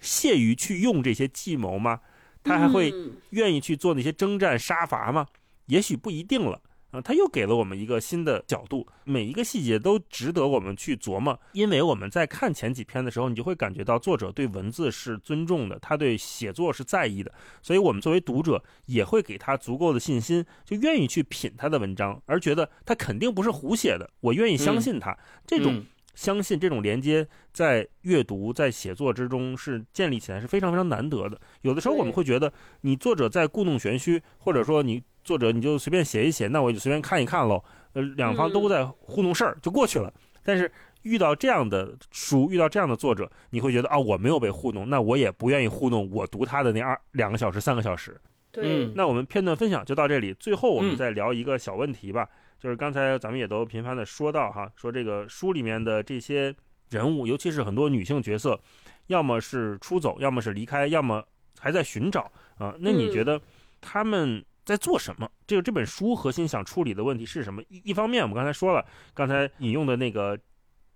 [0.00, 2.00] 屑于去用这些计谋吗？
[2.42, 5.26] 他还会嗯愿意去做那些征战杀伐吗？
[5.66, 6.60] 也许不一定了。
[6.90, 11.38] 啊，他又给了我们一个新的角度，每一个细节都值得我们去琢磨。
[11.52, 25.16] 因为我们在看前几篇的时候，你就会感觉到作者对文字是尊重的，他对写作是在意的，所以我们作为读者也会给他足够的信心，就愿意去品他的文章，而觉得他肯定不是胡写的，我愿意相信他。
[25.46, 31.40] 这种嗯相信这种连接在阅读、在写作之中是建立起来是非常非常难得的。
[31.62, 37.62] 有的时候我们会觉得，你作者在故弄玄虚，或者说你作者你就随便写一写，那我就随便看一看喽。
[37.92, 40.12] 呃，两方都在糊弄事儿就过去了。
[40.42, 40.70] 但是
[41.02, 48.20] 遇到这样的书，遇到这样的作者，你会觉得啊，我没有被糊弄，那我也不愿意糊弄我读他的那二两个小时、三个小时。
[48.52, 52.28] 对嗯，那我们片段分享就到这里，最后我们嗯再聊一个小问题吧，
[52.60, 56.54] 就是刚才咱们也都频繁的说到哈，说这个书里面的这些
[56.90, 58.60] 人物，尤其是很多女性角色，
[59.06, 61.24] 要么是出走，要么是离开，要么
[61.58, 62.74] 还在寻找啊。
[62.78, 63.40] 那你嗯觉得
[63.80, 65.28] 他们在做什么？
[65.46, 67.62] 这个这本书核心想处理的问题是什么？
[67.70, 68.84] 一一方面，我们刚才说了，
[69.14, 70.38] 刚才引用的那个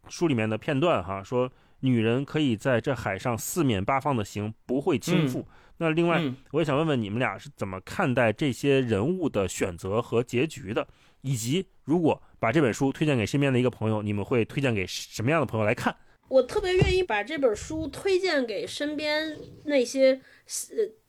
[0.09, 1.51] 书里面的片段哈，说
[1.81, 5.43] 女人可以在这海上四面八方的行，不会倾覆。
[5.79, 10.87] 那另外，嗯我也想问问你们俩是怎么看待这些人物的选择和结局的，
[11.25, 15.97] 以及如果把这本书推荐给身边的一个朋友，你们会推荐给什么样的朋友来看？
[16.29, 20.21] 我特别愿意把这本书推荐给身边那些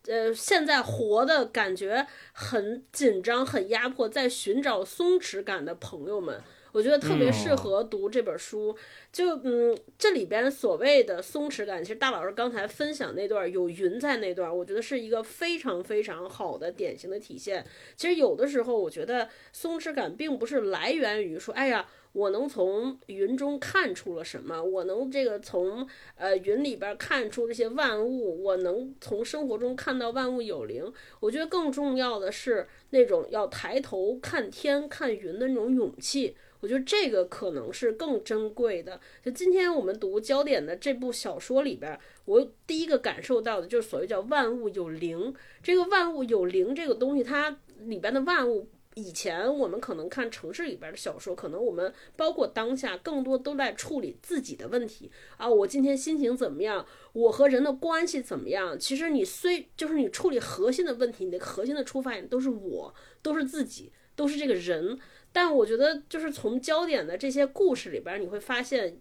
[0.06, 6.42] 呃呃现在活的感觉很紧张、很压迫，在寻找松弛感的朋友们。
[6.76, 8.76] 我觉得特别适合读这本书，
[9.10, 17.66] 就嗯，这里边所谓的松弛感，其实大老师刚才分享那段有云在那段，我觉得是一个非常非常好的典型的体现。
[17.96, 25.88] 其实有的时候，我觉得松弛感并不是来源于说，哎呀，我能从云中看出了什么，我能这个从
[26.18, 30.92] 呃云里边看出这些万物，我能从生活中看到万物有灵。
[31.22, 36.36] 我觉得更重要的是那种要抬头看天看云的那种勇气。
[36.66, 39.00] 我觉得这个可能是更珍贵的。
[39.24, 45.32] 就今天我们读焦点的这部小说里边，我第一个感受到的就是所谓叫万物有灵。
[45.62, 48.68] 这个万物有灵这个东西，它里边的万物。
[48.96, 55.48] 以前我们可能看城市里边的小说，可能我们包括当下，更多都在处理自己的问题啊。
[55.48, 56.84] 我今天心情怎么样？
[57.14, 58.80] 我和人的关系怎么样？
[58.80, 64.98] 其实你虽就是你处理核心的问题，你的核心的出发点都是我，都是自己，都是这个人。
[65.36, 68.98] 但我觉得，就是从焦点的这些故事里边，你会发现，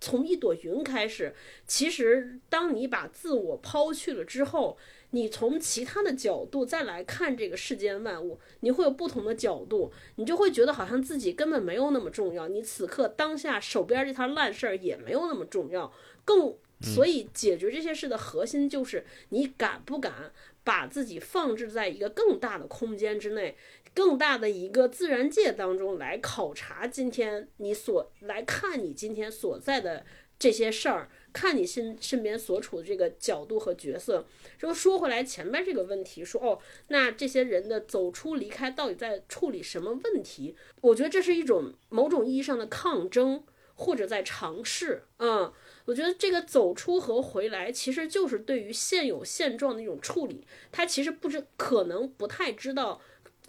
[0.00, 1.34] 从一朵云开始，
[1.66, 4.78] 其实当你把自我抛去了之后，
[5.10, 15.92] 你从其他的角度再来看这个世间万物，你会有不同的角度，你就会觉得好像自己根本没有那么重要，你此刻当下手边这摊烂事儿也没有那么重要，
[16.24, 20.32] 更所以解决这些事的核心就是你敢不敢
[20.64, 23.54] 把自己放置在一个更大的空间之内。
[23.96, 30.04] 更大的一个自然界当中来考察今天你所来看你今天所在的
[30.38, 34.26] 这些事儿，看你身身边所处的这个角度和角色。
[34.58, 36.58] 说说回来，前面这个问题说哦，
[36.88, 40.54] 那这些人的走出离开到底在处理什么问题？
[40.82, 43.44] 我觉得这是一种某种意义上的抗争，
[43.76, 45.04] 或者在尝试。
[45.20, 45.50] 嗯，
[45.86, 50.46] 我觉得这个走出和回来，其实就是对于现有现状的一种处理。
[50.70, 53.00] 他其实不知可能不太知道。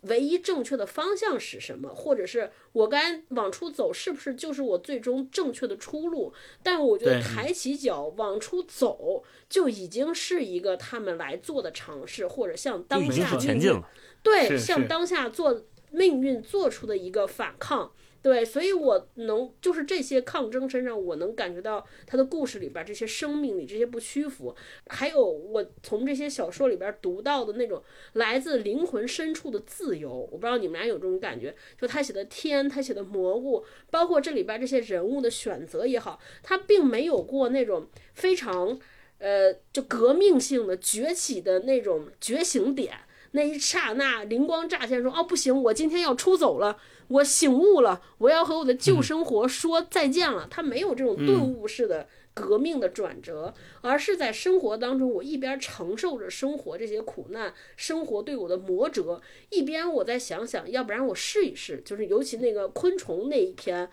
[0.02, 6.34] 唯一正确的方向是什么，或者是我该往出走，是不是就是我最终正确的出路？
[6.62, 13.84] 但我觉得抬起脚往出走，就已经是一个他们来做的尝试，或者向当下命运。
[14.24, 17.92] 对，向当下做命运做出的一个反抗。
[18.22, 24.54] 对，所以我能就是这些抗争身上，我能感觉到他的故事里边这些生命里这些不屈服，
[24.88, 27.82] 还有我从这些小说里边读到的那种
[28.14, 30.12] 来自灵魂深处的自由。
[30.32, 38.78] 我不知道你们俩有这种感觉，就他写的天，他写的蘑菇，包括这里边这些人物的选择也好，他并没有过那种非常
[39.20, 42.94] 呃就革命性的崛起的那种觉醒点。
[43.32, 46.78] 那一刹那灵光乍现，说：“哦，不行，我今天要出走了，
[47.08, 61.82] 我醒悟了，我要和我的旧生活说再见了。”他没有这种顿悟式的革命的转折，而是在生活当中，我一边承受着生活这些苦难，生活对我的磨折，一边我再想想，要不然我试一试。
[61.86, 63.90] 就是尤其那个昆虫那一篇，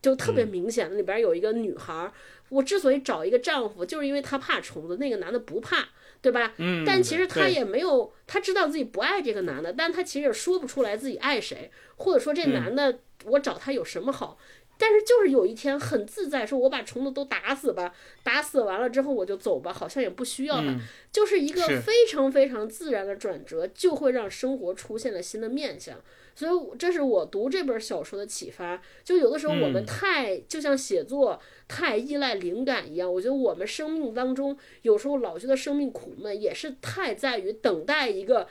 [0.00, 2.12] 就特别明显的，里边有一个女孩，
[2.48, 5.88] 我之所以找一个丈夫，就是因为她怕虫子，那个男的不怕。
[6.20, 6.52] 对吧？
[6.56, 14.38] 嗯，但其实他也没有，他知道自己不爱这个男的，但他其实也说不出来自己爱谁，或者说这男的我找他有什么好。
[14.80, 17.92] 但是就是有一天很自在，说我把虫子都打死吧，
[18.22, 20.76] 打死完了之后我就走吧，好像也不需要他，
[21.10, 26.00] 就是一个非常非常自然的转折，就会让生活出现了新的面相。
[26.38, 28.80] 所以这是我读这本小说的启发。
[29.02, 38.46] 就有的时候我们太就像写作太依赖灵感一样，我觉得我们生命当中有时候老觉得生命苦闷，也是太在于等待一个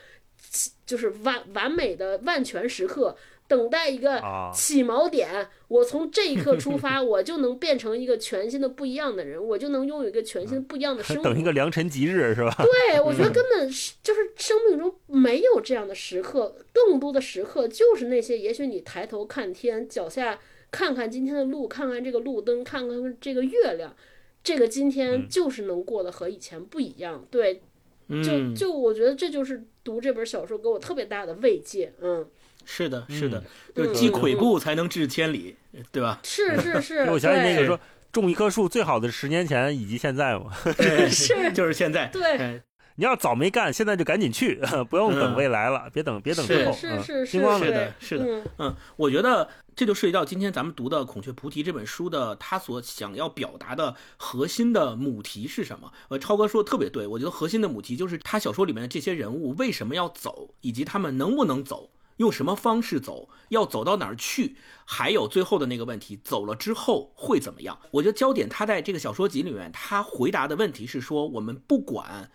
[0.86, 3.16] 就是完完美的万全时刻。
[3.48, 4.22] 等待一个
[4.54, 11.24] 起锚点，我从这一刻出发， 我就能变成一个全新的、不一样的人，我就能拥有一个全新不一样的生活。
[11.24, 12.54] 等一个良辰吉日是吧？
[12.58, 20.38] 对，我觉得根本是就是生命中没有这样的时刻，更多的时刻就是那些，也许你抬头看天，脚下
[20.70, 23.96] 看看今天的路，看看这个路灯，看看这个月亮，
[24.44, 27.26] 这个今天就是能过得和以前不一样。
[27.32, 27.62] 对，
[28.10, 32.28] 就就我觉得这就是读这本小说给我特别大的慰藉，嗯。
[32.68, 33.42] 是的，是的，
[33.74, 35.56] 就积跬步才能至千里，
[35.92, 36.20] 对吧？
[36.24, 37.00] 是是是。
[37.10, 37.80] 我想起那个说，
[38.12, 40.52] 种一棵树最好的十年前以及现在嘛。
[41.10, 42.08] 是，就是现在。
[42.08, 42.62] 对。
[43.00, 46.74] 你要早没干，现在就赶紧去，不用等未来了，别等，别等之后。
[46.74, 47.26] 是是是。
[47.28, 47.40] 是
[47.72, 48.42] 的，是的。
[48.58, 55.94] 嗯，我觉得这就涉及到今天咱们读的《孔雀菩提》这本书的，他所想要表达的核心的母题是什么？
[56.10, 61.92] 呃，超哥说的特别对，我觉得核心的母题就是他小说里面的这些人物为什么要走，以及他们能不能走。
[62.18, 63.30] 用什么方式走？
[63.50, 64.58] 要走到哪儿去？
[64.86, 67.80] 还有最后的那个问题，走了之后会怎么样？
[67.92, 72.32] 我觉得焦点他在这个小说集里面，他回答的问题是说，我们不管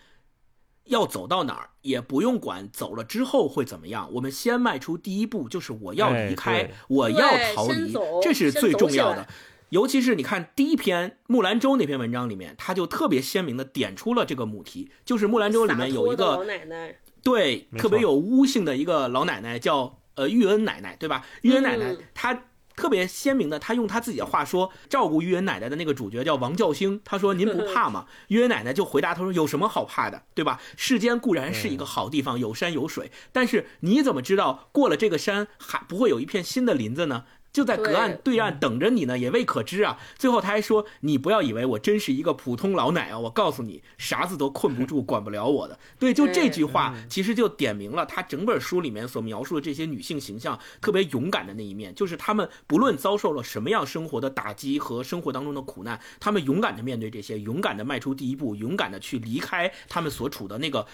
[0.84, 7.92] 要走到哪儿，也不用管走了之后会怎么样，我们先迈出第一步，就是我要离开，我要逃离，
[8.22, 9.28] 这是最重要的。
[9.70, 16.98] 尤其是你看第一篇《木兰舟》那篇文章里面，他就特别鲜明的点出了这个母题，就是《木兰舟》里面有一个老奶奶。
[17.22, 21.24] 对，特别有悟性的一个老奶奶叫呃玉恩奶奶，对吧？
[21.42, 22.44] 玉恩奶奶她
[22.74, 28.06] 特别鲜明的，她用她自己的话说，照顾玉恩奶奶的那个主角叫王教兴，她说您不怕吗？
[28.28, 30.60] 玉恩奶奶就回答他说有什么好怕的，对吧？
[30.76, 37.24] 世间固然是一个好地方，有山有水，但是你怎么知道过了这个山还不会有一片新的林子呢？
[37.52, 39.98] 就在隔岸对岸等着你呢，也未可知啊。
[40.16, 60.86] 最后他还说：“你不要以为我真是一个普通老奶啊，我告诉你，啥子都困不住、 管不了我的。”对，就这句话，其实就点明了他整本书里面所描述的这些女性形象特别勇敢的那一面，就是她们不论遭受了什么样生活的打击和生活当中的苦难，她们勇敢的面对这些，勇敢的迈出第一步，勇敢的去离开她们所处的那个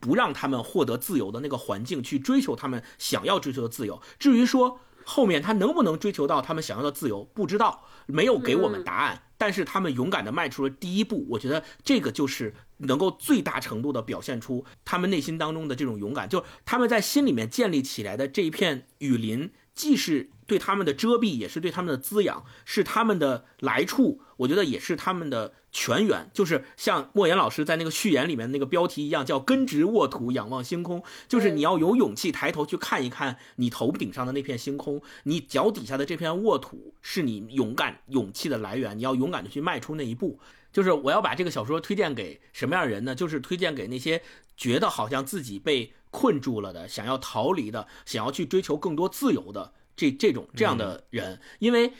[0.00, 4.00] 不让他们获得自由的那个环境，去追求他们想要追求的自由。
[4.18, 9.22] 至于说，后面他能不能追求到他们想要的自由，不知道，没有给我们答案。
[9.38, 20.30] 但是他们勇敢的迈出了第一步，我觉得这个就是能够最大程度的表现出他们内心当中的这种勇敢，就他们在心里面建立起来的这一片雨林，既是。
[20.48, 24.22] 对他们的遮蔽，也是对他们的滋养，是他们的来处。
[24.38, 31.04] 我觉得也是他们的泉源，就是像莫言老师在那个序言里面那个标题一样，叫“根植沃土，仰望星空”。
[31.28, 38.96] 就是你要有勇气抬头去看一看你头顶上的那片星空，你脚底下的这片沃土是你勇敢勇气的来源。
[38.96, 40.40] 你要勇敢的去迈出那一步。
[40.72, 43.14] 就是我要把这个小说推荐给什么样的人呢？
[43.14, 44.22] 就是推荐给那些
[44.56, 49.72] 觉得好像自己被困住了的，想要逃离的，想要去追求更多自由的。
[49.96, 51.92] 这这种这样的人，因为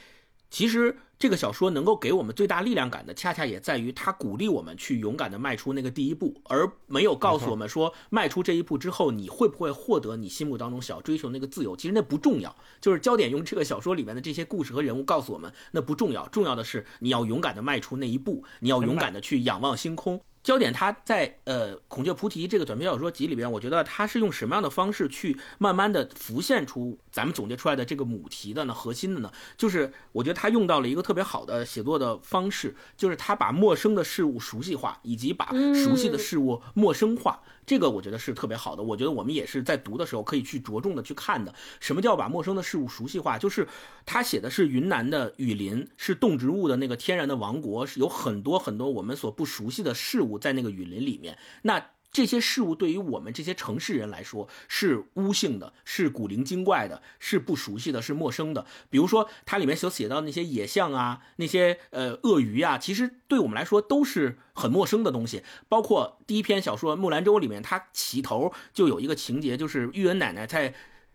[0.51, 11.77] 其实这个小说能够给我们最大力量感的，恰恰也在于它鼓励我们去勇敢的迈出那个第一步，而没有告诉我们说迈出这一步之后你会不会获得你心目当中想要追求那个自由。
[11.77, 20.21] 其实那不重要，就是焦点用这个小说里面的这些故事和人物告诉我们，那不重要，重要的是你要勇敢的迈出那一步，你要勇敢的去仰望星空。
[20.43, 28.73] 焦点他在呃《孔雀菩提》这个短篇小说集里边，我觉得他是用什么样的方式去慢慢的浮现出咱们总结出来的这个母题的呢？
[28.73, 37.43] 核心的呢，就是我觉得他用到了一个特别好的写作的方式，就是他把陌生的事物熟悉化，以及把熟悉的事物陌生化。
[37.69, 41.55] 这个我觉得是特别好的，我觉得我们也是在读的时候可以去着重的去看的。
[41.81, 43.37] 什么叫把陌生的事物熟悉化？
[43.39, 43.69] 就是
[44.07, 51.37] 他写的是云南的雨林，是动植物的那个天然的王国，是有很多很多我们所不熟悉的事物在那个雨林里面。
[51.61, 58.67] 那这些事物对于我们这些城市人来说是污性的，是古灵精怪的，是不熟悉的，是陌生的。
[58.89, 65.43] 比如说它里面所写到那些野象啊，那些呃鳄鱼啊，其实对我们来说都是很陌生的东西。
[65.69, 70.75] 包括第一篇小说《木兰舟》里面，它起头就有一个情节，就是玉恩奶奶在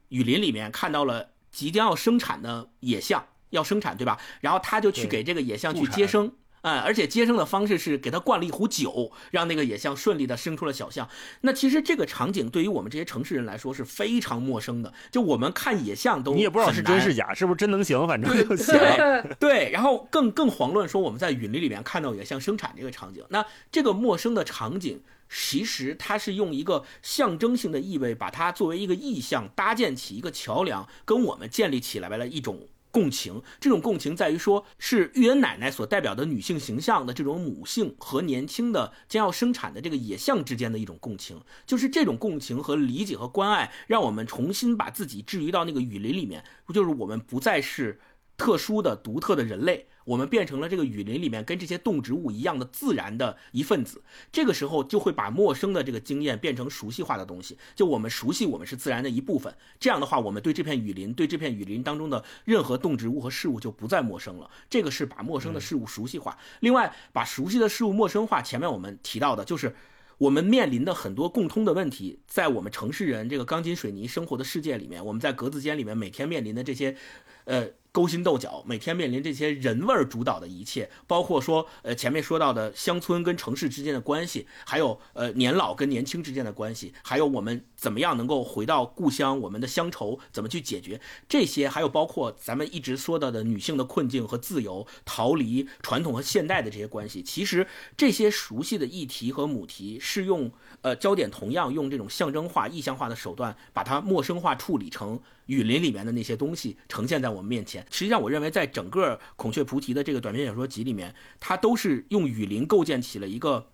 [0.10, 4.20] 雨林里面看到了即将要生产的野象，要生产对吧？
[4.41, 6.32] 然后他就去给这个野象去接生。
[6.64, 11.07] 哎，而且接生的方式是给他灌了一壶酒，让那个野象顺利的生出了小象。
[11.41, 14.94] 那其实这个场景对于我们这些城市人来说是非常陌生的。
[15.11, 18.07] 就我们看野象都你也不知道是真是假，是不是真能行？
[18.07, 18.73] 反正就行。
[19.38, 23.22] 对，然后更更遑论说我们在雨林里面看到野象生产这个场景。
[23.27, 32.69] 那这个陌生的场景，其实它是用一个象征性的意味，把它作为一个意象搭建起一个桥梁，跟我们建立起来了一种。
[32.94, 47.99] 共情，这种共情在于说，是玉恩奶奶所代表的女性形象的这种母性和年轻的将要生产的这个野象之间的一种共情，就是这种共情和理解和关爱，让我们重新把自己置于到那个雨林里面，不就是我们不再是
[48.38, 49.88] 特殊的、独特的人类。
[50.06, 54.02] 我们变成了这个雨林里面跟这些动植物一样的自然的一份子，
[54.32, 57.58] 这个时候就会把陌生的这个经验变成熟悉化的东西。
[57.76, 59.54] 就我们熟悉，我们是自然的一部分。
[59.80, 64.50] 这样的话，我们对这片雨林，对这片雨林当中的任何动植物和事物就不再陌生了。
[64.70, 66.38] 这个是把陌生的事物熟悉化。
[66.60, 69.76] 另外，把熟悉的事物陌生化，前面我们提到的就是
[70.18, 76.96] 我们面临的很多共通的问题，在我们城市人这个钢筋水泥生活的世界里面，我们在格子间里面每天面临的这些，
[77.45, 77.70] 呃。
[77.94, 90.99] 勾心斗角，每天面临这些人味儿主导的一切，包括说，呃，前面说到的乡村跟城市之间的关系，还有呃年老跟年轻之间的关系，还有我们怎么样能够回到故乡，我们的乡愁怎么去解决
[91.30, 100.52] 这些，还有包括咱们一直说到的女性的困境和自由，逃离传统和现代的这些关系，其实这些熟悉的议题和母题是用
[100.84, 105.19] 呃焦点同样用这种象征化、意象化的手段，把它陌生化处理成。
[105.47, 107.85] 雨林里面的那些东西呈现在我们面前。
[107.91, 113.68] 实际上，我认为在整个《孔雀菩提》的这个短篇小说集里面，它都是用雨林构建起了一个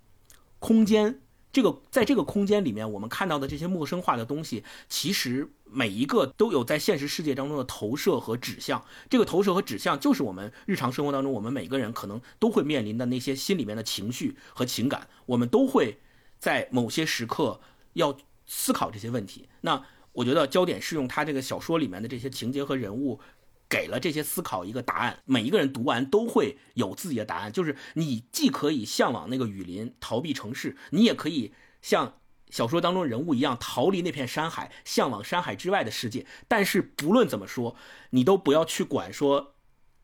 [0.58, 1.22] 空间。
[1.52, 8.84] 这个在这个空间里面，我们看到的这些陌生化的东西，其实每一个都有在现实世界当中的投射和指向。
[9.08, 15.08] 这个投射和指向，就是我们日常生活当中，我们每个人可能都会面临的那些心里面的情绪和情感。
[15.28, 16.00] 我们都会
[16.40, 17.62] 在某些时刻
[17.94, 18.18] 要
[18.48, 19.48] 思考这些问题。
[19.62, 19.86] 那。
[20.12, 23.22] 我觉得焦点是用他这个小说里面的这些情节和人物，
[23.70, 25.20] 给了这些思考一个答案。
[25.24, 32.18] 每一个人读完都会有自己的答案，就是你既可以向往那个雨林，逃避城市，你也可以像
[32.50, 36.26] 小说当中人物一样逃离那片山海，向往山海之外的世界。
[36.48, 37.76] 但是不论怎么说，
[38.10, 39.54] 你都不要去管说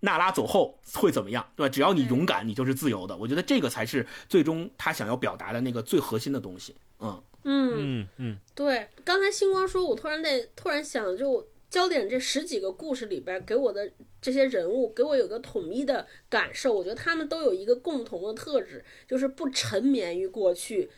[0.06, 1.70] 娜拉走后会怎么样，对吧？
[1.70, 3.18] 只要你勇敢，你就是自由的。
[3.18, 6.74] 我觉得这个才是最终他想要表达的那个最核心的东西。
[7.00, 7.22] 嗯。
[7.48, 16.74] 嗯嗯对，刚才星光说，我突然在突然想，就焦点这十几个故事里边，给我的这些人物，给我有个统一的感受。
[16.74, 20.90] 我觉得他们都有一个共同的特质，就是不沉湎于过去，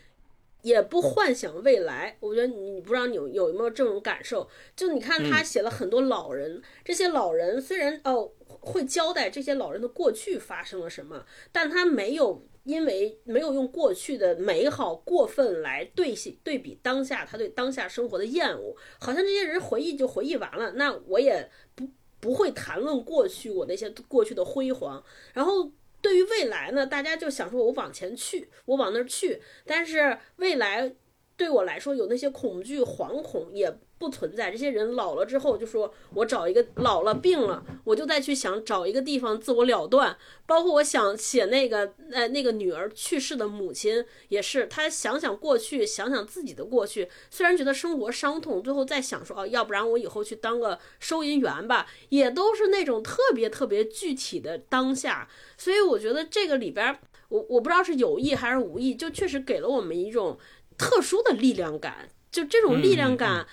[0.61, 2.15] 也不幻想未来。
[2.21, 4.49] 我觉得你不知道你有有没有这种感受？
[4.73, 8.31] 就你看他写了很多老人，这些老人虽然哦
[8.68, 12.45] 会交代这些老人的过去发生了什么，但他没有。
[12.68, 21.88] 因为没有用过去的美好过分来对比对比当下他对当下生活的厌恶，好像这些人回忆就回忆完了，那我也不
[22.19, 25.02] 不会谈论过去我那些过去的辉煌。
[25.31, 25.72] 然后
[26.02, 30.94] 对于未来呢，大家就想说我往前去，我往那儿去，但是未来
[31.38, 33.77] 对我来说有那些恐惧、惶恐也。
[33.99, 40.15] 不存在这些人老了之后就说，我找一个老了病了，我就再去想找一个地方自我了断。
[40.45, 55.27] 包括我想写那个呃那个女儿去世的母亲也是，她想想过去，想想自己的过去，虽然觉得生活伤痛，最后再想说哦，要不然我以后去当个收银员吧，也都是那种特别特别具体的当下。
[55.57, 56.99] 所以我觉得这个里边，
[57.30, 60.38] 我我不知道是有意还是无意，就确实给了我们一种
[60.78, 63.45] 特殊的力量感，就这种力量感。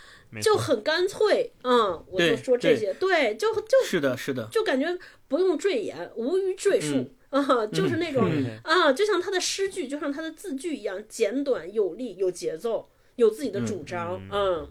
[0.43, 4.85] 就很干脆，嗯，我就说这些，对，就就是的，是的，就感觉
[5.29, 14.21] 不用赘言，无需赘述，啊，就是那种、嗯啊，就像他的诗句，就像他的字句一样简短有力，有节奏，有自己的主张。
[14.29, 14.69] 嗯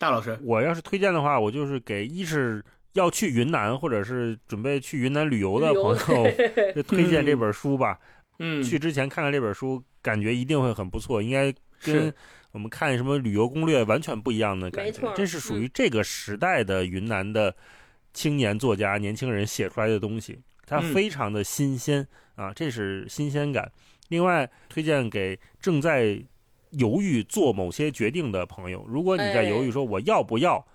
[0.00, 2.60] 大老师，我要是推荐的话，我就是给一是
[2.94, 7.96] 要去云南或者是准备去云南旅游的朋友，就推荐这本书吧。
[8.40, 12.12] 嗯，去之前看看这本书，感觉一定会很不错，应该跟
[12.52, 17.54] 我们看什么旅游攻略完全不一样的感觉没错，这是属于这个时代的云南的
[18.14, 23.70] 青年作家、年轻人写出来的东西，它嗯非常的新鲜、啊，这是新鲜感。
[24.08, 26.18] 另外，推荐给正在
[26.70, 30.66] 犹豫做某些决定的朋友，如果你在犹豫哎说我要不要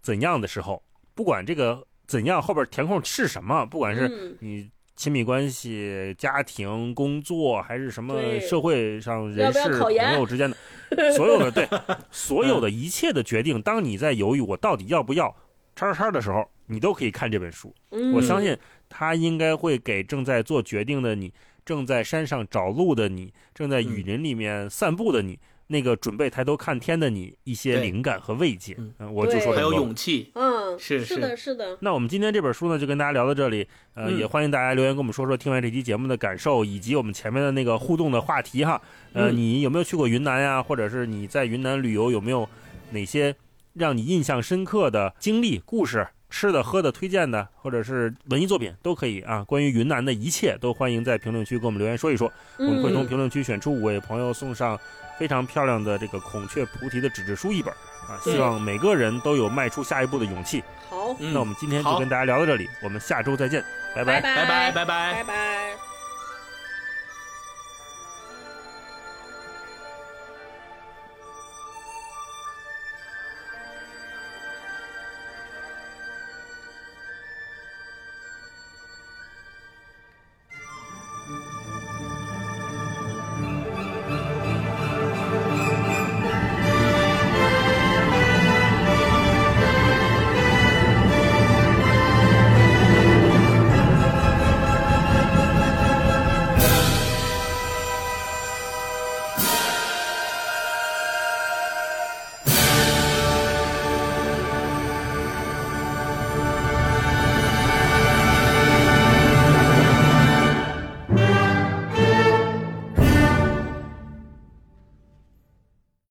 [0.00, 0.82] 怎样的时候，
[1.14, 4.36] 不管这个怎样后边填空是什么，不管是嗯。
[4.40, 4.70] 你
[5.02, 11.68] 亲密关系、家庭、工作，还是什么社会上人事朋友之间的所有的对
[12.12, 15.34] 所有的一切的决定，当你在犹豫我到底要不要
[15.74, 17.74] 叉叉叉的时候，你都可以看这本书。
[17.90, 18.56] 嗯，我相信
[18.88, 21.32] 它应该会给正在做决定的你、
[21.64, 25.36] 正在山上找路的你、正在雨林里面散步的你、
[25.72, 28.92] 那个准备抬头看天的你一些灵感和慰藉嗯。
[28.98, 33.66] 嗯，我就说还有勇气，嗯，是是的，是的，那我们今天这本书呢，就跟大家聊到这里。
[33.94, 38.80] 呃，嗯也欢迎大家留言跟我们说说听完这期节目的感受，以及我们前面的那个互动的话题哈。
[39.14, 40.62] 呃，嗯你有没有去过云南呀？
[40.62, 42.48] 或者是你在云南旅游有没有
[42.90, 43.34] 哪些
[43.72, 46.06] 让你印象深刻的经历、故事？
[46.34, 49.44] 吃的、喝的、推荐的，或者是文艺作品都可以啊。
[49.44, 52.32] 关于云南的一切，都欢迎在评论区给我们留言说一说。
[52.56, 54.80] 我们会从嗯，评论区选出五位朋友，送上
[55.22, 57.72] 非常漂亮的这个孔雀菩提的纸质书一本
[58.08, 58.18] 啊。
[58.24, 60.64] 希望每个人都有迈出下一步的勇气。
[60.90, 63.62] 好，嗯那我们今天就跟大家聊到这里，我们下周再见，
[63.94, 65.91] 拜拜拜拜拜拜拜拜拜。